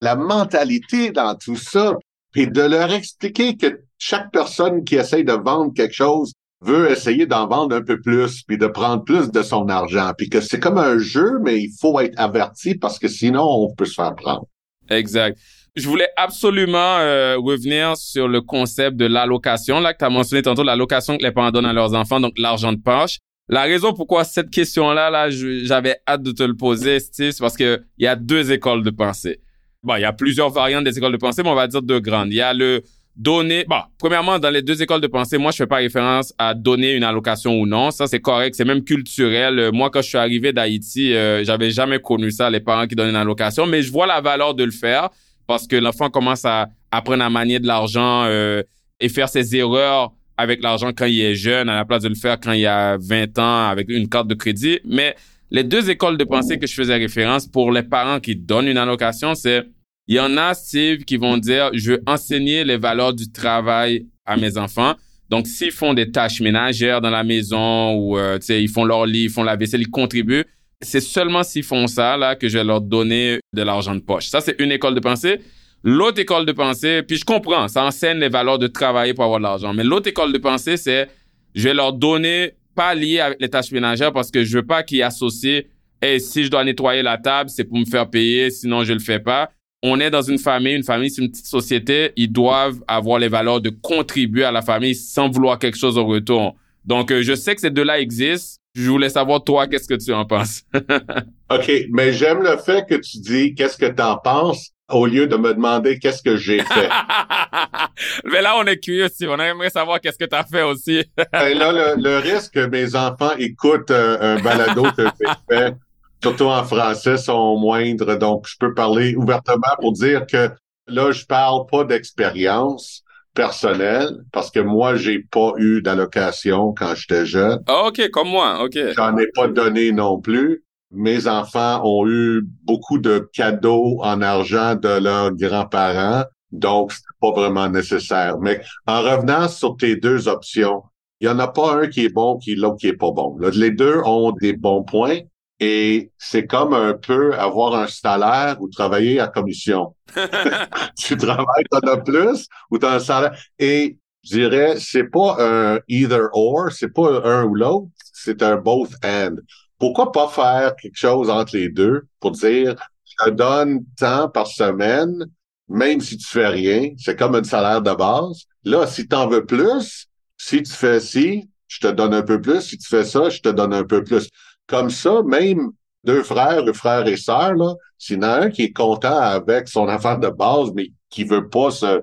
la, 0.01 0.16
mentalité 0.16 1.11
dans 1.11 1.35
tout 1.35 1.57
ça? 1.57 1.95
Puis 2.33 2.47
de 2.47 2.62
leur 2.62 2.93
expliquer 2.93 3.57
que 3.57 3.80
chaque 3.99 4.33
personne 4.33 4.85
qui 4.85 4.97
essaye 4.97 5.24
de 5.24 5.33
vendre 5.33 5.72
quelque 5.74 5.95
chose 5.95 6.33
veut 6.62 6.91
essayer 6.91 7.26
d'en 7.26 7.47
vendre 7.47 7.76
un 7.76 7.83
peu 7.83 8.01
plus, 8.01 8.43
puis 8.43 8.57
de 8.57 8.66
prendre 8.66 9.05
plus 9.05 9.30
de 9.30 9.43
son 9.43 9.68
argent, 9.68 10.12
puis 10.16 10.28
que 10.28 10.41
c'est 10.41 10.61
comme 10.61 10.78
un 10.78 10.99
jeu, 10.99 11.39
mais 11.43 11.59
il 11.59 11.70
faut 11.80 11.99
être 12.01 12.18
averti 12.18 12.76
parce 12.76 12.99
que 12.99 13.09
sinon, 13.09 13.43
on 13.43 13.74
peut 13.74 13.85
se 13.85 13.95
faire 13.95 14.14
prendre. 14.14 14.47
Exact. 14.89 15.39
Je 15.74 15.89
voulais 15.89 16.09
absolument 16.16 16.99
euh, 16.99 17.37
revenir 17.39 17.97
sur 17.97 18.28
le 18.28 18.43
concept 18.43 18.97
de 18.97 19.07
l'allocation, 19.07 19.80
là 19.80 19.93
que 19.93 19.99
tu 19.99 20.05
as 20.05 20.11
mentionné 20.11 20.43
tantôt, 20.43 20.62
l'allocation 20.62 21.16
que 21.16 21.22
les 21.22 21.33
parents 21.33 21.51
donnent 21.51 21.66
à 21.66 21.72
leurs 21.72 21.95
enfants, 21.95 22.20
donc 22.20 22.35
l'argent 22.37 22.72
de 22.72 22.80
poche. 22.80 23.18
La 23.53 23.64
raison 23.64 23.92
pourquoi 23.92 24.24
cette 24.24 24.48
question-là, 24.48 25.11
là, 25.11 25.28
j'avais 25.28 25.96
hâte 26.09 26.22
de 26.22 26.32
te 26.32 26.42
le 26.42 26.57
poser, 26.57 26.98
Steve, 27.00 27.32
c'est 27.32 27.40
parce 27.42 27.55
que 27.55 27.82
il 27.98 28.05
y 28.05 28.07
a 28.07 28.16
deux 28.16 28.50
écoles 28.50 28.82
de 28.82 28.88
pensée. 28.88 29.40
Bon, 29.82 29.94
il 29.96 30.00
y 30.00 30.07
a 30.07 30.12
plusieurs 30.14 30.48
variantes 30.48 30.84
des 30.84 30.96
écoles 30.96 31.12
de 31.12 31.18
pensée, 31.18 31.42
mais 31.42 31.50
on 31.50 31.55
va 31.55 31.66
dire 31.66 31.82
deux 31.82 32.00
grandes. 32.00 32.32
Il 32.32 32.36
y 32.36 32.40
a 32.40 32.55
le 32.55 32.82
donner. 33.14 33.66
Bon, 33.68 33.82
premièrement, 33.98 34.38
dans 34.38 34.48
les 34.48 34.62
deux 34.62 34.80
écoles 34.80 35.03
de 35.03 35.07
pensée, 35.07 35.36
moi, 35.36 35.50
je 35.50 35.59
fais 35.59 35.66
pas 35.66 35.76
référence 35.76 36.32
à 36.38 36.55
donner 36.55 36.94
une 36.94 37.05
allocation 37.05 37.61
ou 37.61 37.66
non. 37.66 37.90
Ça, 37.90 38.07
c'est 38.07 38.20
correct. 38.20 38.55
C'est 38.55 38.64
même 38.64 38.84
culturel. 38.84 39.59
Euh, 39.59 39.70
moi, 39.70 39.90
quand 39.90 40.00
je 40.00 40.09
suis 40.09 40.16
arrivé 40.16 40.55
d'Haïti, 40.55 41.12
euh, 41.12 41.44
j'avais 41.44 41.72
jamais 41.72 41.98
connu 41.98 42.30
ça, 42.30 42.48
les 42.48 42.61
parents 42.61 42.86
qui 42.86 42.94
donnent 42.94 43.11
une 43.11 43.16
allocation, 43.16 43.66
mais 43.66 43.82
je 43.82 43.92
vois 43.92 44.07
la 44.07 44.22
valeur 44.22 44.55
de 44.55 44.64
le 44.64 44.70
faire 44.70 45.11
parce 45.46 45.66
que 45.66 45.76
l'enfant 45.76 46.09
commence 46.09 46.46
à 46.46 46.70
apprendre 46.90 47.22
à 47.22 47.28
manier 47.28 47.59
de 47.59 47.66
l'argent 47.66 48.24
euh, 48.24 48.62
et 48.98 49.11
faire 49.11 49.28
ses 49.28 49.55
erreurs 49.57 50.14
avec 50.37 50.62
l'argent 50.62 50.93
quand 50.97 51.07
il 51.07 51.20
est 51.20 51.35
jeune 51.35 51.68
à 51.68 51.76
la 51.76 51.85
place 51.85 52.03
de 52.03 52.09
le 52.09 52.14
faire 52.14 52.39
quand 52.41 52.53
il 52.53 52.66
a 52.66 52.97
20 52.99 53.39
ans 53.39 53.68
avec 53.68 53.89
une 53.89 54.09
carte 54.09 54.28
de 54.28 54.35
crédit. 54.35 54.80
Mais 54.85 55.14
les 55.51 55.64
deux 55.64 55.91
écoles 55.91 56.16
de 56.16 56.24
pensée 56.24 56.59
que 56.59 56.66
je 56.66 56.74
faisais 56.74 56.97
référence 56.97 57.47
pour 57.47 57.70
les 57.72 57.83
parents 57.83 58.20
qui 58.20 58.37
donnent 58.37 58.68
une 58.68 58.78
allocation, 58.78 59.35
c'est 59.35 59.66
il 60.09 60.16
y 60.16 60.20
en 60.20 60.37
a, 60.37 60.55
Steve, 60.55 61.05
qui 61.05 61.16
vont 61.16 61.37
dire, 61.37 61.70
je 61.72 61.93
veux 61.93 62.03
enseigner 62.07 62.64
les 62.64 62.76
valeurs 62.76 63.14
du 63.14 63.30
travail 63.30 64.07
à 64.26 64.37
mes 64.37 64.59
enfants. 64.59 64.95
Donc, 65.30 65.47
s'ils 65.47 65.70
font 65.70 65.95
des 65.95 66.11
tâches 66.11 66.41
ménagères 66.41 67.01
dans 67.01 67.11
la 67.11 67.22
maison 67.22 67.95
ou, 67.95 68.18
euh, 68.18 68.39
tu 68.39 68.47
sais, 68.47 68.62
ils 68.62 68.68
font 68.68 68.85
leur 68.85 69.07
lit, 69.07 69.24
ils 69.24 69.30
font 69.30 69.45
la 69.45 69.57
vaisselle, 69.57 69.80
ils 69.80 69.91
contribuent, 69.91 70.45
c'est 70.83 71.01
seulement 71.01 71.43
s'ils 71.43 71.62
font 71.62 71.87
ça, 71.87 72.16
là, 72.16 72.35
que 72.35 72.49
je 72.49 72.59
vais 72.59 72.64
leur 72.64 72.80
donner 72.80 73.39
de 73.55 73.62
l'argent 73.62 73.95
de 73.95 74.01
poche. 74.01 74.26
Ça, 74.26 74.41
c'est 74.41 74.57
une 74.59 74.72
école 74.72 74.95
de 74.95 75.01
pensée. 75.01 75.41
L'autre 75.85 76.20
école 76.20 76.47
de 76.47 76.53
pensée, 76.53 77.03
puis 77.03 77.16
je 77.16 77.24
comprends, 77.24 77.66
ça 77.68 77.85
enseigne 77.85 78.18
les 78.18 78.28
valeurs 78.28 78.59
de 78.59 78.68
travailler 78.68 79.14
pour 79.14 79.24
avoir 79.24 79.41
de 79.41 79.45
l'argent. 79.45 79.74
Mais 79.74 79.83
l'autre 79.83 80.09
école 80.09 80.33
de 80.33 80.39
pensée, 80.39 80.76
c'est 80.76 81.09
je 81.55 81.68
vais 81.68 81.74
leur 81.74 81.93
donner 81.93 82.53
pas 82.74 82.95
lié 82.95 83.20
avec 83.20 83.41
les 83.41 83.49
tâches 83.49 83.72
ménagères 83.72 84.12
parce 84.12 84.30
que 84.30 84.45
je 84.45 84.59
veux 84.59 84.66
pas 84.66 84.83
qu'ils 84.83 85.03
associent 85.03 85.62
et 86.03 86.18
si 86.18 86.45
je 86.45 86.51
dois 86.51 86.64
nettoyer 86.64 87.03
la 87.03 87.16
table, 87.16 87.49
c'est 87.49 87.64
pour 87.64 87.78
me 87.78 87.85
faire 87.85 88.11
payer, 88.11 88.51
sinon 88.51 88.83
je 88.83 88.93
le 88.93 88.99
fais 88.99 89.20
pas. 89.20 89.51
On 89.85 90.01
est 90.01 90.11
dans 90.11 90.22
une 90.22 90.39
famille, 90.39 90.74
une 90.74 90.83
famille, 90.83 91.11
c'est 91.11 91.22
une 91.22 91.30
petite 91.30 91.47
société, 91.47 92.12
ils 92.16 92.30
doivent 92.30 92.80
avoir 92.89 93.18
les 93.18 93.28
valeurs 93.28 93.61
de 93.61 93.70
contribuer 93.70 94.45
à 94.45 94.53
la 94.53 94.62
famille 94.62 94.95
sans 94.95 95.28
vouloir 95.28 95.59
quelque 95.59 95.78
chose 95.78 95.99
au 95.99 96.05
retour. 96.05 96.57
Donc, 96.85 97.12
euh, 97.12 97.22
je 97.22 97.35
sais 97.35 97.55
que 97.55 97.61
ces 97.61 97.70
deux-là 97.70 98.01
existent. 98.01 98.61
Je 98.74 98.91
voulais 98.91 99.11
savoir, 99.11 99.45
toi, 99.45 99.68
qu'est-ce 99.68 99.89
que 99.89 99.95
tu 99.95 100.12
en 100.12 100.24
penses? 100.24 100.62
OK, 101.53 101.70
mais 101.91 102.12
j'aime 102.12 102.43
le 102.43 102.57
fait 102.57 102.87
que 102.89 102.95
tu 102.95 103.18
dis 103.18 103.55
qu'est-ce 103.55 103.76
que 103.76 103.87
tu 103.87 104.03
en 104.03 104.16
penses? 104.16 104.70
Au 104.93 105.07
lieu 105.07 105.26
de 105.26 105.36
me 105.36 105.55
demander 105.55 105.99
qu'est-ce 105.99 106.22
que 106.22 106.36
j'ai 106.36 106.61
fait. 106.61 106.88
Mais 108.24 108.43
là, 108.43 108.55
on 108.57 108.64
est 108.64 108.78
curieux 108.78 109.07
aussi. 109.07 109.26
On 109.26 109.38
aimerait 109.38 109.70
savoir 109.70 110.01
qu'est-ce 110.01 110.18
que 110.18 110.24
tu 110.24 110.36
as 110.36 110.45
fait 110.45 110.62
aussi. 110.62 110.99
Et 110.99 111.07
ben 111.32 111.59
là, 111.59 111.95
le, 111.97 112.18
risque 112.18 112.55
que 112.55 112.66
mes 112.66 112.95
enfants 112.95 113.32
écoutent 113.38 113.90
euh, 113.90 114.36
un 114.36 114.43
balado 114.43 114.84
que 114.97 115.05
j'ai 115.05 115.32
fait, 115.51 115.74
surtout 116.22 116.47
en 116.47 116.64
français, 116.64 117.16
sont 117.16 117.59
moindres. 117.59 118.18
Donc, 118.18 118.47
je 118.49 118.57
peux 118.59 118.74
parler 118.74 119.14
ouvertement 119.16 119.76
pour 119.80 119.93
dire 119.93 120.26
que 120.26 120.51
là, 120.86 121.12
je 121.12 121.24
parle 121.24 121.66
pas 121.70 121.84
d'expérience 121.84 123.03
personnelle 123.34 124.11
parce 124.32 124.51
que 124.51 124.61
moi, 124.61 124.97
j'ai 124.97 125.20
pas 125.20 125.53
eu 125.57 125.82
d'allocation 125.82 126.74
quand 126.76 126.95
j'étais 126.95 127.26
jeune. 127.26 127.61
Ah, 127.66 127.86
OK, 127.86 128.11
comme 128.11 128.28
moi. 128.28 128.62
OK. 128.62 128.78
J'en 128.95 129.16
ai 129.16 129.26
pas 129.34 129.49
donné 129.49 129.93
non 129.93 130.20
plus 130.20 130.64
mes 130.93 131.26
enfants 131.26 131.80
ont 131.84 132.07
eu 132.07 132.43
beaucoup 132.64 132.99
de 132.99 133.28
cadeaux 133.32 133.99
en 134.03 134.20
argent 134.22 134.74
de 134.74 134.88
leurs 134.88 135.32
grands-parents, 135.34 136.24
donc 136.51 136.93
c'est 136.93 137.03
pas 137.20 137.32
vraiment 137.32 137.68
nécessaire. 137.68 138.38
Mais 138.38 138.61
en 138.86 139.01
revenant 139.03 139.49
sur 139.49 139.76
tes 139.76 139.97
deux 139.97 140.28
options, 140.28 140.82
il 141.20 141.26
y 141.26 141.30
en 141.30 141.38
a 141.38 141.49
pas 141.49 141.74
un 141.76 141.88
qui 141.88 142.05
est 142.05 142.12
bon, 142.12 142.38
qui 142.38 142.57
l'autre 142.57 142.76
qui 142.78 142.88
est 142.88 142.97
pas 142.97 143.12
bon. 143.12 143.38
les 143.38 143.70
deux 143.70 144.01
ont 144.05 144.32
des 144.32 144.53
bons 144.55 144.82
points 144.82 145.20
et 145.61 146.11
c'est 146.18 146.47
comme 146.47 146.74
un 146.74 146.95
peu 146.95 147.34
avoir 147.34 147.76
un 147.76 147.86
salaire 147.86 148.57
ou 148.61 148.68
travailler 148.68 149.20
à 149.20 149.28
commission. 149.28 149.95
tu 150.99 151.16
travailles, 151.16 151.64
t'en 151.70 151.78
as 151.78 151.99
plus 151.99 152.49
ou 152.70 152.78
t'as 152.78 152.97
un 152.97 152.99
salaire. 152.99 153.38
Et 153.59 153.99
je 154.24 154.30
dirais, 154.30 154.74
c'est 154.78 155.05
pas 155.05 155.36
un 155.38 155.78
either 155.88 156.26
or, 156.32 156.70
c'est 156.72 156.93
pas 156.93 157.22
un 157.24 157.45
ou 157.45 157.55
l'autre, 157.55 157.86
c'est 158.12 158.43
un 158.43 158.57
both 158.57 158.90
and 159.05 159.36
pourquoi 159.83 160.12
pas 160.12 160.28
faire 160.28 160.76
quelque 160.76 160.97
chose 160.97 161.28
entre 161.28 161.57
les 161.57 161.68
deux 161.68 162.07
pour 162.20 162.30
dire, 162.30 162.76
je 163.05 163.24
te 163.24 163.30
donne 163.30 163.85
tant 163.99 164.28
par 164.28 164.47
semaine, 164.47 165.26
même 165.68 166.01
si 166.01 166.16
tu 166.16 166.24
fais 166.24 166.47
rien, 166.47 166.91
c'est 166.99 167.18
comme 167.18 167.35
un 167.35 167.43
salaire 167.43 167.83
de 167.83 167.93
base. 167.93 168.45
Là, 168.62 168.87
si 168.87 169.09
tu 169.09 169.16
en 169.16 169.26
veux 169.26 169.45
plus, 169.45 170.07
si 170.37 170.62
tu 170.62 170.70
fais 170.70 171.01
ci, 171.01 171.51
je 171.66 171.80
te 171.80 171.89
donne 171.89 172.14
un 172.14 172.22
peu 172.22 172.41
plus. 172.41 172.61
Si 172.61 172.78
tu 172.78 172.89
fais 172.89 173.03
ça, 173.03 173.28
je 173.28 173.41
te 173.41 173.49
donne 173.49 173.74
un 173.74 173.83
peu 173.83 174.05
plus. 174.05 174.28
Comme 174.68 174.89
ça, 174.89 175.20
même 175.24 175.72
deux 176.05 176.22
frères, 176.22 176.62
deux 176.62 176.74
frères 176.74 177.09
et 177.09 177.16
sœurs, 177.16 177.55
là, 177.55 177.74
s'il 177.99 178.18
y 178.18 178.20
en 178.20 178.22
a 178.22 178.41
un 178.43 178.51
qui 178.51 178.62
est 178.62 178.72
content 178.72 179.18
avec 179.18 179.66
son 179.66 179.89
affaire 179.89 180.20
de 180.20 180.28
base, 180.28 180.70
mais 180.76 180.93
qui 181.11 181.24
veut 181.24 181.49
pas 181.49 181.72
se, 181.72 182.03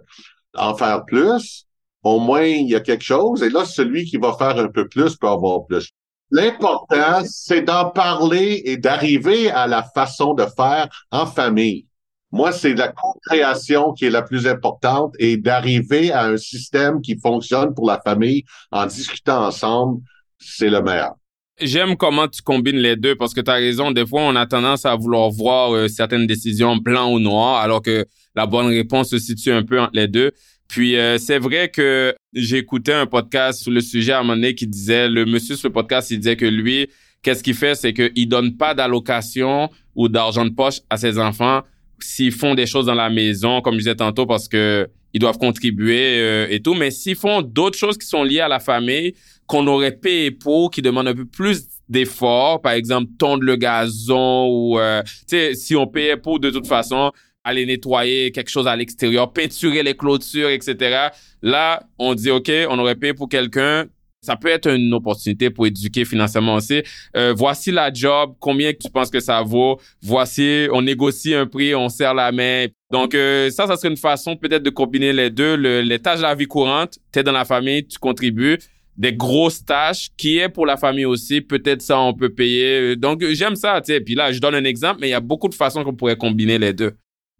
en 0.53 0.75
faire 0.75 1.05
plus, 1.05 1.65
au 2.03 2.19
moins, 2.19 2.43
il 2.43 2.67
y 2.67 2.75
a 2.75 2.81
quelque 2.81 3.05
chose. 3.05 3.41
Et 3.41 3.49
là, 3.49 3.63
celui 3.63 4.03
qui 4.03 4.17
va 4.17 4.33
faire 4.33 4.57
un 4.59 4.67
peu 4.67 4.85
plus 4.89 5.15
peut 5.15 5.29
avoir 5.29 5.65
plus. 5.65 5.93
L'important, 6.31 7.23
c'est 7.25 7.61
d'en 7.61 7.89
parler 7.89 8.61
et 8.65 8.77
d'arriver 8.77 9.49
à 9.49 9.67
la 9.67 9.83
façon 9.83 10.33
de 10.33 10.45
faire 10.45 10.87
en 11.11 11.25
famille. 11.25 11.87
Moi, 12.31 12.51
c'est 12.51 12.75
la 12.75 12.89
co-création 12.89 13.93
qui 13.93 14.05
est 14.05 14.11
la 14.11 14.21
plus 14.21 14.47
importante 14.47 15.15
et 15.17 15.37
d'arriver 15.37 16.11
à 16.11 16.25
un 16.25 16.37
système 16.37 17.01
qui 17.01 17.17
fonctionne 17.17 17.73
pour 17.73 17.87
la 17.87 17.99
famille 17.99 18.43
en 18.71 18.85
discutant 18.85 19.47
ensemble, 19.47 20.01
c'est 20.37 20.69
le 20.69 20.81
meilleur. 20.81 21.15
J'aime 21.59 21.97
comment 21.97 22.27
tu 22.27 22.41
combines 22.41 22.77
les 22.77 22.95
deux 22.95 23.15
parce 23.15 23.33
que 23.33 23.41
tu 23.41 23.51
as 23.51 23.55
raison. 23.55 23.91
Des 23.91 24.05
fois, 24.05 24.21
on 24.21 24.35
a 24.35 24.45
tendance 24.45 24.85
à 24.85 24.95
vouloir 24.95 25.29
voir 25.29 25.73
euh, 25.73 25.87
certaines 25.87 26.25
décisions 26.25 26.77
blanc 26.77 27.11
ou 27.11 27.19
noir 27.19 27.61
alors 27.61 27.81
que 27.81 28.05
la 28.35 28.45
bonne 28.45 28.67
réponse 28.67 29.09
se 29.09 29.17
situe 29.17 29.51
un 29.51 29.63
peu 29.63 29.79
entre 29.79 29.91
les 29.93 30.07
deux. 30.07 30.31
Puis 30.69 30.95
euh, 30.95 31.17
c'est 31.17 31.39
vrai 31.39 31.69
que 31.69 32.15
écouté 32.33 32.93
un 32.93 33.07
podcast 33.07 33.63
sur 33.63 33.71
le 33.71 33.81
sujet 33.81 34.13
à 34.13 34.19
un 34.19 34.21
moment 34.21 34.35
donné 34.35 34.53
qui 34.55 34.67
disait, 34.67 35.09
le 35.09 35.25
monsieur 35.25 35.55
sur 35.55 35.67
le 35.67 35.73
podcast, 35.73 36.11
il 36.11 36.19
disait 36.19 36.37
que 36.37 36.45
lui, 36.45 36.87
qu'est-ce 37.23 37.43
qu'il 37.43 37.55
fait, 37.55 37.75
c'est 37.75 37.91
qu'il 37.91 38.29
donne 38.29 38.55
pas 38.55 38.73
d'allocation 38.75 39.69
ou 39.95 40.07
d'argent 40.07 40.45
de 40.45 40.51
poche 40.51 40.79
à 40.89 40.97
ses 40.97 41.17
enfants 41.17 41.63
s'ils 41.99 42.31
font 42.31 42.55
des 42.55 42.65
choses 42.65 42.85
dans 42.85 42.95
la 42.95 43.09
maison, 43.09 43.61
comme 43.61 43.73
je 43.73 43.79
disais 43.79 43.95
tantôt, 43.95 44.25
parce 44.25 44.47
que 44.47 44.87
ils 45.13 45.19
doivent 45.19 45.39
contribuer 45.39 46.19
euh, 46.19 46.47
et 46.49 46.61
tout. 46.61 46.75
Mais 46.75 46.91
s'ils 46.91 47.15
font 47.15 47.41
d'autres 47.41 47.77
choses 47.77 47.97
qui 47.97 48.05
sont 48.05 48.23
liées 48.23 48.41
à 48.41 48.47
la 48.47 48.59
famille, 48.59 49.15
qu'on 49.47 49.65
aurait 49.65 49.91
payé 49.95 50.29
pour, 50.29 50.69
qui 50.69 50.83
demandent 50.83 51.07
un 51.07 51.15
peu 51.15 51.25
plus 51.25 51.65
d'efforts, 51.89 52.61
par 52.61 52.73
exemple 52.73 53.09
tondre 53.17 53.43
le 53.43 53.55
gazon 53.55 54.47
ou 54.47 54.79
euh, 54.79 55.01
tu 55.01 55.23
sais 55.27 55.55
si 55.55 55.75
on 55.75 55.87
payait 55.87 56.17
pour 56.17 56.39
de 56.39 56.51
toute 56.51 56.67
façon 56.67 57.11
aller 57.49 57.65
nettoyer 57.65 58.31
quelque 58.31 58.49
chose 58.49 58.67
à 58.67 58.75
l'extérieur, 58.75 59.31
peinturer 59.33 59.83
les 59.83 59.95
clôtures, 59.95 60.49
etc. 60.49 61.09
Là, 61.41 61.83
on 61.97 62.15
dit, 62.15 62.31
OK, 62.31 62.51
on 62.69 62.79
aurait 62.79 62.95
payé 62.95 63.13
pour 63.13 63.29
quelqu'un, 63.29 63.85
ça 64.21 64.35
peut 64.35 64.49
être 64.49 64.69
une 64.69 64.93
opportunité 64.93 65.49
pour 65.49 65.65
éduquer 65.65 66.03
financièrement 66.03 66.55
aussi. 66.55 66.83
Euh, 67.15 67.33
voici 67.35 67.71
la 67.71 67.93
job, 67.93 68.33
combien 68.39 68.73
tu 68.73 68.89
penses 68.91 69.09
que 69.09 69.19
ça 69.19 69.41
vaut? 69.41 69.79
Voici, 70.01 70.67
on 70.71 70.81
négocie 70.81 71.33
un 71.33 71.45
prix, 71.45 71.73
on 71.73 71.89
serre 71.89 72.13
la 72.13 72.31
main. 72.31 72.67
Donc 72.91 73.15
euh, 73.15 73.49
ça, 73.49 73.67
ça 73.67 73.77
serait 73.77 73.89
une 73.89 73.97
façon 73.97 74.35
peut-être 74.35 74.63
de 74.63 74.69
combiner 74.69 75.13
les 75.13 75.29
deux. 75.29 75.55
Le, 75.55 75.81
les 75.81 75.99
tâches 75.99 76.17
de 76.17 76.23
la 76.23 76.35
vie 76.35 76.47
courante, 76.47 76.97
tu 77.13 77.19
es 77.19 77.23
dans 77.23 77.31
la 77.31 77.45
famille, 77.45 77.85
tu 77.85 77.97
contribues. 77.97 78.57
Des 78.97 79.13
grosses 79.13 79.63
tâches 79.63 80.09
qui 80.17 80.39
est 80.39 80.49
pour 80.49 80.65
la 80.65 80.75
famille 80.75 81.05
aussi. 81.05 81.39
Peut-être 81.39 81.81
ça, 81.81 81.97
on 82.01 82.13
peut 82.13 82.33
payer. 82.33 82.97
Donc 82.97 83.23
j'aime 83.31 83.55
ça. 83.55 83.79
Tu 83.79 83.93
sais. 83.93 84.01
Puis 84.01 84.15
là, 84.15 84.33
je 84.33 84.39
donne 84.39 84.55
un 84.55 84.65
exemple, 84.65 84.99
mais 84.99 85.07
il 85.07 85.11
y 85.11 85.13
a 85.13 85.21
beaucoup 85.21 85.47
de 85.47 85.55
façons 85.55 85.85
qu'on 85.85 85.95
pourrait 85.95 86.17
combiner 86.17 86.57
les 86.57 86.73
deux. 86.73 86.91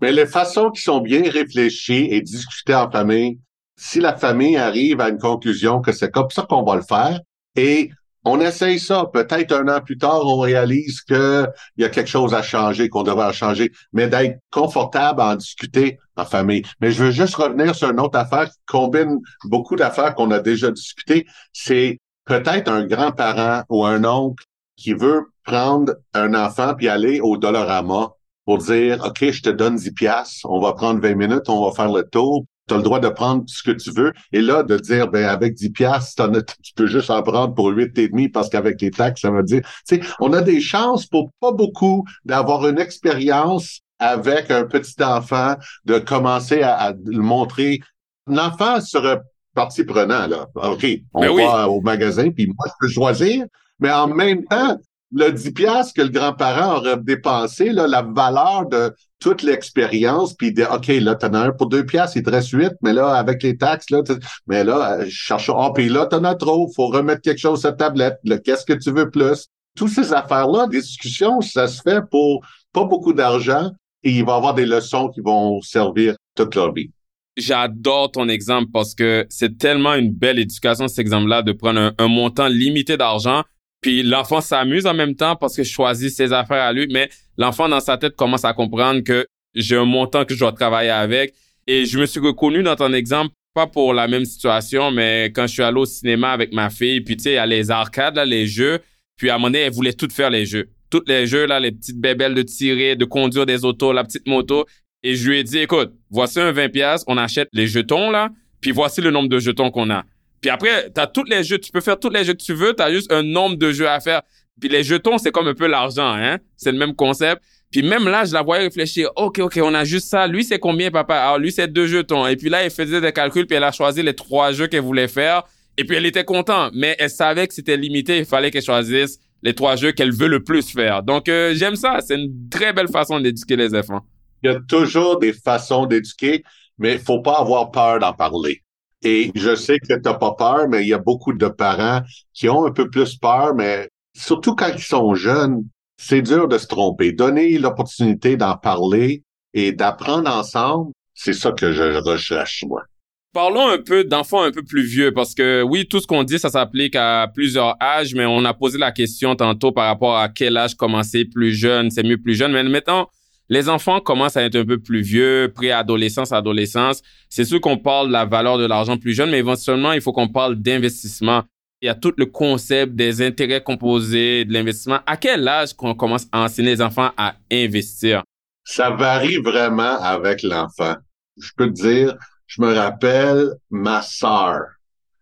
Mais 0.02 0.12
les 0.12 0.26
façons 0.26 0.72
qui 0.72 0.82
sont 0.82 1.02
bien 1.02 1.24
réfléchies 1.30 2.08
et 2.10 2.22
discutées 2.22 2.76
en 2.76 2.90
famille, 2.90 3.40
si 3.76 4.00
la 4.00 4.16
famille 4.18 4.58
arrive 4.58 5.02
à 5.02 5.10
une 5.10 5.18
conclusion 5.18 5.82
que 5.82 5.92
c'est 5.92 6.12
comme 6.12 6.30
ça 6.30 6.46
qu'on 6.48 6.64
va 6.64 6.76
le 6.76 6.82
faire 6.82 7.20
et 7.56 7.92
on 8.26 8.40
essaye 8.42 8.80
ça. 8.80 9.06
Peut-être 9.12 9.54
un 9.54 9.68
an 9.68 9.82
plus 9.82 9.98
tard, 9.98 10.26
on 10.26 10.40
réalise 10.40 11.02
qu'il 11.02 11.48
y 11.78 11.86
a 11.86 11.90
quelque 11.90 12.10
chose 12.10 12.34
à 12.34 12.42
changer, 12.42 12.90
qu'on 12.90 13.04
devrait 13.04 13.34
changer, 13.34 13.72
mais 13.94 14.08
d'être 14.08 14.40
confortable 14.52 15.22
à 15.22 15.30
en 15.30 15.36
discuter 15.36 16.00
en 16.18 16.26
famille. 16.26 16.64
Mais 16.82 16.92
je 16.92 17.06
veux 17.06 17.12
juste 17.12 17.36
revenir 17.36 17.76
sur 17.76 17.90
une 17.90 18.00
autre 18.00 18.18
affaire 18.18 18.50
qui 18.50 18.58
combine 18.68 19.20
beaucoup 19.46 19.76
d'affaires 19.76 20.16
qu'on 20.16 20.32
a 20.32 20.40
déjà 20.40 20.70
discutées. 20.70 21.26
C'est 21.54 22.00
peut-être 22.26 22.70
un 22.70 22.86
grand-parent 22.86 23.64
ou 23.70 23.86
un 23.86 24.04
oncle 24.04 24.44
qui 24.76 24.94
veut 24.94 25.32
prendre 25.44 25.94
un 26.14 26.34
enfant 26.34 26.76
puis 26.76 26.88
aller 26.88 27.20
au 27.22 27.38
Dollarama 27.38 28.12
pour 28.50 28.58
dire, 28.58 29.00
OK, 29.06 29.30
je 29.30 29.44
te 29.44 29.50
donne 29.52 29.76
10 29.76 29.92
piastres, 29.92 30.50
on 30.50 30.60
va 30.60 30.74
prendre 30.74 31.00
20 31.00 31.14
minutes, 31.14 31.50
on 31.50 31.70
va 31.70 31.72
faire 31.72 31.92
le 31.92 32.02
tour, 32.02 32.46
tu 32.68 32.74
as 32.74 32.78
le 32.78 32.82
droit 32.82 33.00
de 33.00 33.08
prendre 33.08 33.44
ce 33.46 33.62
que 33.62 33.70
tu 33.70 33.92
veux. 33.92 34.12
Et 34.34 34.42
là, 34.42 34.64
de 34.64 34.76
dire, 34.76 35.08
ben 35.08 35.26
avec 35.26 35.54
10 35.54 35.70
piastres, 35.70 36.28
tu 36.64 36.74
peux 36.74 36.88
juste 36.88 37.12
en 37.12 37.22
prendre 37.22 37.54
pour 37.54 37.68
8 37.68 37.96
et 38.00 38.10
demi 38.10 38.28
parce 38.28 38.50
qu'avec 38.50 38.82
les 38.82 38.90
taxes, 38.90 39.22
ça 39.22 39.30
veut 39.30 39.44
dire, 39.44 39.62
tu 39.88 39.98
sais, 39.98 40.02
on 40.20 40.34
a 40.34 40.42
des 40.42 40.62
chances 40.62 41.06
pour 41.06 41.30
pas 41.40 41.52
beaucoup 41.52 42.06
d'avoir 42.26 42.68
une 42.68 42.80
expérience 42.80 43.82
avec 44.00 44.50
un 44.50 44.64
petit 44.64 44.96
enfant, 45.04 45.54
de 45.86 46.00
commencer 46.00 46.64
à, 46.64 46.96
le 47.06 47.22
montrer. 47.22 47.82
L'enfant 48.26 48.82
serait 48.82 49.20
partie 49.54 49.84
prenant, 49.84 50.26
là. 50.26 50.48
OK, 50.56 50.88
on 51.14 51.22
ben 51.22 51.36
va 51.36 51.70
au 51.70 51.82
magasin, 51.82 52.32
puis 52.32 52.48
moi, 52.48 52.66
je 52.66 52.74
peux 52.80 52.92
choisir. 52.92 53.46
Mais 53.80 53.92
en 53.92 54.08
même 54.08 54.44
temps, 54.46 54.76
le 55.12 55.32
10 55.32 55.52
piastres 55.54 55.94
que 55.94 56.02
le 56.02 56.10
grand-parent 56.10 56.78
aurait 56.78 56.98
dépensé, 56.98 57.72
là, 57.72 57.88
la 57.88 58.02
valeur 58.02 58.68
de 58.68 58.94
toute 59.20 59.42
l'expérience, 59.42 60.34
puis 60.34 60.54
de, 60.54 60.64
OK, 60.64 60.88
là, 60.88 61.16
t'en 61.16 61.34
as 61.34 61.40
un 61.40 61.52
pour 61.52 61.68
deux 61.68 61.86
piastres, 61.86 62.18
il 62.18 62.24
te 62.24 62.30
reste 62.30 62.52
huit, 62.52 62.74
mais 62.82 62.94
là, 62.94 63.16
avec 63.16 63.44
les 63.44 63.58
taxes, 63.58 63.90
là, 63.90 64.02
mais 64.48 64.64
là, 64.64 65.04
je 65.06 65.10
cherche, 65.10 65.50
ah, 65.54 65.72
puis 65.74 65.90
là, 65.90 66.06
t'en 66.06 66.24
as 66.24 66.36
trop, 66.36 66.72
faut 66.76 66.88
remettre 66.88 67.22
quelque 67.22 67.40
chose 67.40 67.60
sur 67.60 67.70
la 67.70 67.76
tablette, 67.76 68.20
qu'est-ce 68.46 68.66
que 68.66 68.74
tu 68.74 68.92
veux 68.92 69.10
plus? 69.10 69.48
Toutes 69.76 69.90
ces 69.90 70.14
affaires-là, 70.14 70.68
des 70.68 70.82
discussions, 70.82 71.42
ça 71.42 71.68
se 71.68 71.82
fait 71.82 72.02
pour 72.10 72.46
pas 72.72 72.84
beaucoup 72.84 73.14
d'argent 73.14 73.72
et 74.04 74.12
il 74.12 74.26
va 74.26 74.34
y 74.34 74.36
avoir 74.36 74.54
des 74.54 74.66
leçons 74.66 75.10
qui 75.10 75.22
vont 75.22 75.62
servir 75.62 76.16
toute 76.36 76.56
leur 76.56 76.74
vie. 76.74 76.92
J'adore 77.38 78.12
ton 78.12 78.28
exemple 78.28 78.70
parce 78.74 78.94
que 78.94 79.26
c'est 79.30 79.58
tellement 79.58 79.96
une 79.96 80.12
belle 80.12 80.40
éducation, 80.40 80.88
cet 80.88 81.00
exemple-là, 81.00 81.42
de 81.42 81.52
prendre 81.54 81.94
un 81.98 82.08
montant 82.08 82.48
limité 82.48 82.98
d'argent 82.98 83.44
puis 83.82 84.04
l'enfant 84.04 84.42
s'amuse 84.42 84.86
en 84.86 84.94
même 84.94 85.16
temps 85.16 85.36
parce 85.36 85.56
que 85.56 85.64
je 85.64 85.72
choisis 85.72 86.16
ses 86.16 86.34
affaires 86.34 86.64
à 86.64 86.74
lui, 86.74 86.88
mais 86.92 87.10
l'enfant 87.38 87.70
dans 87.70 87.80
sa 87.80 87.98
tête 87.98 88.16
commence 88.16 88.46
à 88.46 88.54
comprendre 88.54 89.02
que 89.02 89.26
j'ai 89.56 89.78
un 89.78 89.86
montant 89.86 90.26
que 90.26 90.34
je 90.34 90.40
dois 90.40 90.52
travailler 90.52 90.90
avec. 90.90 91.34
Et 91.68 91.86
je 91.86 92.00
me 92.00 92.06
suis 92.06 92.20
reconnu 92.20 92.64
dans 92.64 92.76
ton 92.76 92.94
exemple, 92.94 93.34
pas 93.54 93.68
pour 93.68 93.94
la 93.94 94.08
même 94.08 94.26
situation, 94.26 94.92
mais 94.92 95.26
quand 95.36 95.48
je 95.48 95.54
suis 95.54 95.64
allé 95.64 95.78
au 95.78 95.86
cinéma 95.86 96.32
avec 96.32 96.54
ma 96.54 96.70
fille, 96.70 97.02
puis 97.02 97.16
tu 97.16 97.24
sais, 97.24 97.38
a 97.38 97.46
les 97.46 97.72
arcades, 97.72 98.16
là, 98.16 98.26
les 98.26 98.48
jeux, 98.48 98.80
puis 99.18 99.30
à 99.30 99.36
un 99.36 99.38
moment 99.38 99.48
donné, 99.48 99.60
elle 99.60 99.74
voulait 99.74 99.94
tout 99.94 100.10
faire 100.12 100.30
les 100.30 100.46
jeux. 100.46 100.70
Tous 100.90 101.04
les 101.08 101.28
jeux, 101.28 101.46
là, 101.46 101.60
les 101.60 101.72
petites 101.72 102.00
bébelles 102.00 102.34
de 102.34 102.42
tirer, 102.42 102.96
de 102.96 103.06
conduire 103.06 103.46
des 103.46 103.66
autos, 103.66 103.94
la 103.94 104.04
petite 104.04 104.28
moto. 104.28 104.66
Et 105.04 105.16
je 105.16 105.30
lui 105.30 105.38
ai 105.38 105.44
dit, 105.44 105.60
écoute, 105.60 105.94
voici 106.10 106.40
un 106.40 106.52
20 106.52 106.70
pièces, 106.70 107.04
on 107.08 107.18
achète 107.18 107.50
les 107.54 107.68
jetons, 107.68 108.10
là, 108.10 108.30
puis 108.62 108.72
voici 108.72 109.02
le 109.02 109.12
nombre 109.12 109.30
de 109.30 109.40
jetons 109.40 109.72
qu'on 109.72 109.90
a. 109.90 110.04
Puis 110.42 110.50
après, 110.50 110.92
tu 110.94 111.02
as 111.02 111.08
tous 111.08 111.24
les 111.24 111.44
jeux, 111.44 111.58
tu 111.58 111.72
peux 111.72 111.82
faire 111.82 112.00
tous 112.00 112.10
les 112.10 112.24
jeux 112.24 112.34
que 112.34 112.44
tu 112.44 112.54
veux, 112.54 112.74
tu 112.74 112.82
as 112.82 112.92
juste 112.92 113.12
un 113.12 113.24
nombre 113.24 113.58
de 113.58 113.72
jeux 113.72 113.90
à 113.90 114.00
faire. 114.00 114.22
Puis 114.60 114.70
les 114.70 114.84
jetons, 114.84 115.18
c'est 115.18 115.32
comme 115.32 115.48
un 115.48 115.54
peu 115.54 115.68
l'argent, 115.68 116.14
hein? 116.14 116.38
C'est 116.56 116.72
le 116.72 116.78
même 116.78 116.96
concept. 116.96 117.42
Puis 117.72 117.84
même 117.84 118.08
là, 118.08 118.26
je 118.26 118.34
la 118.34 118.42
voyais 118.42 118.64
réfléchir. 118.64 119.10
OK, 119.16 119.40
OK, 119.40 119.60
on 119.62 119.74
a 119.74 119.84
juste 119.84 120.08
ça. 120.08 120.28
Lui, 120.28 120.44
c'est 120.44 120.60
combien, 120.60 120.90
papa? 120.90 121.16
Alors, 121.16 121.38
lui, 121.38 121.52
c'est 121.52 121.68
deux 121.68 121.86
jetons. 121.86 122.26
Et 122.26 122.36
puis 122.36 122.50
là, 122.50 122.64
elle 122.64 122.72
faisait 122.72 123.00
des 123.00 123.12
calculs, 123.12 123.46
puis 123.46 123.56
elle 123.56 123.64
a 123.64 123.72
choisi 123.72 124.02
les 124.02 124.16
trois 124.16 124.52
jeux 124.52 124.68
qu'elle 124.68 124.82
voulait 124.82 125.08
faire. 125.08 125.44
Et 125.78 125.86
puis 125.86 125.96
elle 125.96 126.06
était 126.06 126.26
contente. 126.26 126.74
Mais 126.76 126.96
elle 127.00 127.10
savait 127.10 127.48
que 127.48 127.54
c'était 127.54 127.78
limité. 127.78 128.18
Il 128.18 128.26
fallait 128.26 128.52
qu'elle 128.52 128.64
choisisse 128.64 129.20
les 129.44 129.54
trois 129.54 129.76
jeux 129.76 129.92
qu'elle 129.92 130.12
veut 130.12 130.28
le 130.28 130.44
plus 130.44 130.70
faire. 130.72 131.04
Donc, 131.04 131.30
euh, 131.30 131.54
j'aime 131.56 131.76
ça. 131.76 132.00
C'est 132.06 132.16
une 132.16 132.50
très 132.50 132.74
belle 132.74 132.90
façon 132.90 133.20
d'éduquer 133.20 133.56
les 133.56 133.74
enfants. 133.76 134.02
Il 134.44 134.52
y 134.52 134.56
a 134.56 134.60
toujours 134.68 135.20
des 135.20 135.34
façons 135.34 135.86
d'éduquer, 135.86 136.44
mais 136.78 136.94
il 136.94 137.00
faut 137.00 137.22
pas 137.22 137.40
avoir 137.40 137.72
peur 137.72 138.00
d'en 138.00 138.14
parler. 138.14 138.64
Et 139.04 139.32
je 139.36 139.56
sais 139.56 139.80
que 139.80 139.94
tu 139.94 140.02
n'as 140.04 140.14
pas 140.14 140.34
peur, 140.34 140.68
mais 140.68 140.84
il 140.84 140.90
y 140.90 140.94
a 140.94 141.00
beaucoup 141.00 141.34
de 141.34 141.48
parents 141.48 142.02
qui 142.34 142.50
ont 142.50 142.66
un 142.66 142.72
peu 142.72 142.90
plus 142.90 143.16
peur, 143.18 143.56
mais 143.56 143.88
surtout 144.14 144.56
quand 144.56 144.72
ils 144.76 144.84
sont 144.84 145.16
jeunes, 145.16 145.64
c'est 145.98 146.22
dur 146.22 146.48
de 146.48 146.58
se 146.58 146.68
tromper. 146.68 147.12
Donner 147.12 147.58
l'opportunité 147.58 148.36
d'en 148.38 148.58
parler 148.58 149.24
et 149.54 149.72
d'apprendre 149.72 150.30
ensemble, 150.30 150.92
c'est 151.14 151.34
ça 151.34 151.52
que 151.52 151.72
je 151.72 151.98
recherche, 152.02 152.64
moi. 152.68 152.84
Parlons 153.32 153.68
un 153.68 153.78
peu 153.78 154.04
d'enfants 154.04 154.42
un 154.42 154.52
peu 154.52 154.64
plus 154.64 154.84
vieux, 154.84 155.14
parce 155.14 155.36
que 155.36 155.62
oui, 155.62 155.88
tout 155.88 156.00
ce 156.00 156.08
qu'on 156.08 156.24
dit, 156.24 156.40
ça 156.40 156.50
s'applique 156.50 156.96
à 156.96 157.28
plusieurs 157.32 157.76
âges, 157.82 158.16
mais 158.16 158.26
on 158.26 158.44
a 158.44 158.56
posé 158.56 158.80
la 158.80 158.92
question 158.92 159.36
tantôt 159.36 159.72
par 159.72 159.86
rapport 159.86 160.18
à 160.18 160.30
quel 160.30 160.58
âge 160.58 160.74
commencer 160.76 161.26
plus 161.26 161.54
jeune, 161.54 161.92
c'est 161.92 162.04
mieux 162.04 162.18
plus 162.18 162.34
jeune. 162.34 162.54
Mais 162.54 162.64
maintenant, 162.64 163.08
les 163.50 163.68
enfants 163.68 164.00
commencent 164.00 164.38
à 164.38 164.44
être 164.44 164.56
un 164.56 164.66
peu 164.66 164.78
plus 164.80 165.02
vieux, 165.02 165.52
préadolescence, 165.54 166.32
adolescence. 166.32 167.02
C'est 167.30 167.46
sûr 167.46 167.60
qu'on 167.60 167.78
parle 167.78 168.08
de 168.08 168.14
la 168.14 168.26
valeur 168.26 168.60
de 168.60 168.66
l'argent 168.66 168.98
plus 168.98 169.14
jeune, 169.14 169.32
mais 169.32 169.40
éventuellement, 169.40 169.92
il 169.92 170.02
faut 170.02 170.14
qu'on 170.14 170.28
parle 170.28 170.56
d'investissement. 170.56 171.44
Il 171.82 171.88
y 171.88 171.90
a 171.90 171.96
tout 171.96 172.14
le 172.18 172.28
concept 172.28 172.94
des 172.94 173.26
intérêts 173.26 173.64
composés, 173.64 174.46
de 174.46 174.54
l'investissement. 174.54 175.00
À 175.08 175.18
quel 175.18 175.48
âge 175.48 175.74
qu'on 175.74 175.96
commence 175.96 176.28
à 176.32 176.42
enseigner 176.44 176.72
les 176.72 176.82
enfants 176.82 177.12
à 177.18 177.36
investir? 177.52 178.24
Ça 178.64 178.92
varie 178.92 179.38
vraiment 179.38 180.00
avec 180.00 180.44
l'enfant. 180.44 180.96
Je 181.38 181.50
peux 181.58 181.68
te 181.68 181.82
dire, 181.82 182.16
je 182.46 182.62
me 182.62 182.74
rappelle 182.74 183.54
ma 183.72 184.02
sœur 184.02 184.62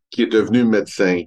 qui 0.10 0.24
est 0.24 0.32
devenue 0.32 0.66
médecin. 0.66 1.22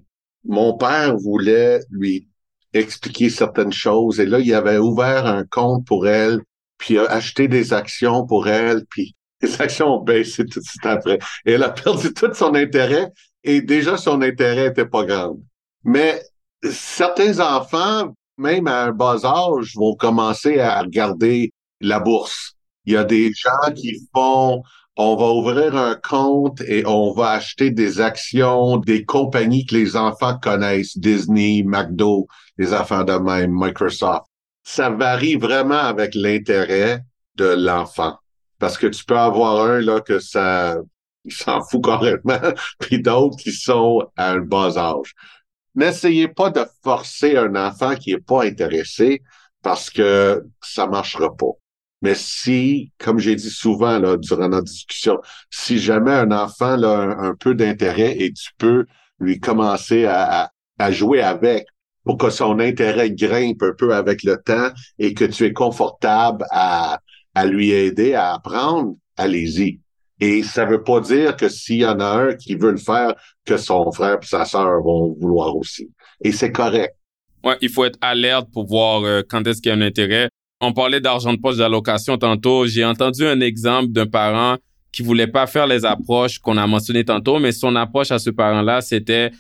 Mon 0.44 0.76
père 0.76 1.16
voulait 1.16 1.80
lui 1.90 2.28
expliquer 2.74 3.30
certaines 3.30 3.72
choses 3.72 4.20
et 4.20 4.26
là, 4.26 4.38
il 4.38 4.53
avait 4.53 4.78
ouvert 4.78 5.26
un 5.26 5.44
compte 5.44 5.86
pour 5.86 6.07
elle 6.07 6.40
puis 6.81 6.99
a 6.99 7.20
des 7.37 7.72
actions 7.72 8.26
pour 8.26 8.49
elle, 8.49 8.85
puis 8.91 9.14
les 9.43 9.61
actions 9.61 9.99
ont 9.99 10.03
baissé 10.03 10.45
tout 10.45 10.59
de 10.59 10.64
suite 10.64 10.87
après. 10.87 11.18
Et 11.47 11.53
elle 11.53 11.62
a 11.62 11.70
perdu 11.70 12.12
tout 12.14 12.35
son 12.35 12.55
intérêt, 12.55 13.09
et 13.45 13.61
déjà 13.61 13.97
son 13.97 14.20
intérêt 14.22 14.66
était 14.66 14.87
pas 14.87 15.05
grand. 15.05 15.39
Mais 15.85 16.20
certains 16.68 17.39
enfants, 17.39 18.14
même 18.37 18.66
à 18.66 18.85
un 18.85 18.93
bas 18.93 19.24
âge, 19.24 19.74
vont 19.76 19.95
commencer 19.95 20.59
à 20.59 20.81
regarder 20.81 21.53
la 21.81 22.01
bourse. 22.01 22.55
Il 22.87 22.95
y 22.95 22.97
a 22.97 23.05
des 23.05 23.33
gens 23.33 23.72
qui 23.74 23.99
font 24.14 24.62
on 24.97 25.16
va 25.16 25.31
ouvrir 25.33 25.76
un 25.76 25.95
compte 25.95 26.61
et 26.62 26.85
on 26.87 27.12
va 27.12 27.31
acheter 27.31 27.70
des 27.70 28.01
actions 28.03 28.76
des 28.76 29.07
compagnies 29.07 29.64
que 29.64 29.74
les 29.74 29.97
enfants 29.97 30.37
connaissent, 30.39 30.99
Disney, 30.99 31.62
McDo, 31.64 32.26
les 32.59 32.74
enfants 32.74 33.05
de 33.05 33.14
même, 33.14 33.51
Microsoft 33.51 34.30
ça 34.70 34.88
varie 34.88 35.34
vraiment 35.34 35.80
avec 35.80 36.14
l'intérêt 36.14 37.02
de 37.34 37.44
l'enfant. 37.44 38.16
Parce 38.60 38.78
que 38.78 38.86
tu 38.86 39.04
peux 39.04 39.18
avoir 39.18 39.64
un 39.64 39.80
là 39.80 40.00
que 40.00 40.20
ça 40.20 40.76
s'en 41.28 41.60
fout 41.70 41.82
complètement, 41.82 42.40
puis 42.78 43.02
d'autres 43.02 43.36
qui 43.36 43.52
sont 43.52 44.06
à 44.16 44.30
un 44.30 44.40
bas 44.40 44.78
âge. 44.78 45.14
N'essayez 45.74 46.28
pas 46.28 46.50
de 46.50 46.64
forcer 46.84 47.36
un 47.36 47.56
enfant 47.56 47.96
qui 47.96 48.12
est 48.12 48.24
pas 48.24 48.44
intéressé 48.44 49.22
parce 49.62 49.90
que 49.90 50.44
ça 50.62 50.86
marchera 50.86 51.36
pas. 51.36 51.52
Mais 52.02 52.14
si, 52.14 52.92
comme 52.98 53.18
j'ai 53.18 53.34
dit 53.34 53.50
souvent 53.50 53.98
là, 53.98 54.16
durant 54.16 54.48
notre 54.48 54.66
discussion, 54.66 55.18
si 55.50 55.78
jamais 55.78 56.12
un 56.12 56.30
enfant 56.30 56.80
a 56.82 56.96
un, 56.96 57.34
peu 57.34 57.54
d'intérêt 57.54 58.16
et 58.18 58.32
tu 58.32 58.50
peux 58.56 58.86
lui 59.18 59.40
commencer 59.40 60.06
à 60.06 60.50
jouer 60.90 61.22
avec, 61.22 61.66
pour 62.11 62.18
que 62.18 62.30
son 62.30 62.58
intérêt 62.58 63.12
grimpe 63.12 63.62
un 63.62 63.72
peu 63.72 63.94
avec 63.94 64.24
le 64.24 64.36
temps 64.44 64.70
et 64.98 65.14
que 65.14 65.24
tu 65.24 65.44
es 65.44 65.52
confortable 65.52 66.44
à, 66.50 66.98
à 67.36 67.46
lui 67.46 67.70
aider 67.70 68.14
à 68.14 68.34
apprendre, 68.34 68.96
allez-y. 69.16 69.78
Et 70.18 70.42
ça 70.42 70.64
veut 70.64 70.82
pas 70.82 70.98
dire 70.98 71.36
que 71.36 71.48
s'il 71.48 71.76
y 71.76 71.86
en 71.86 72.00
a 72.00 72.04
un 72.04 72.34
qui 72.34 72.56
veut 72.56 72.72
le 72.72 72.78
faire, 72.78 73.14
que 73.44 73.56
son 73.56 73.92
frère 73.92 74.18
et 74.20 74.26
sa 74.26 74.44
sœur 74.44 74.82
vont 74.82 75.14
vouloir 75.20 75.54
aussi. 75.54 75.88
Et 76.20 76.32
c'est 76.32 76.50
correct. 76.50 76.96
Ouais, 77.44 77.56
il 77.61 77.68
faut 77.68 77.84
être 77.84 77.98
alerte 78.00 78.48
pour 78.52 78.66
voir 78.66 79.04
euh, 79.04 79.22
quand 79.28 79.46
est-ce 79.46 79.62
qu'il 79.62 79.70
y 79.70 79.72
a 79.72 79.78
un 79.78 79.80
intérêt. 79.80 80.30
On 80.61 80.72
parlait 80.72 81.00
d'argent 81.00 81.32
de 81.32 81.38
poche 81.38 81.58
d'allocation 81.58 82.18
tantôt. 82.18 82.66
J'ai 82.66 82.84
entendu 82.84 83.24
un 83.24 83.40
exemple 83.40 83.92
d'un 83.92 84.06
parent 84.06 84.56
qui 84.90 85.02
voulait 85.02 85.28
pas 85.28 85.46
faire 85.46 85.68
les 85.68 85.84
approches 85.84 86.40
qu'on 86.40 86.56
a 86.56 86.66
mentionnées 86.66 87.04
tantôt, 87.04 87.38
mais 87.38 87.52
son 87.52 87.76
approche 87.76 88.11
à 88.11 88.18
ce 88.18 88.30
parent-là, 88.30 88.80
c'était 88.80 89.30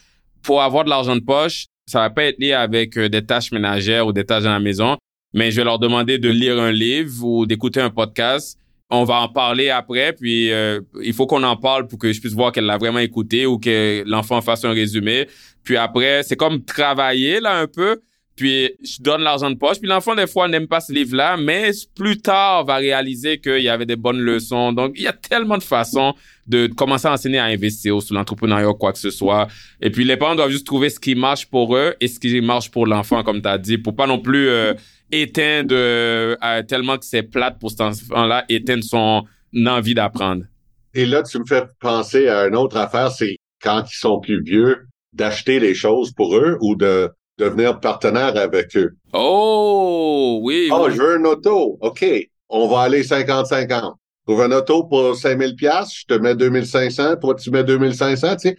pour 0.40 0.62
avoir 0.62 0.84
de 0.84 0.90
l'argent 0.90 1.16
de 1.16 1.20
poche, 1.20 1.66
ça 1.90 1.98
va 2.00 2.10
pas 2.10 2.24
être 2.24 2.38
lié 2.38 2.52
avec 2.52 2.96
euh, 2.96 3.08
des 3.08 3.24
tâches 3.24 3.50
ménagères 3.50 4.06
ou 4.06 4.12
des 4.12 4.24
tâches 4.24 4.44
à 4.44 4.50
la 4.50 4.60
maison, 4.60 4.96
mais 5.34 5.50
je 5.50 5.56
vais 5.56 5.64
leur 5.64 5.80
demander 5.80 6.18
de 6.18 6.28
lire 6.28 6.60
un 6.60 6.70
livre 6.70 7.24
ou 7.24 7.46
d'écouter 7.46 7.80
un 7.80 7.90
podcast. 7.90 8.56
On 8.90 9.04
va 9.04 9.20
en 9.20 9.28
parler 9.28 9.70
après, 9.70 10.12
puis 10.12 10.52
euh, 10.52 10.80
il 11.02 11.12
faut 11.12 11.26
qu'on 11.26 11.42
en 11.42 11.56
parle 11.56 11.88
pour 11.88 11.98
que 11.98 12.12
je 12.12 12.20
puisse 12.20 12.32
voir 12.32 12.52
qu'elle 12.52 12.66
l'a 12.66 12.78
vraiment 12.78 12.98
écouté 13.00 13.44
ou 13.46 13.58
que 13.58 14.04
l'enfant 14.06 14.40
fasse 14.40 14.64
un 14.64 14.72
résumé. 14.72 15.26
Puis 15.64 15.76
après, 15.76 16.22
c'est 16.22 16.36
comme 16.36 16.64
travailler 16.64 17.40
là 17.40 17.58
un 17.58 17.66
peu. 17.66 18.00
Puis 18.36 18.70
je 18.82 19.02
donne 19.02 19.22
l'argent 19.22 19.50
de 19.50 19.56
poche. 19.56 19.78
Puis 19.78 19.88
l'enfant, 19.88 20.14
des 20.14 20.26
fois, 20.26 20.48
n'aime 20.48 20.66
pas 20.66 20.80
ce 20.80 20.92
livre-là, 20.92 21.36
mais 21.36 21.70
plus 21.94 22.18
tard, 22.18 22.64
va 22.64 22.76
réaliser 22.76 23.38
qu'il 23.38 23.60
y 23.60 23.68
avait 23.68 23.86
des 23.86 23.96
bonnes 23.96 24.20
leçons. 24.20 24.72
Donc, 24.72 24.92
il 24.96 25.02
y 25.02 25.06
a 25.06 25.12
tellement 25.12 25.58
de 25.58 25.62
façons 25.62 26.14
de 26.46 26.66
commencer 26.66 27.06
à 27.06 27.12
enseigner 27.12 27.38
à 27.38 27.44
investir 27.44 28.00
sur 28.00 28.14
l'entrepreneuriat, 28.14 28.72
quoi 28.78 28.92
que 28.92 28.98
ce 28.98 29.10
soit. 29.10 29.48
Et 29.80 29.90
puis, 29.90 30.04
les 30.04 30.16
parents 30.16 30.34
doivent 30.34 30.50
juste 30.50 30.66
trouver 30.66 30.90
ce 30.90 30.98
qui 30.98 31.14
marche 31.14 31.46
pour 31.46 31.76
eux 31.76 31.94
et 32.00 32.08
ce 32.08 32.18
qui 32.18 32.40
marche 32.40 32.70
pour 32.70 32.86
l'enfant, 32.86 33.22
comme 33.22 33.42
tu 33.42 33.48
as 33.48 33.58
dit, 33.58 33.78
pour 33.78 33.94
pas 33.94 34.06
non 34.06 34.18
plus 34.18 34.48
euh, 34.48 34.74
éteindre 35.12 35.74
euh, 35.74 36.36
tellement 36.66 36.96
que 36.96 37.04
c'est 37.04 37.22
plate 37.22 37.58
pour 37.58 37.70
cet 37.70 37.82
enfant-là, 37.82 38.44
éteindre 38.48 38.84
son 38.84 39.24
envie 39.66 39.94
d'apprendre. 39.94 40.44
Et 40.94 41.06
là, 41.06 41.22
tu 41.22 41.38
me 41.38 41.44
fais 41.44 41.64
penser 41.80 42.28
à 42.28 42.46
une 42.46 42.56
autre 42.56 42.76
affaire, 42.76 43.10
c'est 43.10 43.36
quand 43.62 43.84
ils 43.90 43.98
sont 43.98 44.20
plus 44.20 44.42
vieux, 44.42 44.86
d'acheter 45.12 45.60
les 45.60 45.74
choses 45.74 46.12
pour 46.12 46.36
eux 46.36 46.56
ou 46.60 46.76
de 46.76 47.10
devenir 47.40 47.80
partenaire 47.80 48.36
avec 48.36 48.76
eux. 48.76 48.92
Oh, 49.12 50.40
oui. 50.42 50.68
Oh, 50.72 50.88
je 50.90 50.96
veux 50.96 51.16
un 51.16 51.24
auto. 51.24 51.78
OK. 51.80 52.04
On 52.48 52.68
va 52.68 52.80
aller 52.82 53.02
50-50. 53.02 53.94
Trouve 54.26 54.42
un 54.42 54.52
auto 54.52 54.84
pour 54.84 55.16
5000 55.16 55.56
pièces, 55.56 56.00
je 56.00 56.04
te 56.06 56.14
mets 56.14 56.36
2500, 56.36 57.16
toi 57.16 57.34
tu 57.34 57.50
mets 57.50 57.64
2500, 57.64 58.36
tu 58.36 58.50
sais. 58.50 58.56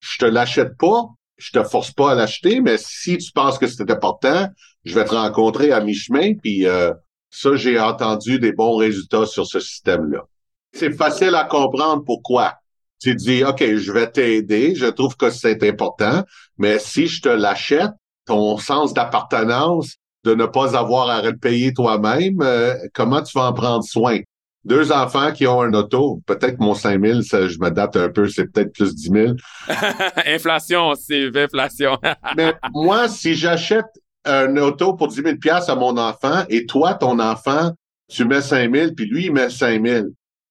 Je 0.00 0.18
te 0.18 0.26
l'achète 0.26 0.76
pas, 0.76 1.04
je 1.38 1.52
te 1.52 1.62
force 1.62 1.92
pas 1.92 2.12
à 2.12 2.14
l'acheter, 2.14 2.60
mais 2.60 2.76
si 2.78 3.16
tu 3.16 3.30
penses 3.32 3.58
que 3.58 3.66
c'est 3.66 3.90
important, 3.90 4.48
je 4.84 4.94
vais 4.94 5.04
te 5.04 5.14
rencontrer 5.14 5.72
à 5.72 5.80
mi-chemin, 5.80 6.34
puis 6.34 6.66
euh, 6.66 6.92
ça, 7.30 7.54
j'ai 7.56 7.78
entendu 7.78 8.38
des 8.38 8.52
bons 8.52 8.76
résultats 8.76 9.26
sur 9.26 9.46
ce 9.46 9.60
système-là. 9.60 10.24
C'est 10.72 10.92
facile 10.92 11.34
à 11.34 11.44
comprendre 11.44 12.04
pourquoi. 12.04 12.54
Tu 13.00 13.14
dis, 13.14 13.44
OK, 13.44 13.62
je 13.62 13.92
vais 13.92 14.10
t'aider, 14.10 14.74
je 14.74 14.86
trouve 14.86 15.16
que 15.16 15.30
c'est 15.30 15.62
important, 15.62 16.24
mais 16.58 16.78
si 16.78 17.06
je 17.06 17.22
te 17.22 17.28
l'achète, 17.28 17.90
ton 18.26 18.58
sens 18.58 18.92
d'appartenance, 18.92 19.96
de 20.24 20.34
ne 20.34 20.44
pas 20.44 20.76
avoir 20.76 21.08
à 21.08 21.22
le 21.22 21.36
payer 21.36 21.72
toi-même, 21.72 22.40
euh, 22.42 22.74
comment 22.92 23.22
tu 23.22 23.38
vas 23.38 23.46
en 23.46 23.52
prendre 23.52 23.84
soin? 23.84 24.18
Deux 24.64 24.90
enfants 24.90 25.30
qui 25.32 25.46
ont 25.46 25.62
un 25.62 25.72
auto, 25.74 26.20
peut-être 26.26 26.58
mon 26.58 26.74
5 26.74 27.00
000, 27.00 27.22
ça, 27.22 27.46
je 27.46 27.56
m'adapte 27.58 27.96
un 27.96 28.08
peu, 28.08 28.28
c'est 28.28 28.52
peut-être 28.52 28.72
plus 28.72 28.96
10 28.96 29.10
000. 29.10 29.32
inflation, 30.26 30.94
c'est 30.96 31.30
inflation. 31.36 31.96
Mais 32.36 32.52
moi, 32.74 33.08
si 33.08 33.34
j'achète 33.34 33.86
un 34.24 34.56
auto 34.56 34.94
pour 34.94 35.06
10 35.06 35.22
000 35.22 35.36
à 35.68 35.74
mon 35.76 35.96
enfant 35.96 36.44
et 36.48 36.66
toi, 36.66 36.94
ton 36.94 37.20
enfant, 37.20 37.70
tu 38.08 38.24
mets 38.24 38.42
5 38.42 38.74
000 38.74 38.90
puis 38.96 39.06
lui, 39.06 39.26
il 39.26 39.32
met 39.32 39.50
5 39.50 39.86
000, 39.86 40.06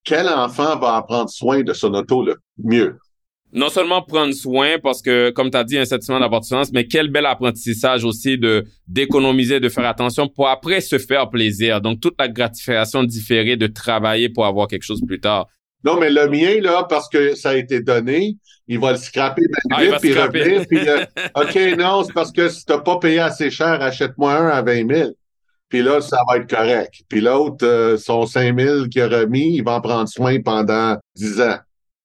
quel 0.05 0.29
enfant 0.29 0.77
va 0.77 0.97
en 0.97 1.01
prendre 1.01 1.29
soin 1.29 1.63
de 1.63 1.73
son 1.73 1.93
auto 1.93 2.23
le 2.23 2.37
mieux? 2.57 2.97
Non 3.53 3.69
seulement 3.69 4.01
prendre 4.01 4.33
soin 4.33 4.77
parce 4.81 5.01
que, 5.01 5.29
comme 5.29 5.49
tu 5.49 5.57
as 5.57 5.63
dit, 5.63 5.77
un 5.77 5.85
sentiment 5.85 6.19
d'appartenance, 6.19 6.71
mais 6.73 6.87
quel 6.87 7.09
bel 7.09 7.25
apprentissage 7.25 8.03
aussi 8.03 8.37
de 8.37 8.65
d'économiser, 8.87 9.59
de 9.59 9.69
faire 9.69 9.85
attention 9.85 10.27
pour 10.27 10.49
après 10.49 10.81
se 10.81 10.97
faire 10.97 11.29
plaisir. 11.29 11.81
Donc, 11.81 12.01
toute 12.01 12.15
la 12.19 12.27
gratification 12.27 13.03
différée 13.03 13.55
de 13.55 13.67
travailler 13.67 14.29
pour 14.29 14.45
avoir 14.45 14.67
quelque 14.67 14.83
chose 14.83 15.01
plus 15.05 15.19
tard. 15.19 15.47
Non, 15.83 15.99
mais 15.99 16.09
le 16.09 16.27
mien, 16.27 16.59
là, 16.61 16.85
parce 16.89 17.07
que 17.07 17.35
ça 17.35 17.51
a 17.51 17.55
été 17.55 17.79
donné, 17.79 18.37
il 18.67 18.79
va 18.79 18.91
le 18.91 18.97
scraper 18.97 19.43
ah, 19.71 19.81
puis 20.01 20.13
revenir, 20.13 20.65
puis 20.67 20.89
euh, 20.89 21.05
OK, 21.35 21.77
non, 21.77 22.03
c'est 22.03 22.13
parce 22.13 22.31
que 22.31 22.49
si 22.49 22.65
t'as 22.65 22.79
pas 22.79 22.97
payé 22.97 23.19
assez 23.19 23.51
cher, 23.51 23.81
achète-moi 23.81 24.33
un 24.33 24.47
à 24.47 24.63
20 24.63 24.91
000. 24.91 25.11
Puis 25.69 25.83
là, 25.83 26.01
ça 26.01 26.17
va 26.27 26.37
être 26.37 26.49
correct. 26.49 27.01
Puis 27.07 27.21
l'autre, 27.21 27.65
euh, 27.65 27.97
son 27.97 28.25
5 28.25 28.59
000 28.59 28.87
qu'il 28.87 29.01
a 29.01 29.07
remis, 29.07 29.57
il 29.57 29.63
va 29.63 29.73
en 29.73 29.81
prendre 29.81 30.09
soin 30.09 30.41
pendant 30.41 30.97
10 31.15 31.41
ans. 31.41 31.57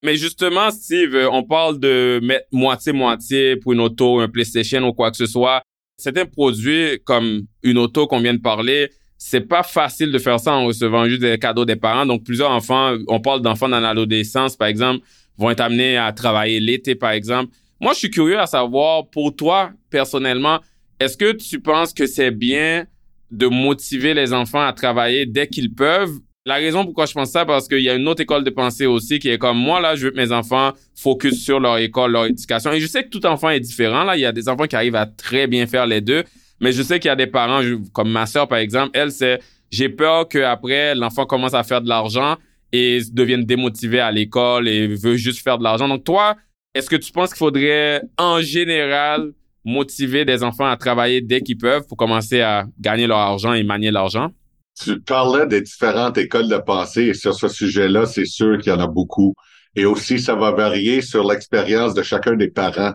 Mais 0.03 0.17
justement, 0.17 0.71
Steve, 0.71 1.15
euh, 1.15 1.31
on 1.31 1.43
parle 1.43 1.79
de 1.79 2.21
mettre 2.23 2.47
moitié-moitié 2.53 3.57
pour 3.57 3.73
une 3.73 3.81
auto, 3.81 4.21
un 4.21 4.29
PlayStation 4.29 4.83
ou 4.87 4.93
quoi 4.93 5.11
que 5.11 5.17
ce 5.17 5.27
soit. 5.27 5.63
Certains 5.99 6.25
produits, 6.25 6.99
comme 7.05 7.43
une 7.63 7.77
auto 7.77 8.07
qu'on 8.07 8.21
vient 8.21 8.33
de 8.33 8.41
parler, 8.41 8.91
c'est 9.19 9.43
pas 9.43 9.63
facile 9.63 10.11
de 10.11 10.19
faire 10.19 10.41
ça 10.41 10.55
en 10.55 10.65
recevant 10.65 11.07
juste 11.07 11.21
des 11.21 11.39
cadeaux 11.39 11.67
des 11.67 11.77
parents. 11.77 12.07
Donc, 12.07 12.25
plusieurs 12.25 12.51
enfants, 12.51 12.97
on 13.09 13.21
parle 13.21 13.43
d'enfants 13.43 13.69
dans 13.69 13.81
l'adolescence, 13.81 14.57
par 14.57 14.69
exemple, 14.69 15.05
vont 15.37 15.51
être 15.51 15.61
amenés 15.61 15.99
à 15.99 16.11
travailler 16.13 16.59
l'été, 16.59 16.95
par 16.95 17.11
exemple. 17.11 17.53
Moi, 17.79 17.93
je 17.93 17.99
suis 17.99 18.11
curieux 18.11 18.41
à 18.41 18.47
savoir, 18.47 19.09
pour 19.11 19.37
toi, 19.37 19.73
personnellement, 19.91 20.61
est-ce 20.99 21.19
que 21.19 21.33
tu 21.33 21.61
penses 21.61 21.93
que 21.93 22.07
c'est 22.07 22.31
bien 22.31 22.87
de 23.31 23.47
motiver 23.47 24.15
les 24.15 24.33
enfants 24.33 24.67
à 24.67 24.73
travailler 24.73 25.27
dès 25.27 25.47
qu'ils 25.47 25.75
peuvent 25.75 26.19
la 26.51 26.57
raison 26.57 26.85
pourquoi 26.85 27.07
je 27.07 27.13
pense 27.13 27.31
ça, 27.31 27.47
parce 27.47 27.69
qu'il 27.69 27.79
y 27.79 27.89
a 27.89 27.95
une 27.95 28.09
autre 28.09 28.23
école 28.23 28.43
de 28.43 28.51
pensée 28.51 28.85
aussi 28.85 29.21
qui 29.21 29.29
est 29.29 29.39
comme 29.39 29.57
moi, 29.57 29.81
là, 29.81 29.95
je 29.95 30.07
veux 30.07 30.11
que 30.11 30.17
mes 30.17 30.33
enfants 30.33 30.73
focus 30.97 31.45
sur 31.45 31.61
leur 31.61 31.79
école, 31.79 32.11
leur 32.11 32.27
éducation. 32.27 32.73
Et 32.73 32.81
je 32.81 32.89
sais 32.89 33.05
que 33.05 33.09
tout 33.09 33.25
enfant 33.25 33.51
est 33.51 33.61
différent, 33.61 34.03
là. 34.03 34.17
Il 34.17 34.21
y 34.21 34.27
a 34.27 34.33
des 34.33 34.49
enfants 34.49 34.67
qui 34.67 34.75
arrivent 34.75 34.97
à 34.97 35.07
très 35.07 35.47
bien 35.47 35.69
faire 35.69 35.87
les 35.87 36.01
deux. 36.01 36.25
Mais 36.61 36.73
je 36.73 36.83
sais 36.83 36.99
qu'il 36.99 37.09
y 37.09 37.13
a 37.13 37.17
des 37.17 37.29
parents, 37.29 37.61
comme 37.93 38.11
ma 38.11 38.27
sœur, 38.27 38.49
par 38.49 38.59
exemple, 38.59 38.91
elle, 38.95 39.13
c'est, 39.13 39.39
j'ai 39.71 39.89
peur 39.89 40.27
qu'après, 40.29 40.97
l'enfant 40.97 41.25
commence 41.25 41.55
à 41.55 41.63
faire 41.63 41.81
de 41.83 41.89
l'argent 41.89 42.37
et 42.73 43.01
devienne 43.13 43.45
démotivé 43.45 44.01
à 44.01 44.11
l'école 44.11 44.67
et 44.67 44.89
veut 44.89 45.17
juste 45.17 45.45
faire 45.45 45.57
de 45.57 45.63
l'argent. 45.63 45.87
Donc, 45.87 46.03
toi, 46.03 46.37
est-ce 46.75 46.91
que 46.91 46.97
tu 46.97 47.13
penses 47.13 47.31
qu'il 47.31 47.39
faudrait, 47.39 48.03
en 48.19 48.41
général, 48.41 49.33
motiver 49.65 50.25
des 50.25 50.43
enfants 50.43 50.67
à 50.67 50.77
travailler 50.77 51.21
dès 51.21 51.43
qu'ils 51.43 51.59
peuvent 51.59 51.87
pour 51.87 51.97
commencer 51.97 52.41
à 52.41 52.67
gagner 52.81 53.07
leur 53.07 53.19
argent 53.19 53.53
et 53.53 53.63
manier 53.63 53.93
l'argent? 53.93 54.33
Tu 54.79 55.01
parlais 55.01 55.47
des 55.47 55.61
différentes 55.61 56.19
écoles 56.19 56.49
de 56.49 56.57
pensée 56.59 57.05
et 57.05 57.15
sur 57.15 57.35
ce 57.35 57.49
sujet-là, 57.49 58.07
c'est 58.07 58.25
sûr 58.25 58.59
qu'il 58.59 58.73
y 58.73 58.75
en 58.75 58.81
a 58.81 58.87
beaucoup. 58.87 59.35
Et 59.75 59.85
aussi, 59.85 60.19
ça 60.19 60.35
va 60.35 60.53
varier 60.53 61.01
sur 61.03 61.29
l'expérience 61.29 61.95
de 61.95 62.03
chacun 62.03 62.35
des 62.35 62.51
parents. 62.51 62.93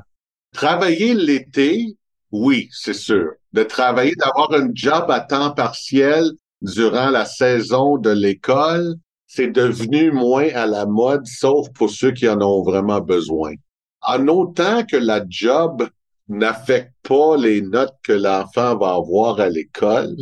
Travailler 0.53 1.13
l'été, 1.13 1.95
oui, 2.31 2.69
c'est 2.71 2.93
sûr. 2.93 3.31
De 3.53 3.63
travailler, 3.63 4.13
d'avoir 4.15 4.51
un 4.53 4.69
job 4.73 5.09
à 5.09 5.19
temps 5.21 5.51
partiel 5.51 6.31
durant 6.61 7.09
la 7.09 7.25
saison 7.25 7.97
de 7.97 8.09
l'école, 8.09 8.95
c'est 9.27 9.51
devenu 9.51 10.11
moins 10.11 10.49
à 10.53 10.65
la 10.65 10.85
mode, 10.85 11.25
sauf 11.27 11.67
pour 11.73 11.89
ceux 11.89 12.11
qui 12.11 12.27
en 12.27 12.41
ont 12.41 12.63
vraiment 12.63 13.01
besoin. 13.01 13.53
En 14.01 14.27
autant 14.27 14.83
que 14.85 14.97
la 14.97 15.23
job 15.27 15.87
n'affecte 16.27 16.93
pas 17.03 17.37
les 17.37 17.61
notes 17.61 17.95
que 18.03 18.13
l'enfant 18.13 18.77
va 18.77 18.93
avoir 18.93 19.39
à 19.39 19.49
l'école, 19.49 20.15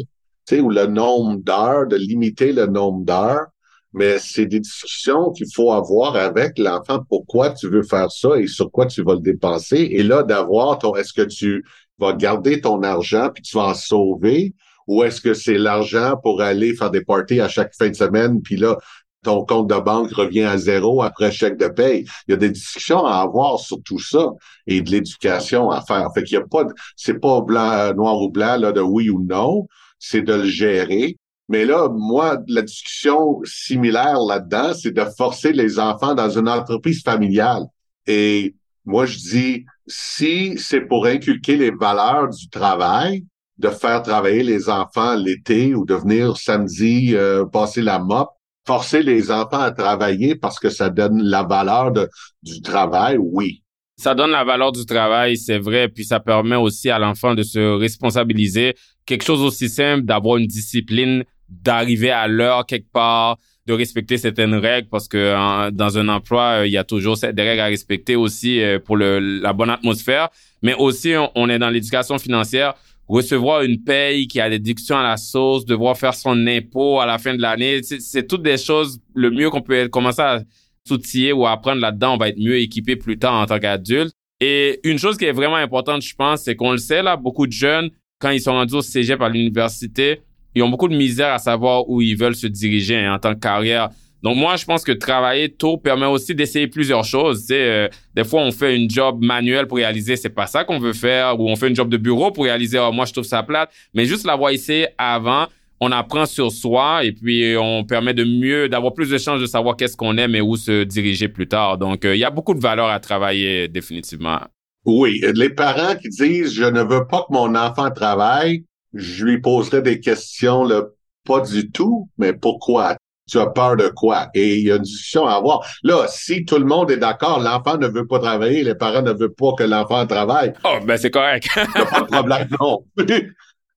ou 0.52 0.70
le 0.70 0.86
nombre 0.88 1.38
d'heures, 1.38 1.88
de 1.88 1.96
limiter 1.96 2.52
le 2.54 2.68
nombre 2.68 3.06
d'heures. 3.06 3.48
Mais 3.94 4.18
c'est 4.18 4.48
des 4.48 4.60
discussions 4.60 5.32
qu'il 5.32 5.46
faut 5.54 5.72
avoir 5.72 6.16
avec 6.16 6.58
l'enfant. 6.58 7.04
Pourquoi 7.08 7.52
tu 7.52 7.70
veux 7.70 7.84
faire 7.84 8.12
ça 8.12 8.40
et 8.40 8.48
sur 8.48 8.72
quoi 8.72 8.88
tu 8.88 9.04
vas 9.04 9.14
le 9.14 9.20
dépenser? 9.20 9.88
Et 9.92 10.02
là, 10.02 10.24
d'avoir 10.24 10.80
ton, 10.80 10.96
est-ce 10.96 11.14
que 11.14 11.22
tu 11.22 11.64
vas 12.00 12.14
garder 12.14 12.60
ton 12.60 12.82
argent 12.82 13.30
puis 13.34 13.44
tu 13.44 13.56
vas 13.56 13.68
en 13.68 13.74
sauver? 13.76 14.56
Ou 14.88 15.04
est-ce 15.04 15.22
que 15.22 15.34
c'est 15.34 15.60
l'argent 15.60 16.16
pour 16.22 16.42
aller 16.42 16.76
faire 16.76 16.90
des 16.92 17.06
parties 17.06 17.40
à 17.40 17.48
chaque 17.48 17.74
fin 17.76 17.90
de 17.90 17.96
semaine 17.96 18.42
puis 18.42 18.58
là, 18.58 18.78
ton 19.24 19.46
compte 19.46 19.70
de 19.70 19.80
banque 19.80 20.12
revient 20.12 20.44
à 20.44 20.58
zéro 20.58 21.04
après 21.04 21.32
chèque 21.32 21.58
de 21.58 21.68
paye? 21.68 22.06
Il 22.28 22.32
y 22.32 22.34
a 22.34 22.38
des 22.38 22.50
discussions 22.50 23.06
à 23.06 23.22
avoir 23.22 23.60
sur 23.60 23.78
tout 23.84 24.00
ça 24.00 24.32
et 24.66 24.82
de 24.82 24.90
l'éducation 24.90 25.70
à 25.70 25.82
faire. 25.82 26.10
Fait 26.16 26.24
qu'il 26.24 26.34
y 26.34 26.42
a 26.42 26.46
pas, 26.46 26.66
c'est 26.98 27.20
pas 27.20 27.42
blanc, 27.42 27.94
noir 27.94 28.20
ou 28.20 28.30
blanc, 28.30 28.58
là, 28.58 28.72
de 28.72 28.82
oui 28.82 29.12
ou 29.12 29.24
non 29.24 29.68
c'est 30.04 30.22
de 30.22 30.34
le 30.34 30.46
gérer. 30.46 31.16
Mais 31.48 31.64
là, 31.64 31.88
moi, 31.90 32.38
la 32.48 32.62
discussion 32.62 33.40
similaire 33.46 34.20
là-dedans, 34.20 34.74
c'est 34.74 34.92
de 34.92 35.06
forcer 35.18 35.54
les 35.54 35.80
enfants 35.80 36.14
dans 36.14 36.30
une 36.30 36.50
entreprise 36.50 37.02
familiale. 37.04 37.64
Et 38.06 38.54
moi, 38.86 39.06
je 39.06 39.18
dis, 39.18 39.66
si 39.88 40.58
c'est 40.58 40.82
pour 40.82 41.06
inculquer 41.06 41.56
les 41.56 41.72
valeurs 41.72 42.28
du 42.30 42.50
travail, 42.50 43.24
de 43.58 43.70
faire 43.70 44.02
travailler 44.04 44.44
les 44.44 44.70
enfants 44.70 45.16
l'été 45.16 45.74
ou 45.74 45.86
de 45.86 45.94
venir 45.94 46.36
samedi 46.36 47.16
euh, 47.16 47.46
passer 47.46 47.82
la 47.82 48.00
mop, 48.00 48.30
forcer 48.66 49.04
les 49.04 49.32
enfants 49.32 49.60
à 49.60 49.72
travailler 49.72 50.36
parce 50.36 50.60
que 50.60 50.70
ça 50.70 50.90
donne 50.90 51.22
la 51.22 51.44
valeur 51.44 51.92
de, 51.92 52.10
du 52.42 52.62
travail, 52.62 53.18
oui. 53.18 53.64
Ça 53.96 54.16
donne 54.16 54.32
la 54.32 54.44
valeur 54.44 54.72
du 54.72 54.86
travail, 54.86 55.38
c'est 55.38 55.60
vrai, 55.60 55.88
puis 55.88 56.04
ça 56.04 56.20
permet 56.20 56.56
aussi 56.56 56.90
à 56.90 56.98
l'enfant 56.98 57.36
de 57.36 57.44
se 57.44 57.60
responsabiliser. 57.78 58.76
Quelque 59.06 59.24
chose 59.24 59.42
aussi 59.42 59.70
simple, 59.70 60.04
d'avoir 60.04 60.38
une 60.38 60.48
discipline, 60.48 61.24
d'arriver 61.50 62.12
à 62.12 62.28
l'heure 62.28 62.66
quelque 62.66 62.92
part, 62.92 63.38
de 63.66 63.74
respecter 63.74 64.18
certaines 64.18 64.56
règles 64.56 64.90
parce 64.90 65.08
que 65.08 65.70
dans 65.72 65.98
un 65.98 66.10
emploi, 66.10 66.60
euh, 66.60 66.68
il 66.68 66.74
y 66.74 66.78
a 66.78 66.84
toujours 66.84 67.18
des 67.18 67.42
règles 67.42 67.62
à 67.62 67.66
respecter 67.66 68.16
aussi 68.16 68.62
euh, 68.62 68.80
pour 68.80 68.98
la 68.98 69.54
bonne 69.54 69.70
atmosphère. 69.70 70.30
Mais 70.62 70.74
aussi, 70.76 71.14
on, 71.36 71.50
est 71.50 71.60
dans 71.60 71.70
l'éducation 71.70 72.18
financière. 72.18 72.74
Recevoir 73.08 73.64
une 73.64 73.84
paye 73.84 74.28
qui 74.28 74.40
a 74.40 74.50
des 74.50 74.60
déductions 74.60 74.98
à 74.98 75.04
la 75.04 75.18
sauce, 75.18 75.66
devoir 75.66 75.98
faire 75.98 76.14
son 76.14 76.48
impôt 76.48 77.00
à 77.00 77.06
la 77.06 77.18
fin 77.18 77.36
de 77.36 77.42
l'année, 77.42 77.82
c'est 77.84 78.26
toutes 78.28 78.44
des 78.44 78.58
choses, 78.58 79.00
le 79.14 79.30
mieux 79.30 79.50
qu'on 79.50 79.62
peut 79.62 79.90
commencer 79.90 80.22
à 80.22 80.42
s'outiller 80.88 81.34
ou 81.34 81.46
apprendre 81.46 81.82
là-dedans, 81.82 82.16
on 82.16 82.18
va 82.18 82.30
être 82.30 82.38
mieux 82.38 82.58
équipé 82.60 82.96
plus 82.96 83.18
tard 83.18 83.34
en 83.34 83.46
tant 83.46 83.60
qu'adulte. 83.60 84.14
Et 84.40 84.80
une 84.84 85.00
chose 85.00 85.18
qui 85.18 85.26
est 85.26 85.32
vraiment 85.34 85.58
importante, 85.58 86.02
je 86.02 86.16
pense, 86.16 86.44
c'est 86.44 86.56
qu'on 86.56 86.72
le 86.72 86.78
sait, 86.78 87.04
là, 87.04 87.18
beaucoup 87.18 87.46
de 87.46 87.52
jeunes, 87.52 87.90
quand 88.20 88.30
ils 88.30 88.42
sont 88.42 88.54
rendus 88.54 88.76
au 88.76 88.82
cégep 88.82 89.22
à 89.22 89.30
l'université, 89.30 90.22
ils 90.56 90.64
ont 90.64 90.70
beaucoup 90.70 90.88
de 90.88 90.96
misère 90.96 91.34
à 91.34 91.40
savoir 91.40 91.90
où 91.90 92.02
ils 92.02 92.16
veulent 92.16 92.36
se 92.36 92.48
diriger 92.48 92.98
hein, 92.98 93.16
en 93.16 93.20
tant 93.20 93.34
que 93.34 93.40
carrière. 93.40 93.90
Donc 94.24 94.38
moi, 94.38 94.56
je 94.56 94.64
pense 94.64 94.86
que 94.86 94.94
travailler 94.94 95.50
tôt 95.50 95.78
permet 95.78 96.06
aussi 96.06 96.34
d'essayer 96.34 96.68
plusieurs 96.68 97.04
choses. 97.04 97.46
Euh, 97.52 97.90
des 98.16 98.24
fois, 98.24 98.42
on 98.42 98.52
fait 98.52 98.74
une 98.74 98.90
job 98.90 99.22
manuel 99.22 99.68
pour 99.68 99.78
réaliser 99.78 100.16
c'est 100.16 100.30
pas 100.30 100.48
ça 100.48 100.64
qu'on 100.64 100.80
veut 100.80 100.94
faire, 100.94 101.38
ou 101.40 101.50
on 101.50 101.58
fait 101.58 101.68
une 101.68 101.76
job 101.76 101.90
de 101.90 101.98
bureau 101.98 102.32
pour 102.32 102.46
réaliser 102.46 102.80
oh, 102.80 102.94
moi 102.94 103.06
je 103.06 103.12
trouve 103.12 103.26
ça 103.26 103.44
plate. 103.44 103.70
Mais 103.94 104.06
juste 104.06 104.26
l'avoir 104.26 104.52
essayé 104.52 104.88
avant, 104.98 105.48
on 105.82 105.92
apprend 105.92 106.26
sur 106.26 106.54
soi 106.54 107.04
et 107.04 107.12
puis 107.12 107.56
on 107.58 107.84
permet 107.84 108.14
de 108.14 108.24
mieux, 108.24 108.70
d'avoir 108.70 108.94
plus 108.94 109.10
de 109.10 109.18
chances 109.18 109.42
de 109.42 109.46
savoir 109.46 109.76
qu'est-ce 109.76 109.98
qu'on 109.98 110.18
aime 110.18 110.36
et 110.36 110.42
où 110.42 110.56
se 110.56 110.84
diriger 110.84 111.28
plus 111.28 111.48
tard. 111.48 111.78
Donc 111.78 112.06
euh, 112.06 112.16
il 112.16 112.20
y 112.20 112.24
a 112.24 112.30
beaucoup 112.30 112.54
de 112.54 112.62
valeur 112.62 112.88
à 112.88 113.02
travailler 113.02 113.68
définitivement. 113.68 114.40
Oui, 114.86 115.22
les 115.34 115.50
parents 115.50 115.96
qui 115.96 116.10
disent 116.10 116.54
je 116.54 116.64
ne 116.64 116.82
veux 116.82 117.08
pas 117.08 117.22
que 117.22 117.34
mon 117.34 117.56
enfant 117.56 117.90
travaille, 117.92 118.66
je 118.94 119.26
lui 119.26 119.42
poserai 119.42 119.82
des 119.82 120.00
questions 120.00 120.64
là, 120.64 120.84
pas 121.26 121.40
du 121.40 121.72
tout, 121.72 122.10
mais 122.18 122.34
pourquoi? 122.34 122.96
Tu 123.30 123.40
as 123.40 123.48
peur 123.48 123.78
de 123.78 123.88
quoi? 123.88 124.28
Et 124.34 124.58
il 124.58 124.68
y 124.68 124.72
a 124.72 124.76
une 124.76 124.82
discussion 124.82 125.26
à 125.26 125.36
avoir. 125.36 125.66
Là, 125.84 126.08
si 126.10 126.44
tout 126.44 126.58
le 126.58 126.66
monde 126.66 126.92
est 126.92 126.98
d'accord, 126.98 127.40
l'enfant 127.40 127.78
ne 127.78 127.88
veut 127.88 128.06
pas 128.06 128.20
travailler, 128.20 128.64
les 128.64 128.76
parents 128.76 129.02
ne 129.02 129.14
veulent 129.14 129.34
pas 129.34 129.54
que 129.58 129.64
l'enfant 129.64 130.06
travaille. 130.06 130.54
Oh, 130.66 130.78
ben 130.86 130.98
c'est 130.98 131.10
correct. 131.10 131.48
pas 131.54 132.02
de 132.02 132.06
problème, 132.08 132.50
non. 132.60 132.84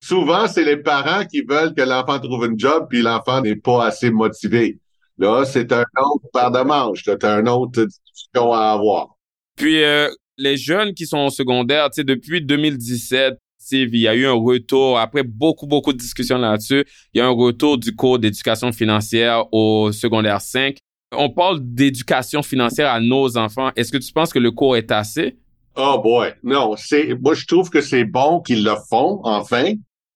Souvent, 0.01 0.47
c'est 0.47 0.65
les 0.65 0.77
parents 0.77 1.25
qui 1.25 1.41
veulent 1.41 1.73
que 1.73 1.81
l'enfant 1.81 2.19
trouve 2.19 2.45
une 2.45 2.59
job, 2.59 2.87
puis 2.89 3.01
l'enfant 3.01 3.41
n'est 3.41 3.55
pas 3.55 3.85
assez 3.85 4.11
motivé. 4.11 4.77
Là, 5.17 5.45
c'est 5.45 5.71
un 5.71 5.83
autre 5.97 6.25
paire 6.31 6.51
de 6.51 6.59
manches. 6.59 7.01
C'est 7.03 7.23
un 7.23 7.45
autre 7.47 7.85
discussion 7.85 8.53
à 8.53 8.71
avoir. 8.71 9.15
Puis, 9.55 9.83
euh, 9.83 10.09
les 10.37 10.57
jeunes 10.57 10.93
qui 10.93 11.05
sont 11.05 11.19
au 11.19 11.29
secondaire, 11.29 11.89
tu 11.89 11.95
sais, 11.95 12.03
depuis 12.03 12.41
2017, 12.41 13.37
il 13.71 13.97
y 13.97 14.07
a 14.07 14.15
eu 14.15 14.25
un 14.25 14.33
retour, 14.33 14.97
après 14.99 15.23
beaucoup, 15.23 15.67
beaucoup 15.67 15.93
de 15.93 15.97
discussions 15.97 16.37
là-dessus, 16.37 16.85
il 17.13 17.17
y 17.17 17.21
a 17.21 17.25
un 17.25 17.31
retour 17.31 17.77
du 17.77 17.95
cours 17.95 18.19
d'éducation 18.19 18.71
financière 18.71 19.45
au 19.51 19.91
secondaire 19.91 20.41
5. 20.41 20.77
On 21.13 21.29
parle 21.29 21.59
d'éducation 21.61 22.43
financière 22.43 22.91
à 22.91 22.99
nos 22.99 23.37
enfants. 23.37 23.71
Est-ce 23.75 23.91
que 23.91 23.97
tu 23.97 24.11
penses 24.11 24.31
que 24.31 24.39
le 24.39 24.51
cours 24.51 24.77
est 24.77 24.91
assez? 24.91 25.37
Oh 25.75 25.99
boy, 26.01 26.33
non, 26.43 26.75
c'est, 26.75 27.13
moi 27.21 27.33
je 27.33 27.45
trouve 27.45 27.69
que 27.69 27.81
c'est 27.81 28.03
bon 28.03 28.41
qu'ils 28.41 28.63
le 28.63 28.73
font, 28.89 29.21
enfin, 29.23 29.73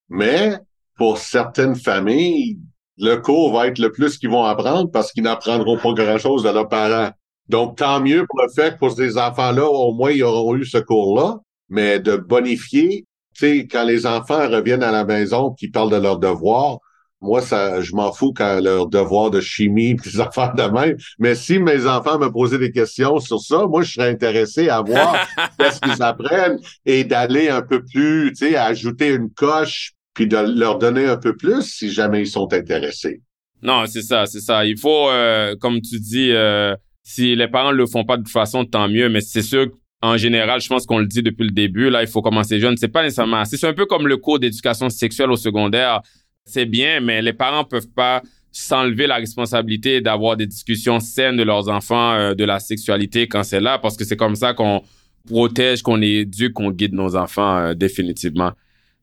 mais 0.10 0.54
pour 0.98 1.18
certaines 1.18 1.76
familles, 1.76 2.58
le 2.98 3.16
cours 3.18 3.54
va 3.54 3.68
être 3.68 3.80
le 3.80 3.92
plus 3.92 4.18
qu'ils 4.18 4.30
vont 4.30 4.44
apprendre 4.44 4.92
parce 4.92 5.12
qu'ils 5.12 5.24
n'apprendront 5.24 5.78
pas 5.78 5.94
grand-chose 5.94 6.44
de 6.44 6.50
leurs 6.50 6.68
parents. 6.68 7.12
Donc, 7.52 7.78
tant 7.78 8.00
mieux 8.00 8.26
pour 8.28 8.42
le 8.42 8.50
fait 8.50 8.74
que 8.74 8.80
pour 8.80 8.92
ces 8.92 9.18
enfants-là, 9.18 9.66
au 9.66 9.94
moins, 9.94 10.12
ils 10.12 10.24
auront 10.24 10.56
eu 10.56 10.66
ce 10.66 10.80
cours-là, 10.80 11.38
mais 11.70 12.00
de 12.00 12.16
bonifier 12.16 13.06
tu 13.34 13.46
sais, 13.46 13.68
quand 13.68 13.86
les 13.86 14.06
enfants 14.06 14.50
reviennent 14.50 14.84
à 14.84 14.92
la 14.92 15.06
maison, 15.06 15.52
qu'ils 15.52 15.72
parlent 15.72 15.92
de 15.92 15.98
leurs 15.98 16.20
devoirs, 16.20 16.80
moi, 17.22 17.42
ça, 17.42 17.82
je 17.82 17.94
m'en 17.94 18.12
fous 18.12 18.34
quand 18.34 18.60
leurs 18.60 18.88
devoirs 18.88 19.30
de 19.30 19.40
chimie, 19.40 19.96
puis 19.96 20.12
des 20.12 20.20
affaires 20.22 20.56
de 20.56 20.64
même. 20.64 20.98
Mais 21.20 21.36
si 21.36 21.60
mes 21.60 21.86
enfants 21.86 22.18
me 22.18 22.32
posaient 22.32 22.58
des 22.58 22.72
questions 22.72 23.20
sur 23.20 23.40
ça, 23.40 23.68
moi, 23.68 23.84
je 23.84 23.94
serais 23.94 24.10
intéressé 24.10 24.70
à 24.70 24.82
voir 24.82 25.16
qu'est-ce 25.60 25.80
qu'ils 25.80 26.02
apprennent 26.02 26.60
et 26.86 27.04
d'aller 27.04 27.50
un 27.50 27.62
peu 27.62 27.84
plus, 27.84 28.34
tu 28.38 28.48
sais, 28.48 28.56
ajouter 28.56 29.10
une 29.10 29.30
coche, 29.30 29.94
puis 30.14 30.28
de 30.28 30.38
leur 30.38 30.78
donner 30.78 31.06
un 31.06 31.18
peu 31.18 31.38
plus 31.38 31.62
si 31.62 31.92
jamais 31.92 32.22
ils 32.22 32.28
sont 32.28 32.52
intéressés. 32.54 33.22
Non, 33.62 33.86
c'est 33.86 34.02
ça, 34.02 34.26
c'est 34.26 34.42
ça. 34.42 34.66
Il 34.66 34.78
faut, 34.78 35.10
euh, 35.10 35.56
comme 35.62 35.80
tu 35.82 36.00
dis, 36.00 36.32
euh, 36.32 36.76
si 37.04 37.36
les 37.36 37.48
parents 37.48 37.72
le 37.72 37.86
font 37.86 38.04
pas 38.04 38.18
de 38.18 38.24
toute 38.24 38.32
façon, 38.32 38.66
tant 38.66 38.88
mieux. 38.88 39.10
Mais 39.10 39.22
c'est 39.22 39.42
sûr 39.42 39.68
en 40.02 40.18
général, 40.18 40.60
je 40.60 40.68
pense 40.68 40.86
qu'on 40.86 40.98
le 40.98 41.06
dit 41.06 41.22
depuis 41.22 41.44
le 41.44 41.52
début, 41.52 41.90
là, 41.90 42.02
il 42.02 42.08
faut 42.08 42.24
commencer 42.24 42.60
jeune. 42.60 42.76
C'est 42.76 42.88
pas 42.88 43.04
nécessairement 43.04 43.46
C'est 43.46 43.64
un 43.64 43.74
peu 43.74 43.86
comme 43.86 44.08
le 44.08 44.18
cours 44.18 44.40
d'éducation 44.40 44.90
sexuelle 44.90 45.30
au 45.30 45.36
secondaire. 45.36 46.02
C'est 46.44 46.66
bien, 46.66 47.02
mais 47.02 47.22
les 47.22 47.34
parents 47.34 47.64
peuvent 47.64 47.90
pas 47.96 48.24
s'enlever 48.52 49.06
la 49.06 49.16
responsabilité 49.16 50.02
d'avoir 50.02 50.36
des 50.36 50.48
discussions 50.48 51.00
saines 51.00 51.38
de 51.38 51.44
leurs 51.44 51.70
enfants 51.70 52.14
euh, 52.14 52.34
de 52.34 52.44
la 52.44 52.60
sexualité 52.60 53.28
quand 53.28 53.44
c'est 53.44 53.62
là, 53.62 53.78
parce 53.78 53.96
que 53.96 54.04
c'est 54.04 54.18
comme 54.18 54.36
ça 54.36 54.54
qu'on 54.54 54.82
protège, 55.26 55.84
qu'on 55.84 56.02
éduque, 56.02 56.54
qu'on 56.54 56.72
guide 56.72 56.94
nos 56.94 57.16
enfants 57.16 57.58
euh, 57.58 57.74
définitivement. 57.74 58.52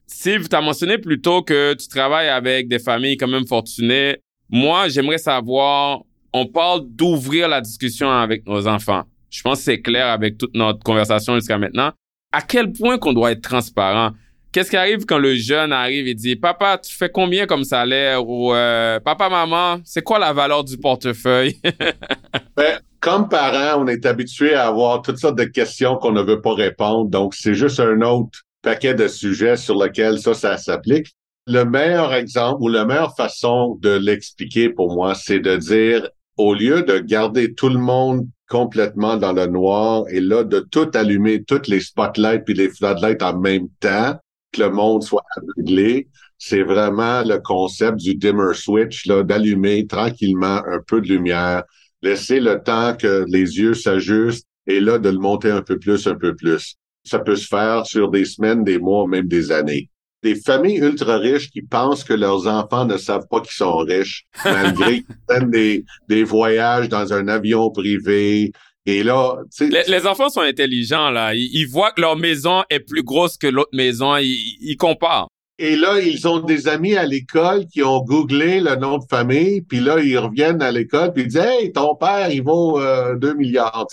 Sylve, 0.07 0.49
tu 0.49 0.57
as 0.57 0.61
mentionné 0.61 0.99
plus 0.99 1.21
tôt 1.21 1.43
que 1.43 1.75
tu 1.75 1.87
travailles 1.89 2.29
avec 2.29 2.69
des 2.69 2.79
familles 2.79 3.17
quand 3.17 3.29
même 3.29 3.47
fortunées. 3.47 4.17
Moi, 4.51 4.89
j'aimerais 4.89 5.19
savoir, 5.19 6.01
on 6.33 6.47
parle 6.47 6.83
d'ouvrir 6.87 7.49
la 7.49 7.61
discussion 7.61 8.11
avec 8.11 8.47
nos 8.47 8.67
enfants. 8.67 9.05
Je 9.31 9.43
pense 9.43 9.59
que 9.59 9.65
c'est 9.65 9.81
clair 9.81 10.07
avec 10.07 10.39
toute 10.39 10.55
notre 10.55 10.81
conversation 10.81 11.35
jusqu'à 11.35 11.59
maintenant. 11.59 11.93
À 12.33 12.43
quel 12.43 12.73
point 12.73 12.99
qu'on 12.99 13.13
doit 13.13 13.33
être 13.33 13.43
transparent? 13.43 14.13
Qu'est-ce 14.51 14.71
qui 14.71 14.77
arrive 14.77 15.05
quand 15.05 15.19
le 15.19 15.35
jeune 15.35 15.73
arrive 15.73 16.07
et 16.07 16.15
dit 16.15 16.35
Papa, 16.35 16.79
tu 16.79 16.95
fais 16.95 17.11
combien 17.11 17.47
comme 17.47 17.65
salaire? 17.65 18.27
Ou 18.27 18.55
euh, 18.55 18.99
Papa, 19.01 19.29
maman, 19.29 19.81
c'est 19.85 20.03
quoi 20.03 20.19
la 20.19 20.33
valeur 20.33 20.65
du 20.65 20.79
portefeuille? 20.79 21.61
ben, 22.57 22.81
comme 23.01 23.29
parent, 23.29 23.83
on 23.83 23.87
est 23.87 24.07
habitué 24.07 24.55
à 24.55 24.69
avoir 24.69 25.03
toutes 25.03 25.19
sortes 25.19 25.39
de 25.39 25.45
questions 25.45 25.97
qu'on 25.97 26.13
ne 26.13 26.23
veut 26.23 26.41
pas 26.41 26.55
répondre. 26.55 27.11
Donc, 27.11 27.35
c'est 27.35 27.55
juste 27.55 27.79
un 27.79 28.01
autre 28.01 28.41
paquet 28.63 28.95
de 28.95 29.07
sujets 29.07 29.57
sur 29.57 29.83
lesquels 29.83 30.19
ça, 30.19 30.33
ça 30.35 30.57
s'applique. 30.57 31.15
Le 31.47 31.65
meilleur 31.65 32.13
exemple 32.15 32.63
ou 32.63 32.69
la 32.69 32.85
meilleure 32.85 33.17
façon 33.17 33.79
de 33.81 33.91
l'expliquer 33.91 34.71
pour 34.71 34.95
moi, 34.95 35.15
c'est 35.15 35.41
de 35.41 35.57
dire, 35.57 36.09
au 36.39 36.55
lieu 36.55 36.83
de 36.83 36.99
garder 36.99 37.53
tout 37.53 37.69
le 37.69 37.79
monde 37.79 38.27
complètement 38.49 39.17
dans 39.17 39.33
le 39.33 39.47
noir 39.47 40.05
et 40.09 40.21
là, 40.21 40.45
de 40.45 40.61
tout 40.61 40.89
allumer, 40.95 41.43
toutes 41.45 41.69
les 41.69 41.81
spotlights 41.81 42.45
puis 42.45 42.55
les 42.55 42.71
floodlights 42.71 43.23
en 43.23 43.39
même 43.39 43.69
temps, 43.81 44.17
que 44.53 44.63
le 44.63 44.71
monde 44.71 45.03
soit 45.03 45.25
aveuglé, 45.37 46.09
c'est 46.39 46.63
vraiment 46.63 47.23
le 47.23 47.39
concept 47.39 47.99
du 47.99 48.15
dimmer 48.15 48.55
switch, 48.55 49.05
là, 49.07 49.23
d'allumer 49.23 49.87
tranquillement 49.87 50.63
un 50.67 50.81
peu 50.87 51.01
de 51.01 51.09
lumière, 51.09 51.65
laisser 52.01 52.41
le 52.41 52.63
temps 52.63 52.95
que 52.97 53.25
les 53.29 53.59
yeux 53.59 53.75
s'ajustent 53.75 54.47
et 54.67 54.81
là, 54.81 54.99
de 54.99 55.11
le 55.11 55.19
monter 55.19 55.51
un 55.51 55.63
peu 55.63 55.79
plus, 55.79 56.07
un 56.07 56.15
peu 56.15 56.35
plus. 56.35 56.77
Ça 57.05 57.19
peut 57.19 57.37
se 57.37 57.49
faire 57.49 57.85
sur 57.85 58.11
des 58.11 58.25
semaines, 58.25 58.65
des 58.65 58.79
mois, 58.79 59.07
même 59.07 59.27
des 59.27 59.51
années 59.51 59.91
des 60.23 60.35
familles 60.35 60.79
ultra 60.79 61.19
riches 61.19 61.51
qui 61.51 61.63
pensent 61.63 62.05
que 62.05 62.15
leurs 62.15 62.47
enfants 62.47 62.85
ne 62.85 62.97
savent 62.97 63.27
pas 63.31 63.41
qu'ils 63.41 63.53
sont 63.53 63.77
riches, 63.79 64.25
malgré 64.45 65.03
qu'ils 65.03 65.17
prennent 65.27 65.51
des, 65.51 65.85
des 66.09 66.25
voyages 66.25 66.89
dans 66.89 67.13
un 67.13 67.29
avion 67.29 67.71
privé. 67.71 68.53
Et 68.87 69.03
là, 69.03 69.37
les, 69.61 69.83
les, 69.87 70.07
enfants 70.07 70.31
sont 70.31 70.41
intelligents 70.41 71.11
là. 71.11 71.35
Ils, 71.35 71.67
voient 71.67 71.93
que 71.93 72.01
leur 72.01 72.17
maison 72.17 72.65
est 72.71 72.81
plus 72.81 73.03
grosse 73.03 73.37
que 73.37 73.47
l'autre 73.47 73.71
maison. 73.75 74.17
Ils, 74.17 74.57
ils, 74.61 74.77
comparent. 74.77 75.29
Et 75.59 75.77
là, 75.77 76.01
ils 76.01 76.27
ont 76.27 76.41
des 76.41 76.69
amis 76.69 76.97
à 76.97 77.05
l'école 77.05 77.67
qui 77.67 77.83
ont 77.83 78.01
googlé 78.01 78.61
le 78.61 78.77
nom 78.77 78.99
de 78.99 79.05
famille, 79.11 79.61
puis 79.61 79.81
là, 79.81 79.99
ils 80.01 80.17
reviennent 80.17 80.63
à 80.63 80.73
l'école, 80.73 81.13
puis 81.13 81.25
ils 81.25 81.29
disent 81.29 81.37
Hey, 81.37 81.73
ton 81.73 81.97
père, 81.97 82.31
il 82.31 82.43
vaut 82.43 82.81
euh, 82.81 83.15
2 83.17 83.35
milliards. 83.35 83.87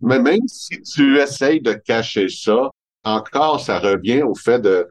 Mais 0.00 0.18
même 0.18 0.46
si 0.46 0.80
tu 0.80 1.18
essayes 1.18 1.60
de 1.60 1.74
cacher 1.74 2.28
ça, 2.28 2.70
encore, 3.04 3.60
ça 3.60 3.78
revient 3.78 4.22
au 4.22 4.34
fait 4.34 4.60
de 4.60 4.86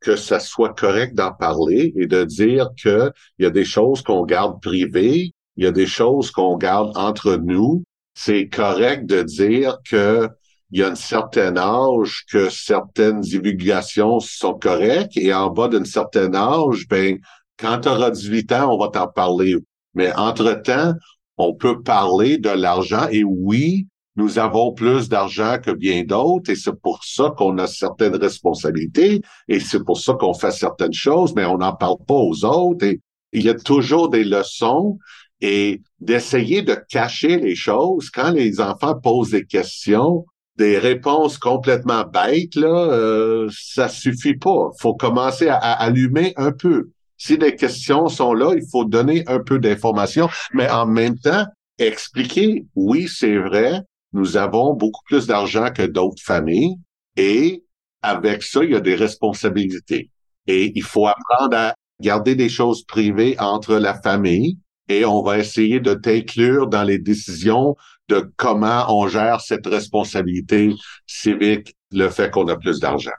que 0.00 0.16
ça 0.16 0.40
soit 0.40 0.74
correct 0.74 1.14
d'en 1.14 1.32
parler 1.32 1.92
et 1.96 2.06
de 2.06 2.24
dire 2.24 2.68
que 2.82 3.12
il 3.38 3.44
y 3.44 3.46
a 3.46 3.50
des 3.50 3.64
choses 3.64 4.02
qu'on 4.02 4.24
garde 4.24 4.60
privées, 4.62 5.32
il 5.56 5.64
y 5.64 5.66
a 5.66 5.72
des 5.72 5.86
choses 5.86 6.30
qu'on 6.30 6.56
garde 6.56 6.96
entre 6.96 7.36
nous. 7.36 7.84
C'est 8.14 8.48
correct 8.48 9.06
de 9.06 9.22
dire 9.22 9.78
que 9.88 10.28
il 10.72 10.80
y 10.80 10.82
a 10.82 10.88
un 10.88 10.94
certain 10.94 11.56
âge 11.56 12.24
que 12.30 12.48
certaines 12.48 13.20
divulgations 13.20 14.20
sont 14.20 14.54
correctes 14.54 15.16
et 15.16 15.34
en 15.34 15.50
bas 15.50 15.68
d'un 15.68 15.84
certain 15.84 16.32
âge, 16.34 16.86
ben, 16.88 17.18
quand 17.58 17.80
tu 17.80 17.88
auras 17.88 18.10
18 18.10 18.52
ans, 18.52 18.74
on 18.74 18.78
va 18.78 18.88
t'en 18.88 19.08
parler. 19.08 19.56
Mais 19.94 20.12
entre-temps, 20.14 20.94
on 21.36 21.54
peut 21.54 21.82
parler 21.82 22.38
de 22.38 22.50
l'argent 22.50 23.08
et 23.10 23.24
oui, 23.24 23.88
nous 24.16 24.38
avons 24.38 24.72
plus 24.72 25.08
d'argent 25.08 25.58
que 25.64 25.70
bien 25.70 26.04
d'autres 26.04 26.50
et 26.50 26.56
c'est 26.56 26.78
pour 26.80 27.04
ça 27.04 27.32
qu'on 27.36 27.58
a 27.58 27.66
certaines 27.66 28.16
responsabilités 28.16 29.20
et 29.48 29.60
c'est 29.60 29.84
pour 29.84 29.98
ça 29.98 30.14
qu'on 30.14 30.34
fait 30.34 30.50
certaines 30.50 30.92
choses, 30.92 31.34
mais 31.34 31.44
on 31.44 31.58
n'en 31.58 31.74
parle 31.74 31.98
pas 32.06 32.14
aux 32.14 32.44
autres 32.44 32.84
et 32.84 33.00
il 33.32 33.44
y 33.44 33.48
a 33.48 33.54
toujours 33.54 34.08
des 34.08 34.24
leçons 34.24 34.98
et 35.40 35.80
d'essayer 36.00 36.62
de 36.62 36.74
cacher 36.74 37.38
les 37.38 37.54
choses 37.54 38.10
quand 38.10 38.30
les 38.30 38.60
enfants 38.60 38.98
posent 38.98 39.30
des 39.30 39.46
questions, 39.46 40.26
des 40.56 40.78
réponses 40.78 41.38
complètement 41.38 42.04
bêtes 42.04 42.56
là, 42.56 42.68
euh, 42.68 43.48
ça 43.52 43.88
suffit 43.88 44.36
pas. 44.36 44.70
Faut 44.78 44.94
commencer 44.94 45.48
à, 45.48 45.56
allumer 45.56 46.34
un 46.36 46.52
peu. 46.52 46.90
Si 47.16 47.36
les 47.36 47.54
questions 47.54 48.08
sont 48.08 48.34
là, 48.34 48.54
il 48.54 48.66
faut 48.70 48.84
donner 48.84 49.24
un 49.26 49.40
peu 49.40 49.58
d'informations, 49.58 50.28
mais 50.52 50.68
en 50.68 50.86
même 50.86 51.18
temps 51.18 51.46
expliquer, 51.78 52.66
oui, 52.74 53.08
c'est 53.08 53.38
vrai, 53.38 53.80
nous 54.12 54.36
avons 54.36 54.74
beaucoup 54.74 55.04
plus 55.06 55.26
d'argent 55.26 55.70
que 55.70 55.82
d'autres 55.82 56.22
familles 56.22 56.76
et 57.16 57.64
avec 58.02 58.42
ça, 58.42 58.64
il 58.64 58.70
y 58.70 58.74
a 58.74 58.80
des 58.80 58.94
responsabilités. 58.94 60.10
Et 60.46 60.72
il 60.74 60.82
faut 60.82 61.06
apprendre 61.06 61.56
à 61.56 61.74
garder 62.00 62.34
des 62.34 62.48
choses 62.48 62.84
privées 62.84 63.36
entre 63.38 63.76
la 63.76 63.94
famille 64.00 64.58
et 64.88 65.04
on 65.04 65.22
va 65.22 65.38
essayer 65.38 65.80
de 65.80 65.94
t'inclure 65.94 66.66
dans 66.66 66.82
les 66.82 66.98
décisions 66.98 67.76
de 68.08 68.28
comment 68.36 68.86
on 68.88 69.06
gère 69.06 69.40
cette 69.40 69.66
responsabilité 69.66 70.74
civique, 71.06 71.74
le 71.92 72.08
fait 72.08 72.30
qu'on 72.30 72.48
a 72.48 72.56
plus 72.56 72.80
d'argent. 72.80 73.12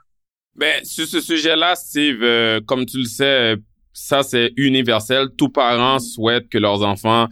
Ben, 0.54 0.84
sur 0.84 1.06
ce 1.06 1.20
sujet-là, 1.20 1.74
Steve, 1.76 2.22
euh, 2.22 2.60
comme 2.60 2.84
tu 2.84 2.98
le 2.98 3.04
sais, 3.04 3.56
ça 3.94 4.22
c'est 4.22 4.52
universel. 4.56 5.28
Tous 5.38 5.48
parents 5.48 5.98
souhaitent 5.98 6.48
que 6.50 6.58
leurs 6.58 6.82
enfants 6.82 7.28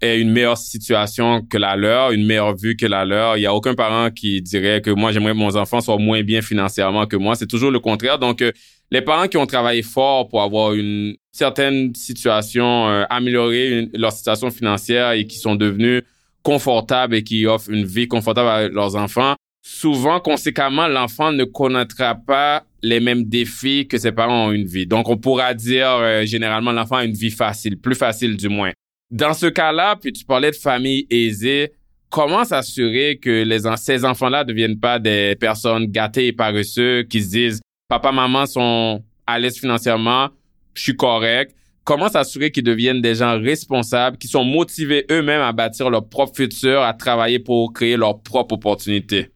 aient 0.00 0.20
une 0.20 0.30
meilleure 0.30 0.58
situation 0.58 1.42
que 1.42 1.56
la 1.56 1.76
leur, 1.76 2.12
une 2.12 2.26
meilleure 2.26 2.54
vue 2.56 2.76
que 2.76 2.86
la 2.86 3.04
leur. 3.04 3.36
Il 3.36 3.42
y 3.42 3.46
a 3.46 3.54
aucun 3.54 3.74
parent 3.74 4.10
qui 4.10 4.42
dirait 4.42 4.80
que 4.80 4.90
moi 4.90 5.12
j'aimerais 5.12 5.32
que 5.32 5.38
mon 5.38 5.56
enfant 5.56 5.80
soit 5.80 5.98
moins 5.98 6.22
bien 6.22 6.42
financièrement 6.42 7.06
que 7.06 7.16
moi. 7.16 7.34
C'est 7.34 7.46
toujours 7.46 7.70
le 7.70 7.80
contraire. 7.80 8.18
Donc, 8.18 8.42
euh, 8.42 8.52
les 8.90 9.02
parents 9.02 9.26
qui 9.26 9.36
ont 9.36 9.46
travaillé 9.46 9.82
fort 9.82 10.28
pour 10.28 10.42
avoir 10.42 10.74
une 10.74 11.16
certaine 11.32 11.94
situation, 11.94 12.88
euh, 12.88 13.04
améliorer 13.10 13.88
leur 13.94 14.12
situation 14.12 14.50
financière 14.50 15.12
et 15.12 15.26
qui 15.26 15.38
sont 15.38 15.56
devenus 15.56 16.02
confortables 16.42 17.16
et 17.16 17.24
qui 17.24 17.46
offrent 17.46 17.70
une 17.70 17.84
vie 17.84 18.06
confortable 18.06 18.48
à 18.48 18.68
leurs 18.68 18.94
enfants, 18.94 19.34
souvent, 19.62 20.20
conséquemment, 20.20 20.86
l'enfant 20.86 21.32
ne 21.32 21.42
connaîtra 21.42 22.14
pas 22.14 22.64
les 22.82 23.00
mêmes 23.00 23.24
défis 23.24 23.88
que 23.88 23.98
ses 23.98 24.12
parents 24.12 24.46
ont 24.46 24.52
une 24.52 24.66
vie. 24.66 24.86
Donc, 24.86 25.08
on 25.08 25.16
pourra 25.16 25.54
dire, 25.54 25.88
euh, 25.88 26.24
généralement, 26.24 26.70
l'enfant 26.70 26.96
a 26.96 27.04
une 27.04 27.14
vie 27.14 27.32
facile, 27.32 27.80
plus 27.80 27.96
facile 27.96 28.36
du 28.36 28.48
moins. 28.48 28.70
Dans 29.10 29.34
ce 29.34 29.46
cas-là, 29.46 29.96
puis 29.96 30.12
tu 30.12 30.24
parlais 30.24 30.50
de 30.50 30.56
famille 30.56 31.06
aisée, 31.10 31.72
comment 32.10 32.44
s'assurer 32.44 33.18
que 33.18 33.44
les, 33.44 33.60
ces 33.76 34.04
enfants-là 34.04 34.44
ne 34.44 34.48
deviennent 34.48 34.80
pas 34.80 34.98
des 34.98 35.36
personnes 35.36 35.86
gâtées 35.86 36.28
et 36.28 36.32
paresseux 36.32 37.04
qui 37.04 37.22
se 37.22 37.30
disent, 37.30 37.60
papa, 37.88 38.12
maman 38.12 38.46
sont 38.46 39.04
à 39.26 39.38
l'aise 39.38 39.58
financièrement, 39.58 40.28
je 40.74 40.82
suis 40.82 40.96
correct? 40.96 41.54
Comment 41.84 42.08
s'assurer 42.08 42.50
qu'ils 42.50 42.64
deviennent 42.64 43.00
des 43.00 43.16
gens 43.16 43.40
responsables, 43.40 44.18
qui 44.18 44.26
sont 44.26 44.44
motivés 44.44 45.06
eux-mêmes 45.10 45.40
à 45.40 45.52
bâtir 45.52 45.88
leur 45.88 46.08
propre 46.08 46.34
futur, 46.34 46.82
à 46.82 46.92
travailler 46.92 47.38
pour 47.38 47.72
créer 47.72 47.96
leur 47.96 48.20
propre 48.22 48.54
opportunité? 48.54 49.30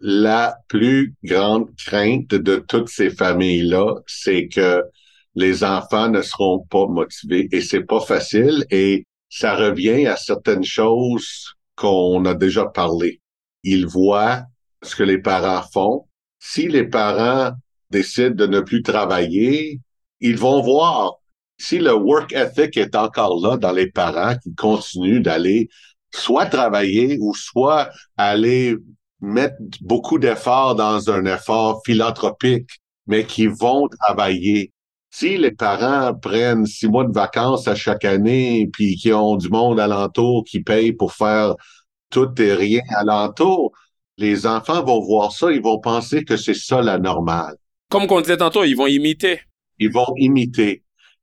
la 0.00 0.58
plus 0.68 1.14
grande 1.24 1.74
crainte 1.76 2.28
de 2.28 2.56
toutes 2.56 2.88
ces 2.88 3.10
familles-là, 3.10 3.94
c'est 4.06 4.48
que 4.48 4.84
les 5.34 5.64
enfants 5.64 6.08
ne 6.08 6.22
seront 6.22 6.60
pas 6.70 6.86
motivés 6.86 7.48
et 7.52 7.60
c'est 7.60 7.84
pas 7.84 8.00
facile 8.00 8.64
et 8.70 9.04
ça 9.28 9.54
revient 9.56 10.06
à 10.06 10.16
certaines 10.16 10.64
choses 10.64 11.54
qu'on 11.74 12.24
a 12.24 12.34
déjà 12.34 12.66
parlé. 12.66 13.20
Ils 13.62 13.86
voient 13.86 14.44
ce 14.82 14.96
que 14.96 15.02
les 15.02 15.18
parents 15.18 15.62
font. 15.72 16.06
Si 16.38 16.68
les 16.68 16.84
parents 16.84 17.52
décident 17.90 18.34
de 18.34 18.46
ne 18.46 18.60
plus 18.60 18.82
travailler, 18.82 19.80
ils 20.20 20.38
vont 20.38 20.62
voir 20.62 21.14
si 21.58 21.78
le 21.78 21.94
work 21.94 22.32
ethic 22.32 22.76
est 22.76 22.94
encore 22.94 23.40
là 23.40 23.56
dans 23.56 23.72
les 23.72 23.90
parents 23.90 24.36
qui 24.36 24.54
continuent 24.54 25.22
d'aller 25.22 25.68
soit 26.14 26.46
travailler 26.46 27.18
ou 27.20 27.34
soit 27.34 27.90
aller 28.16 28.76
mettent 29.20 29.56
beaucoup 29.80 30.18
d'efforts 30.18 30.74
dans 30.74 31.10
un 31.10 31.24
effort 31.24 31.82
philanthropique, 31.84 32.68
mais 33.06 33.24
qui 33.24 33.46
vont 33.46 33.88
travailler. 33.88 34.72
Si 35.18 35.38
les 35.38 35.52
parents 35.52 36.14
prennent 36.14 36.66
six 36.66 36.88
mois 36.88 37.06
de 37.06 37.10
vacances 37.10 37.66
à 37.68 37.74
chaque 37.74 38.04
année, 38.04 38.68
puis 38.70 38.96
qui 38.96 39.14
ont 39.14 39.36
du 39.36 39.48
monde 39.48 39.80
alentour 39.80 40.44
qui 40.44 40.60
paye 40.60 40.92
pour 40.92 41.14
faire 41.14 41.54
tout 42.10 42.28
et 42.38 42.52
rien 42.52 42.82
alentour, 42.94 43.72
les 44.18 44.46
enfants 44.46 44.84
vont 44.84 45.00
voir 45.00 45.32
ça, 45.32 45.50
ils 45.50 45.62
vont 45.62 45.80
penser 45.80 46.22
que 46.22 46.36
c'est 46.36 46.52
ça 46.52 46.82
la 46.82 46.98
normale. 46.98 47.54
Comme 47.90 48.04
on 48.10 48.20
disait 48.20 48.36
tantôt, 48.36 48.62
ils 48.64 48.76
vont 48.76 48.88
imiter. 48.88 49.40
Ils 49.78 49.90
vont 49.90 50.12
imiter. 50.18 50.82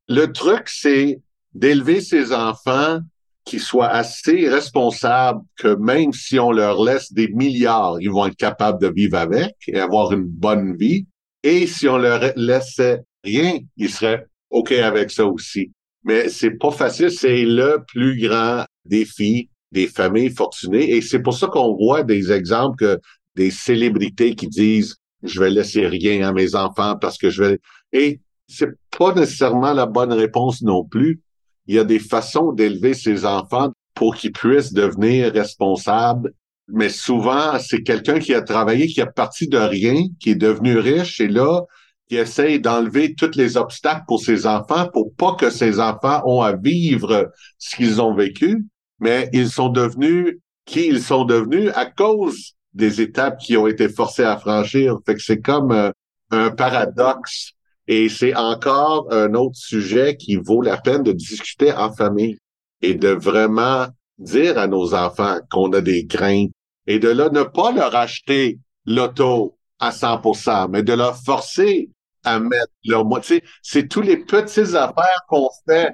Le 0.09 0.33
truc, 0.33 0.69
c'est 0.69 1.21
d'élever 1.53 2.01
ces 2.01 2.33
enfants 2.33 2.97
qui 3.45 3.59
soient 3.59 3.89
assez 3.89 4.49
responsables 4.49 5.41
que 5.55 5.75
même 5.75 6.13
si 6.13 6.39
on 6.39 6.51
leur 6.51 6.83
laisse 6.83 7.13
des 7.13 7.27
milliards, 7.27 7.97
ils 8.01 8.09
vont 8.09 8.25
être 8.25 8.37
capables 8.37 8.81
de 8.81 8.91
vivre 8.91 9.19
avec 9.19 9.53
et 9.67 9.79
avoir 9.79 10.13
une 10.13 10.25
bonne 10.25 10.75
vie. 10.77 11.05
Et 11.43 11.67
si 11.67 11.87
on 11.87 11.97
leur 11.99 12.31
laissait 12.35 13.03
rien, 13.24 13.59
ils 13.78 13.89
seraient 13.89 14.26
OK 14.49 14.71
avec 14.71 15.11
ça 15.11 15.26
aussi. 15.26 15.71
Mais 16.03 16.30
c'est 16.30 16.51
pas 16.51 16.71
facile, 16.71 17.11
c'est 17.11 17.45
le 17.45 17.84
plus 17.88 18.19
grand 18.19 18.65
défi 18.86 19.49
des 19.71 19.88
familles 19.88 20.32
fortunées. 20.32 20.91
Et 20.91 21.01
c'est 21.01 21.21
pour 21.21 21.34
ça 21.34 21.47
qu'on 21.47 21.76
voit 21.76 22.03
des 22.03 22.32
exemples 22.32 22.78
que 22.78 22.99
des 23.36 23.51
célébrités 23.51 24.36
qui 24.36 24.47
disent 24.47 24.95
je 25.24 25.39
vais 25.39 25.49
laisser 25.49 25.88
rien 25.88 26.28
à 26.28 26.34
mes 26.34 26.53
enfants 26.53 26.97
parce 26.99 27.17
que 27.17 27.30
je 27.30 27.43
vais. 27.43 27.59
Et 27.93 28.19
c'est 28.47 28.71
pas 28.97 29.13
nécessairement 29.13 29.74
la 29.74 29.86
bonne 29.86 30.11
réponse 30.11 30.61
non 30.61 30.84
plus 30.84 31.21
il 31.67 31.76
y 31.76 31.80
a 31.80 31.84
des 31.84 31.99
façons 31.99 32.51
d'élever 32.51 32.93
ses 32.93 33.26
enfants 33.26 33.71
pour 33.93 34.15
qu'ils 34.15 34.32
puissent 34.32 34.74
devenir 34.74 35.32
responsables. 35.32 36.34
Mais 36.67 36.89
souvent, 36.89 37.59
c'est 37.59 37.84
quelqu'un 37.84 38.19
qui 38.19 38.34
a 38.34 38.41
travaillé, 38.41 38.88
qui 38.88 39.01
a 39.01 39.05
parti 39.05 39.47
de 39.47 39.57
rien, 39.57 40.07
qui 40.19 40.32
est 40.32 40.36
devenu 40.36 40.78
riche 40.78 41.19
et 41.19 41.28
là, 41.28 41.61
qui 42.09 42.17
essaye 42.17 42.59
d'enlever 42.59 43.15
tous 43.15 43.35
les 43.35 43.57
obstacles 43.57 44.03
pour 44.07 44.21
ses 44.21 44.45
enfants 44.45 44.89
pour 44.91 45.13
pas 45.15 45.35
que 45.35 45.49
ses 45.49 45.79
enfants 45.79 46.21
ont 46.25 46.41
à 46.41 46.53
vivre 46.53 47.31
ce 47.57 47.75
qu'ils 47.75 48.01
ont 48.01 48.13
vécu. 48.13 48.65
Mais 48.99 49.29
ils 49.33 49.49
sont 49.49 49.69
devenus 49.69 50.39
qui 50.65 50.87
ils 50.87 51.01
sont 51.01 51.25
devenus 51.25 51.71
à 51.75 51.85
cause 51.85 52.53
des 52.73 53.01
étapes 53.01 53.39
qui 53.39 53.57
ont 53.57 53.67
été 53.67 53.89
forcés 53.89 54.23
à 54.23 54.37
franchir. 54.37 54.97
Fait 55.05 55.15
que 55.15 55.21
c'est 55.21 55.41
comme 55.41 55.71
euh, 55.71 55.91
un 56.31 56.51
paradoxe 56.51 57.51
et 57.87 58.09
c'est 58.09 58.35
encore 58.35 59.11
un 59.11 59.33
autre 59.33 59.57
sujet 59.57 60.15
qui 60.15 60.35
vaut 60.35 60.61
la 60.61 60.77
peine 60.77 61.03
de 61.03 61.11
discuter 61.11 61.73
en 61.73 61.93
famille 61.93 62.37
et 62.81 62.95
de 62.95 63.09
vraiment 63.09 63.87
dire 64.17 64.57
à 64.57 64.67
nos 64.67 64.93
enfants 64.93 65.39
qu'on 65.49 65.71
a 65.73 65.81
des 65.81 66.05
craintes 66.05 66.51
et 66.87 66.99
de 66.99 67.09
là 67.09 67.29
ne 67.29 67.43
pas 67.43 67.71
leur 67.71 67.95
acheter 67.95 68.59
l'auto 68.85 69.57
à 69.84 69.91
100%, 69.91 70.69
mais 70.69 70.84
de 70.84 70.93
leur 70.93 71.17
forcer 71.17 71.89
à 72.23 72.39
mettre 72.39 72.71
leur 72.86 73.05
moitié. 73.05 73.43
C'est 73.61 73.88
tous 73.88 74.01
les 74.01 74.17
petites 74.17 74.75
affaires 74.75 75.21
qu'on 75.27 75.49
fait. 75.67 75.93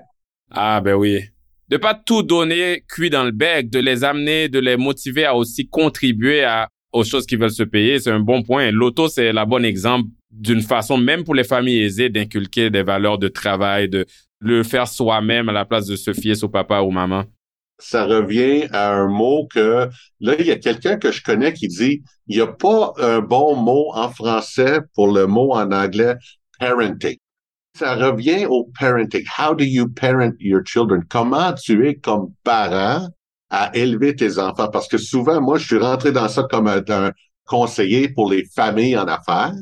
Ah 0.51 0.79
ben 0.81 0.95
oui. 0.95 1.21
De 1.69 1.77
pas 1.77 1.93
tout 1.93 2.23
donner 2.23 2.83
cuit 2.87 3.09
dans 3.09 3.23
le 3.23 3.31
bec, 3.31 3.69
de 3.69 3.79
les 3.79 4.03
amener, 4.03 4.49
de 4.49 4.59
les 4.59 4.77
motiver 4.77 5.25
à 5.25 5.35
aussi 5.35 5.67
contribuer 5.67 6.43
à, 6.43 6.67
aux 6.91 7.03
choses 7.03 7.25
qu'ils 7.25 7.39
veulent 7.39 7.51
se 7.51 7.63
payer, 7.63 7.99
c'est 7.99 8.11
un 8.11 8.19
bon 8.19 8.41
point. 8.43 8.71
L'auto, 8.71 9.07
c'est 9.07 9.31
la 9.31 9.45
bonne 9.45 9.65
exemple 9.65 10.09
d'une 10.31 10.61
façon, 10.61 10.97
même 10.97 11.23
pour 11.23 11.35
les 11.35 11.43
familles 11.43 11.81
aisées, 11.81 12.09
d'inculquer 12.09 12.69
des 12.69 12.83
valeurs 12.83 13.17
de 13.17 13.27
travail, 13.27 13.89
de 13.89 14.05
le 14.39 14.63
faire 14.63 14.87
soi-même 14.87 15.49
à 15.49 15.51
la 15.51 15.65
place 15.65 15.85
de 15.87 15.95
se 15.95 16.13
fier 16.13 16.35
sur 16.35 16.51
papa 16.51 16.81
ou 16.81 16.91
maman? 16.91 17.25
Ça 17.79 18.05
revient 18.05 18.67
à 18.73 18.91
un 18.91 19.07
mot 19.07 19.47
que, 19.47 19.89
là, 20.19 20.35
il 20.37 20.45
y 20.45 20.51
a 20.51 20.57
quelqu'un 20.57 20.97
que 20.97 21.11
je 21.11 21.23
connais 21.23 21.53
qui 21.53 21.67
dit, 21.67 22.03
il 22.27 22.35
n'y 22.35 22.41
a 22.41 22.47
pas 22.47 22.93
un 22.97 23.21
bon 23.21 23.55
mot 23.55 23.91
en 23.93 24.09
français 24.09 24.81
pour 24.95 25.11
le 25.11 25.27
mot 25.27 25.53
en 25.53 25.71
anglais 25.71 26.15
parenting. 26.59 27.17
Ça 27.77 27.95
revient 27.95 28.45
au 28.45 28.69
parenting. 28.77 29.23
How 29.37 29.55
do 29.55 29.63
you 29.63 29.87
parent 29.87 30.33
your 30.39 30.61
children? 30.65 31.03
Comment 31.09 31.53
tu 31.53 31.87
es 31.87 31.95
comme 31.95 32.33
parent 32.43 33.07
à 33.49 33.71
élever 33.73 34.15
tes 34.15 34.37
enfants? 34.37 34.69
Parce 34.69 34.89
que 34.89 34.97
souvent, 34.97 35.39
moi, 35.39 35.57
je 35.57 35.65
suis 35.65 35.77
rentré 35.77 36.11
dans 36.11 36.27
ça 36.27 36.43
comme 36.43 36.67
un 36.67 37.11
conseiller 37.45 38.09
pour 38.09 38.29
les 38.29 38.43
familles 38.53 38.97
en 38.97 39.05
affaires. 39.05 39.53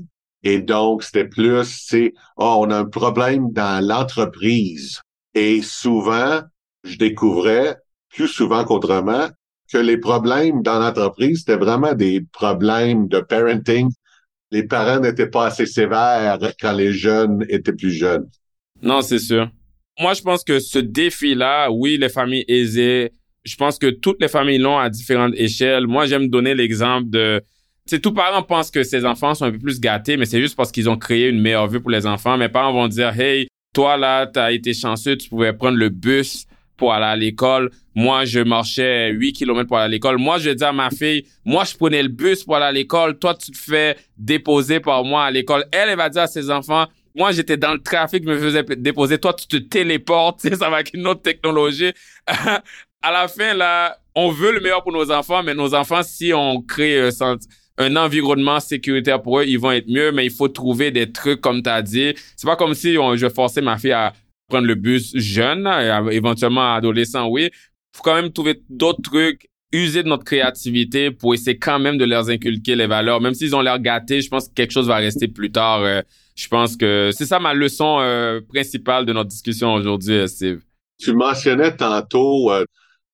Et 0.43 0.59
donc, 0.59 1.03
c'était 1.03 1.28
plus, 1.28 1.65
c'est, 1.65 2.13
oh, 2.38 2.57
on 2.59 2.72
a 2.72 2.80
un 2.80 2.86
problème 2.86 3.51
dans 3.51 3.86
l'entreprise. 3.86 5.01
Et 5.34 5.61
souvent, 5.61 6.41
je 6.84 6.97
découvrais, 6.97 7.78
plus 8.10 8.28
souvent 8.28 8.64
qu'autrement, 8.64 9.28
que 9.72 9.78
les 9.78 9.97
problèmes 9.97 10.62
dans 10.64 10.80
l'entreprise, 10.80 11.39
c'était 11.39 11.58
vraiment 11.58 11.93
des 11.93 12.22
problèmes 12.32 13.08
de 13.08 13.20
parenting. 13.20 13.89
Les 14.51 14.64
parents 14.64 14.99
n'étaient 14.99 15.30
pas 15.30 15.47
assez 15.47 15.66
sévères 15.66 16.39
quand 16.60 16.74
les 16.74 16.93
jeunes 16.93 17.45
étaient 17.49 17.74
plus 17.74 17.91
jeunes. 17.91 18.30
Non, 18.82 19.01
c'est 19.01 19.20
sûr. 19.20 19.49
Moi, 19.99 20.14
je 20.14 20.22
pense 20.22 20.43
que 20.43 20.60
ce 20.60 20.80
défi-là, 20.80 21.70
oui, 21.70 21.97
les 21.97 22.10
familles 22.10 22.45
aisées, 22.47 23.12
je 23.43 23.55
pense 23.55 23.78
que 23.78 23.88
toutes 23.88 24.22
les 24.22 24.28
familles 24.28 24.60
l'ont 24.60 24.78
à 24.78 24.89
différentes 24.89 25.34
échelles. 25.36 25.88
Moi, 25.88 26.05
j'aime 26.05 26.30
donner 26.30 26.53
l'exemple 26.53 27.10
de 27.10 27.41
sais, 27.89 27.99
tous 27.99 28.12
parents 28.14 28.43
pensent 28.43 28.72
que 28.72 28.84
ces 28.84 29.05
enfants 29.05 29.34
sont 29.34 29.45
un 29.45 29.51
peu 29.51 29.60
plus 29.60 29.80
gâtés, 29.80 30.18
mais 30.18 30.26
c'est 30.26 30.41
juste 30.41 30.55
parce 30.55 30.72
qu'ils 30.72 30.89
ont 30.89 30.97
créé 30.97 31.30
une 31.30 31.41
meilleure 31.41 31.68
vue 31.68 31.82
pour 31.82 31.91
les 31.91 32.05
enfants. 32.05 32.38
Mes 32.38 32.49
parents 32.49 32.74
vont 32.74 32.88
dire, 32.88 33.18
hey, 33.20 33.47
toi 33.74 33.97
là, 33.97 34.28
t'as 34.28 34.51
été 34.51 34.74
chanceux, 34.74 35.18
tu 35.18 35.30
pouvais 35.30 35.53
prendre 35.53 35.78
le 35.78 35.89
bus 35.89 36.45
pour 36.78 36.93
aller 36.93 37.05
à 37.05 37.15
l'école. 37.15 37.71
Moi, 37.95 38.25
je 38.25 38.39
marchais 38.39 39.09
8 39.11 39.34
km 39.34 39.67
pour 39.67 39.78
aller 39.78 39.86
à 39.86 39.89
l'école. 39.89 40.17
Moi, 40.17 40.38
je 40.38 40.51
dire 40.51 40.67
à 40.67 40.73
ma 40.73 40.89
fille, 40.89 41.25
moi, 41.43 41.63
je 41.63 41.75
prenais 41.75 42.01
le 42.01 42.09
bus 42.09 42.43
pour 42.43 42.55
aller 42.55 42.65
à 42.65 42.71
l'école. 42.71 43.17
Toi, 43.17 43.34
tu 43.36 43.51
te 43.51 43.57
fais 43.57 43.97
déposer 44.17 44.80
par 44.80 45.03
moi 45.03 45.25
à 45.25 45.32
l'école. 45.32 45.65
Elle, 45.71 45.89
elle 45.89 45.97
va 45.97 46.09
dire 46.09 46.21
à 46.21 46.28
ses 46.28 46.49
enfants, 46.49 46.86
moi, 47.15 47.32
j'étais 47.32 47.57
dans 47.57 47.73
le 47.73 47.82
trafic, 47.82 48.23
je 48.23 48.30
me 48.30 48.38
faisais 48.38 48.63
déposer. 48.78 49.17
Toi, 49.17 49.34
tu 49.34 49.47
te 49.47 49.57
téléportes. 49.57 50.41
Ça 50.55 50.69
va 50.69 50.78
avec 50.78 50.93
une 50.93 51.07
autre 51.07 51.23
technologie. 51.23 51.91
à 52.28 53.11
la 53.11 53.28
fin, 53.28 53.53
là, 53.53 53.97
on 54.15 54.30
veut 54.30 54.53
le 54.53 54.59
meilleur 54.59 54.84
pour 54.84 54.93
nos 54.93 55.11
enfants, 55.11 55.41
mais 55.43 55.55
nos 55.55 55.73
enfants, 55.73 56.03
si 56.03 56.32
on 56.34 56.61
crée 56.61 57.09
un 57.19 57.38
un 57.78 57.95
environnement 57.95 58.59
sécuritaire 58.59 59.21
pour 59.21 59.39
eux, 59.39 59.45
ils 59.45 59.59
vont 59.59 59.71
être 59.71 59.88
mieux, 59.88 60.11
mais 60.11 60.25
il 60.25 60.32
faut 60.32 60.47
trouver 60.47 60.91
des 60.91 61.11
trucs 61.11 61.41
comme 61.41 61.61
tu 61.61 61.69
as 61.69 61.82
dit. 61.82 62.13
C'est 62.36 62.47
pas 62.47 62.55
comme 62.55 62.73
si 62.73 62.97
on, 62.99 63.15
je 63.15 63.30
forçais 63.30 63.61
ma 63.61 63.78
fille 63.78 63.91
à 63.91 64.13
prendre 64.47 64.67
le 64.67 64.75
bus 64.75 65.15
jeune, 65.15 65.67
éventuellement 66.11 66.75
adolescent, 66.75 67.27
oui. 67.27 67.49
Faut 67.93 68.03
quand 68.03 68.15
même 68.15 68.31
trouver 68.31 68.61
d'autres 68.69 69.01
trucs, 69.01 69.49
user 69.73 70.03
de 70.03 70.07
notre 70.07 70.23
créativité 70.23 71.11
pour 71.11 71.33
essayer 71.33 71.57
quand 71.57 71.79
même 71.79 71.97
de 71.97 72.05
leur 72.05 72.29
inculquer 72.29 72.75
les 72.75 72.87
valeurs. 72.87 73.19
Même 73.21 73.33
s'ils 73.33 73.55
ont 73.55 73.61
l'air 73.61 73.79
gâtés, 73.79 74.21
je 74.21 74.29
pense 74.29 74.47
que 74.47 74.53
quelque 74.53 74.71
chose 74.71 74.87
va 74.87 74.97
rester 74.97 75.27
plus 75.27 75.51
tard. 75.51 75.81
Euh, 75.81 76.01
je 76.35 76.47
pense 76.47 76.77
que 76.77 77.11
c'est 77.13 77.25
ça 77.25 77.39
ma 77.39 77.53
leçon 77.53 77.97
euh, 77.99 78.39
principale 78.41 79.05
de 79.05 79.13
notre 79.13 79.29
discussion 79.29 79.73
aujourd'hui, 79.73 80.15
euh, 80.15 80.27
Steve. 80.27 80.61
Tu 80.99 81.13
mentionnais 81.13 81.75
tantôt 81.75 82.51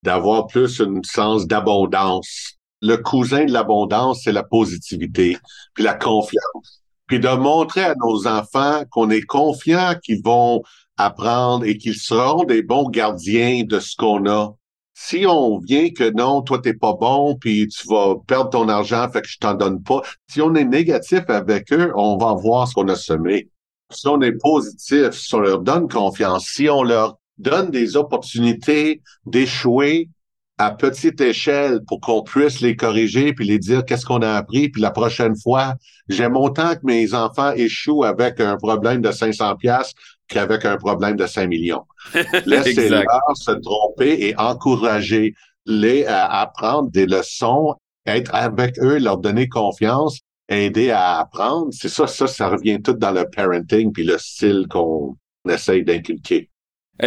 d'avoir 0.04 0.48
plus 0.48 0.80
une 0.80 1.04
sens 1.04 1.48
d'abondance. 1.48 2.54
Le 2.82 2.98
cousin 2.98 3.46
de 3.46 3.52
l'abondance, 3.52 4.22
c'est 4.24 4.32
la 4.32 4.44
positivité, 4.44 5.38
puis 5.74 5.84
la 5.84 5.94
confiance. 5.94 6.82
Puis 7.08 7.20
de 7.20 7.28
montrer 7.28 7.84
à 7.84 7.96
nos 7.96 8.26
enfants 8.26 8.84
qu'on 8.90 9.10
est 9.10 9.22
confiant 9.22 9.96
qu'ils 10.02 10.22
vont 10.24 10.62
apprendre 10.98 11.66
et 11.66 11.78
qu'ils 11.78 11.96
seront 11.96 12.44
des 12.44 12.62
bons 12.62 12.90
gardiens 12.90 13.64
de 13.64 13.80
ce 13.80 13.96
qu'on 13.96 14.30
a. 14.30 14.56
Si 14.94 15.26
on 15.28 15.58
vient 15.58 15.90
que 15.90 16.12
non, 16.12 16.44
toi 16.44 16.60
t'es 16.60 16.76
pas 16.76 16.94
bon, 16.94 17.36
puis 17.36 17.68
tu 17.68 17.88
vas 17.88 18.16
perdre 18.28 18.52
ton 18.52 18.70
argent, 18.70 19.10
fait 19.12 19.22
que 19.22 19.28
je 19.28 19.40
t'en 19.40 19.56
donne 19.56 19.82
pas. 19.82 20.02
Si 20.28 20.42
on 20.42 20.54
est 20.56 20.66
négatif 20.66 21.24
avec 21.30 21.74
eux, 21.74 21.92
on 21.96 22.18
va 22.18 22.34
voir 22.34 22.68
ce 22.68 22.76
qu'on 22.76 22.88
a 22.88 22.96
semé. 22.96 23.50
Si 23.90 24.08
on 24.08 24.22
est 24.22 24.34
positif, 24.34 25.12
si 25.12 25.34
on 25.34 25.40
leur 25.40 25.60
donne 25.62 25.88
confiance, 25.88 26.46
si 26.46 26.70
on 26.70 26.84
leur 26.84 27.18
donne 27.38 27.72
des 27.72 27.96
opportunités 27.96 29.02
d'échouer 29.26 30.10
à 30.58 30.72
petite 30.72 31.20
échelle 31.20 31.82
pour 31.88 32.00
qu'on 32.00 32.22
puisse 32.22 32.62
les 32.62 32.76
corriger 32.76 33.34
puis 33.34 33.46
les 33.46 33.58
dire 33.58 33.84
qu'est-ce 33.86 34.06
qu'on 34.06 34.22
a 34.22 34.34
appris 34.34 34.70
puis 34.70 34.82
la 34.82 34.92
prochaine 34.92 35.36
fois 35.36 35.76
j'aime 36.10 36.38
autant 36.38 36.76
que 36.76 36.82
mes 36.84 37.16
enfants 37.16 37.52
échouent 37.54 38.04
avec 38.04 38.40
un 38.40 38.56
problème 38.58 39.02
de 39.02 39.12
500 39.12 39.56
pièces 39.56 39.94
qu'avec 40.28 40.66
un 40.66 40.78
problème 40.78 41.16
de 41.16 41.26
5 41.26 41.48
millions. 41.48 41.84
Laissez-leur 42.46 43.06
se 43.36 43.52
tromper 43.52 44.28
et 44.28 44.36
encourager-les 44.38 46.06
à 46.06 46.42
apprendre 46.42 46.90
des 46.92 47.06
leçons, 47.06 47.76
être 48.06 48.34
avec 48.34 48.78
eux, 48.80 49.00
leur 49.00 49.18
donner 49.18 49.48
confiance, 49.48 50.20
aider 50.50 50.90
à 50.90 51.20
apprendre. 51.20 51.70
C'est 51.72 51.90
ça, 51.90 52.08
ça, 52.08 52.28
ça 52.28 52.50
revient 52.50 52.82
tout 52.82 52.94
dans 52.94 53.12
le 53.12 53.26
parenting 53.30 53.92
puis 53.92 54.04
le 54.04 54.18
style 54.18 54.66
qu'on 54.70 55.16
essaye 55.50 55.84
d'inculquer. 55.84 56.50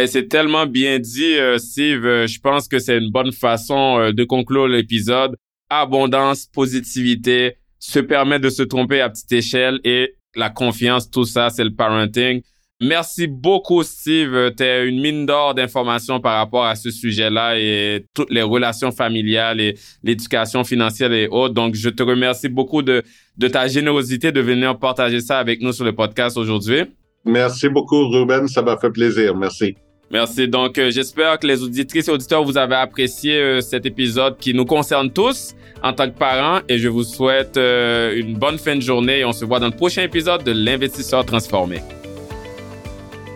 c'est 0.05 0.27
tellement 0.27 0.65
bien 0.65 0.99
dit, 0.99 1.37
euh, 1.37 1.57
Steve. 1.57 2.05
Euh, 2.05 2.27
je 2.27 2.39
pense 2.39 2.67
que 2.67 2.79
c'est 2.79 2.97
une 2.97 3.11
bonne 3.11 3.31
façon 3.31 3.99
euh, 3.99 4.11
de 4.11 4.23
conclure 4.23 4.67
l'épisode. 4.67 5.35
Abondance, 5.69 6.45
positivité, 6.45 7.57
se 7.79 7.99
permettre 7.99 8.43
de 8.45 8.49
se 8.49 8.63
tromper 8.63 9.01
à 9.01 9.09
petite 9.09 9.31
échelle 9.31 9.79
et 9.83 10.15
la 10.35 10.49
confiance, 10.49 11.09
tout 11.09 11.25
ça, 11.25 11.49
c'est 11.49 11.63
le 11.63 11.73
parenting. 11.73 12.41
Merci 12.79 13.25
beaucoup, 13.25 13.81
Steve. 13.81 14.53
Tu 14.55 14.63
es 14.63 14.87
une 14.87 15.01
mine 15.01 15.25
d'or 15.25 15.55
d'informations 15.55 16.19
par 16.19 16.37
rapport 16.37 16.65
à 16.65 16.75
ce 16.75 16.91
sujet-là 16.91 17.57
et 17.57 18.05
toutes 18.13 18.29
les 18.29 18.43
relations 18.43 18.91
familiales 18.91 19.59
et 19.59 19.75
l'éducation 20.03 20.63
financière 20.63 21.11
et 21.11 21.27
autres. 21.27 21.55
Donc, 21.55 21.73
je 21.73 21.89
te 21.89 22.03
remercie 22.03 22.49
beaucoup 22.49 22.83
de, 22.83 23.01
de 23.37 23.47
ta 23.47 23.67
générosité 23.67 24.31
de 24.31 24.41
venir 24.41 24.77
partager 24.77 25.21
ça 25.21 25.39
avec 25.39 25.59
nous 25.61 25.73
sur 25.73 25.85
le 25.85 25.93
podcast 25.93 26.37
aujourd'hui. 26.37 26.83
Merci 27.25 27.67
beaucoup, 27.67 28.09
Ruben. 28.09 28.47
Ça 28.47 28.61
m'a 28.61 28.77
fait 28.77 28.91
plaisir. 28.91 29.35
Merci. 29.35 29.75
Merci. 30.11 30.47
Donc, 30.47 30.77
euh, 30.77 30.89
j'espère 30.91 31.37
que 31.39 31.47
les 31.47 31.61
auditrices 31.61 32.07
et 32.07 32.11
auditeurs, 32.11 32.43
vous 32.43 32.57
avez 32.57 32.75
apprécié 32.75 33.41
euh, 33.41 33.61
cet 33.61 33.85
épisode 33.85 34.37
qui 34.37 34.53
nous 34.53 34.65
concerne 34.65 35.11
tous 35.11 35.53
en 35.83 35.93
tant 35.93 36.09
que 36.09 36.17
parents 36.17 36.59
et 36.69 36.77
je 36.77 36.87
vous 36.87 37.03
souhaite 37.03 37.57
euh, 37.57 38.15
une 38.15 38.37
bonne 38.37 38.57
fin 38.57 38.75
de 38.75 38.81
journée 38.81 39.19
et 39.19 39.25
on 39.25 39.33
se 39.33 39.43
voit 39.43 39.59
dans 39.59 39.67
le 39.67 39.75
prochain 39.75 40.03
épisode 40.03 40.43
de 40.43 40.51
l'investisseur 40.51 41.25
transformé. 41.25 41.81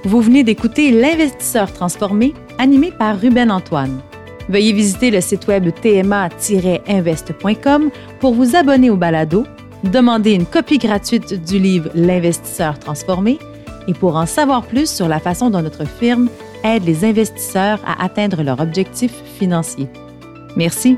Vous 0.04 0.22
venez 0.22 0.44
d'écouter 0.44 0.90
L'investisseur 0.90 1.72
transformé, 1.72 2.34
animé 2.58 2.92
par 2.92 3.20
Ruben 3.20 3.52
Antoine. 3.52 4.02
Veuillez 4.50 4.74
visiter 4.74 5.12
le 5.12 5.22
site 5.22 5.46
web 5.48 5.70
tma-invest.com 5.82 7.92
pour 8.20 8.34
vous 8.34 8.56
abonner 8.56 8.90
au 8.90 8.98
balado, 8.98 9.46
demander 9.84 10.34
une 10.34 10.48
copie 10.48 10.80
gratuite 10.80 11.46
du 11.46 11.60
livre 11.60 11.92
L'investisseur 11.94 12.80
transformé 12.80 13.38
et 13.88 13.94
pour 13.94 14.16
en 14.16 14.26
savoir 14.26 14.64
plus 14.64 14.90
sur 14.90 15.08
la 15.08 15.20
façon 15.20 15.52
dont 15.52 15.62
notre 15.62 15.86
firme 15.86 16.30
aide 16.64 16.84
les 16.84 17.06
investisseurs 17.06 17.80
à 17.86 18.04
atteindre 18.04 18.42
leurs 18.42 18.60
objectifs 18.60 19.22
financiers. 19.38 19.88
Merci 20.56 20.98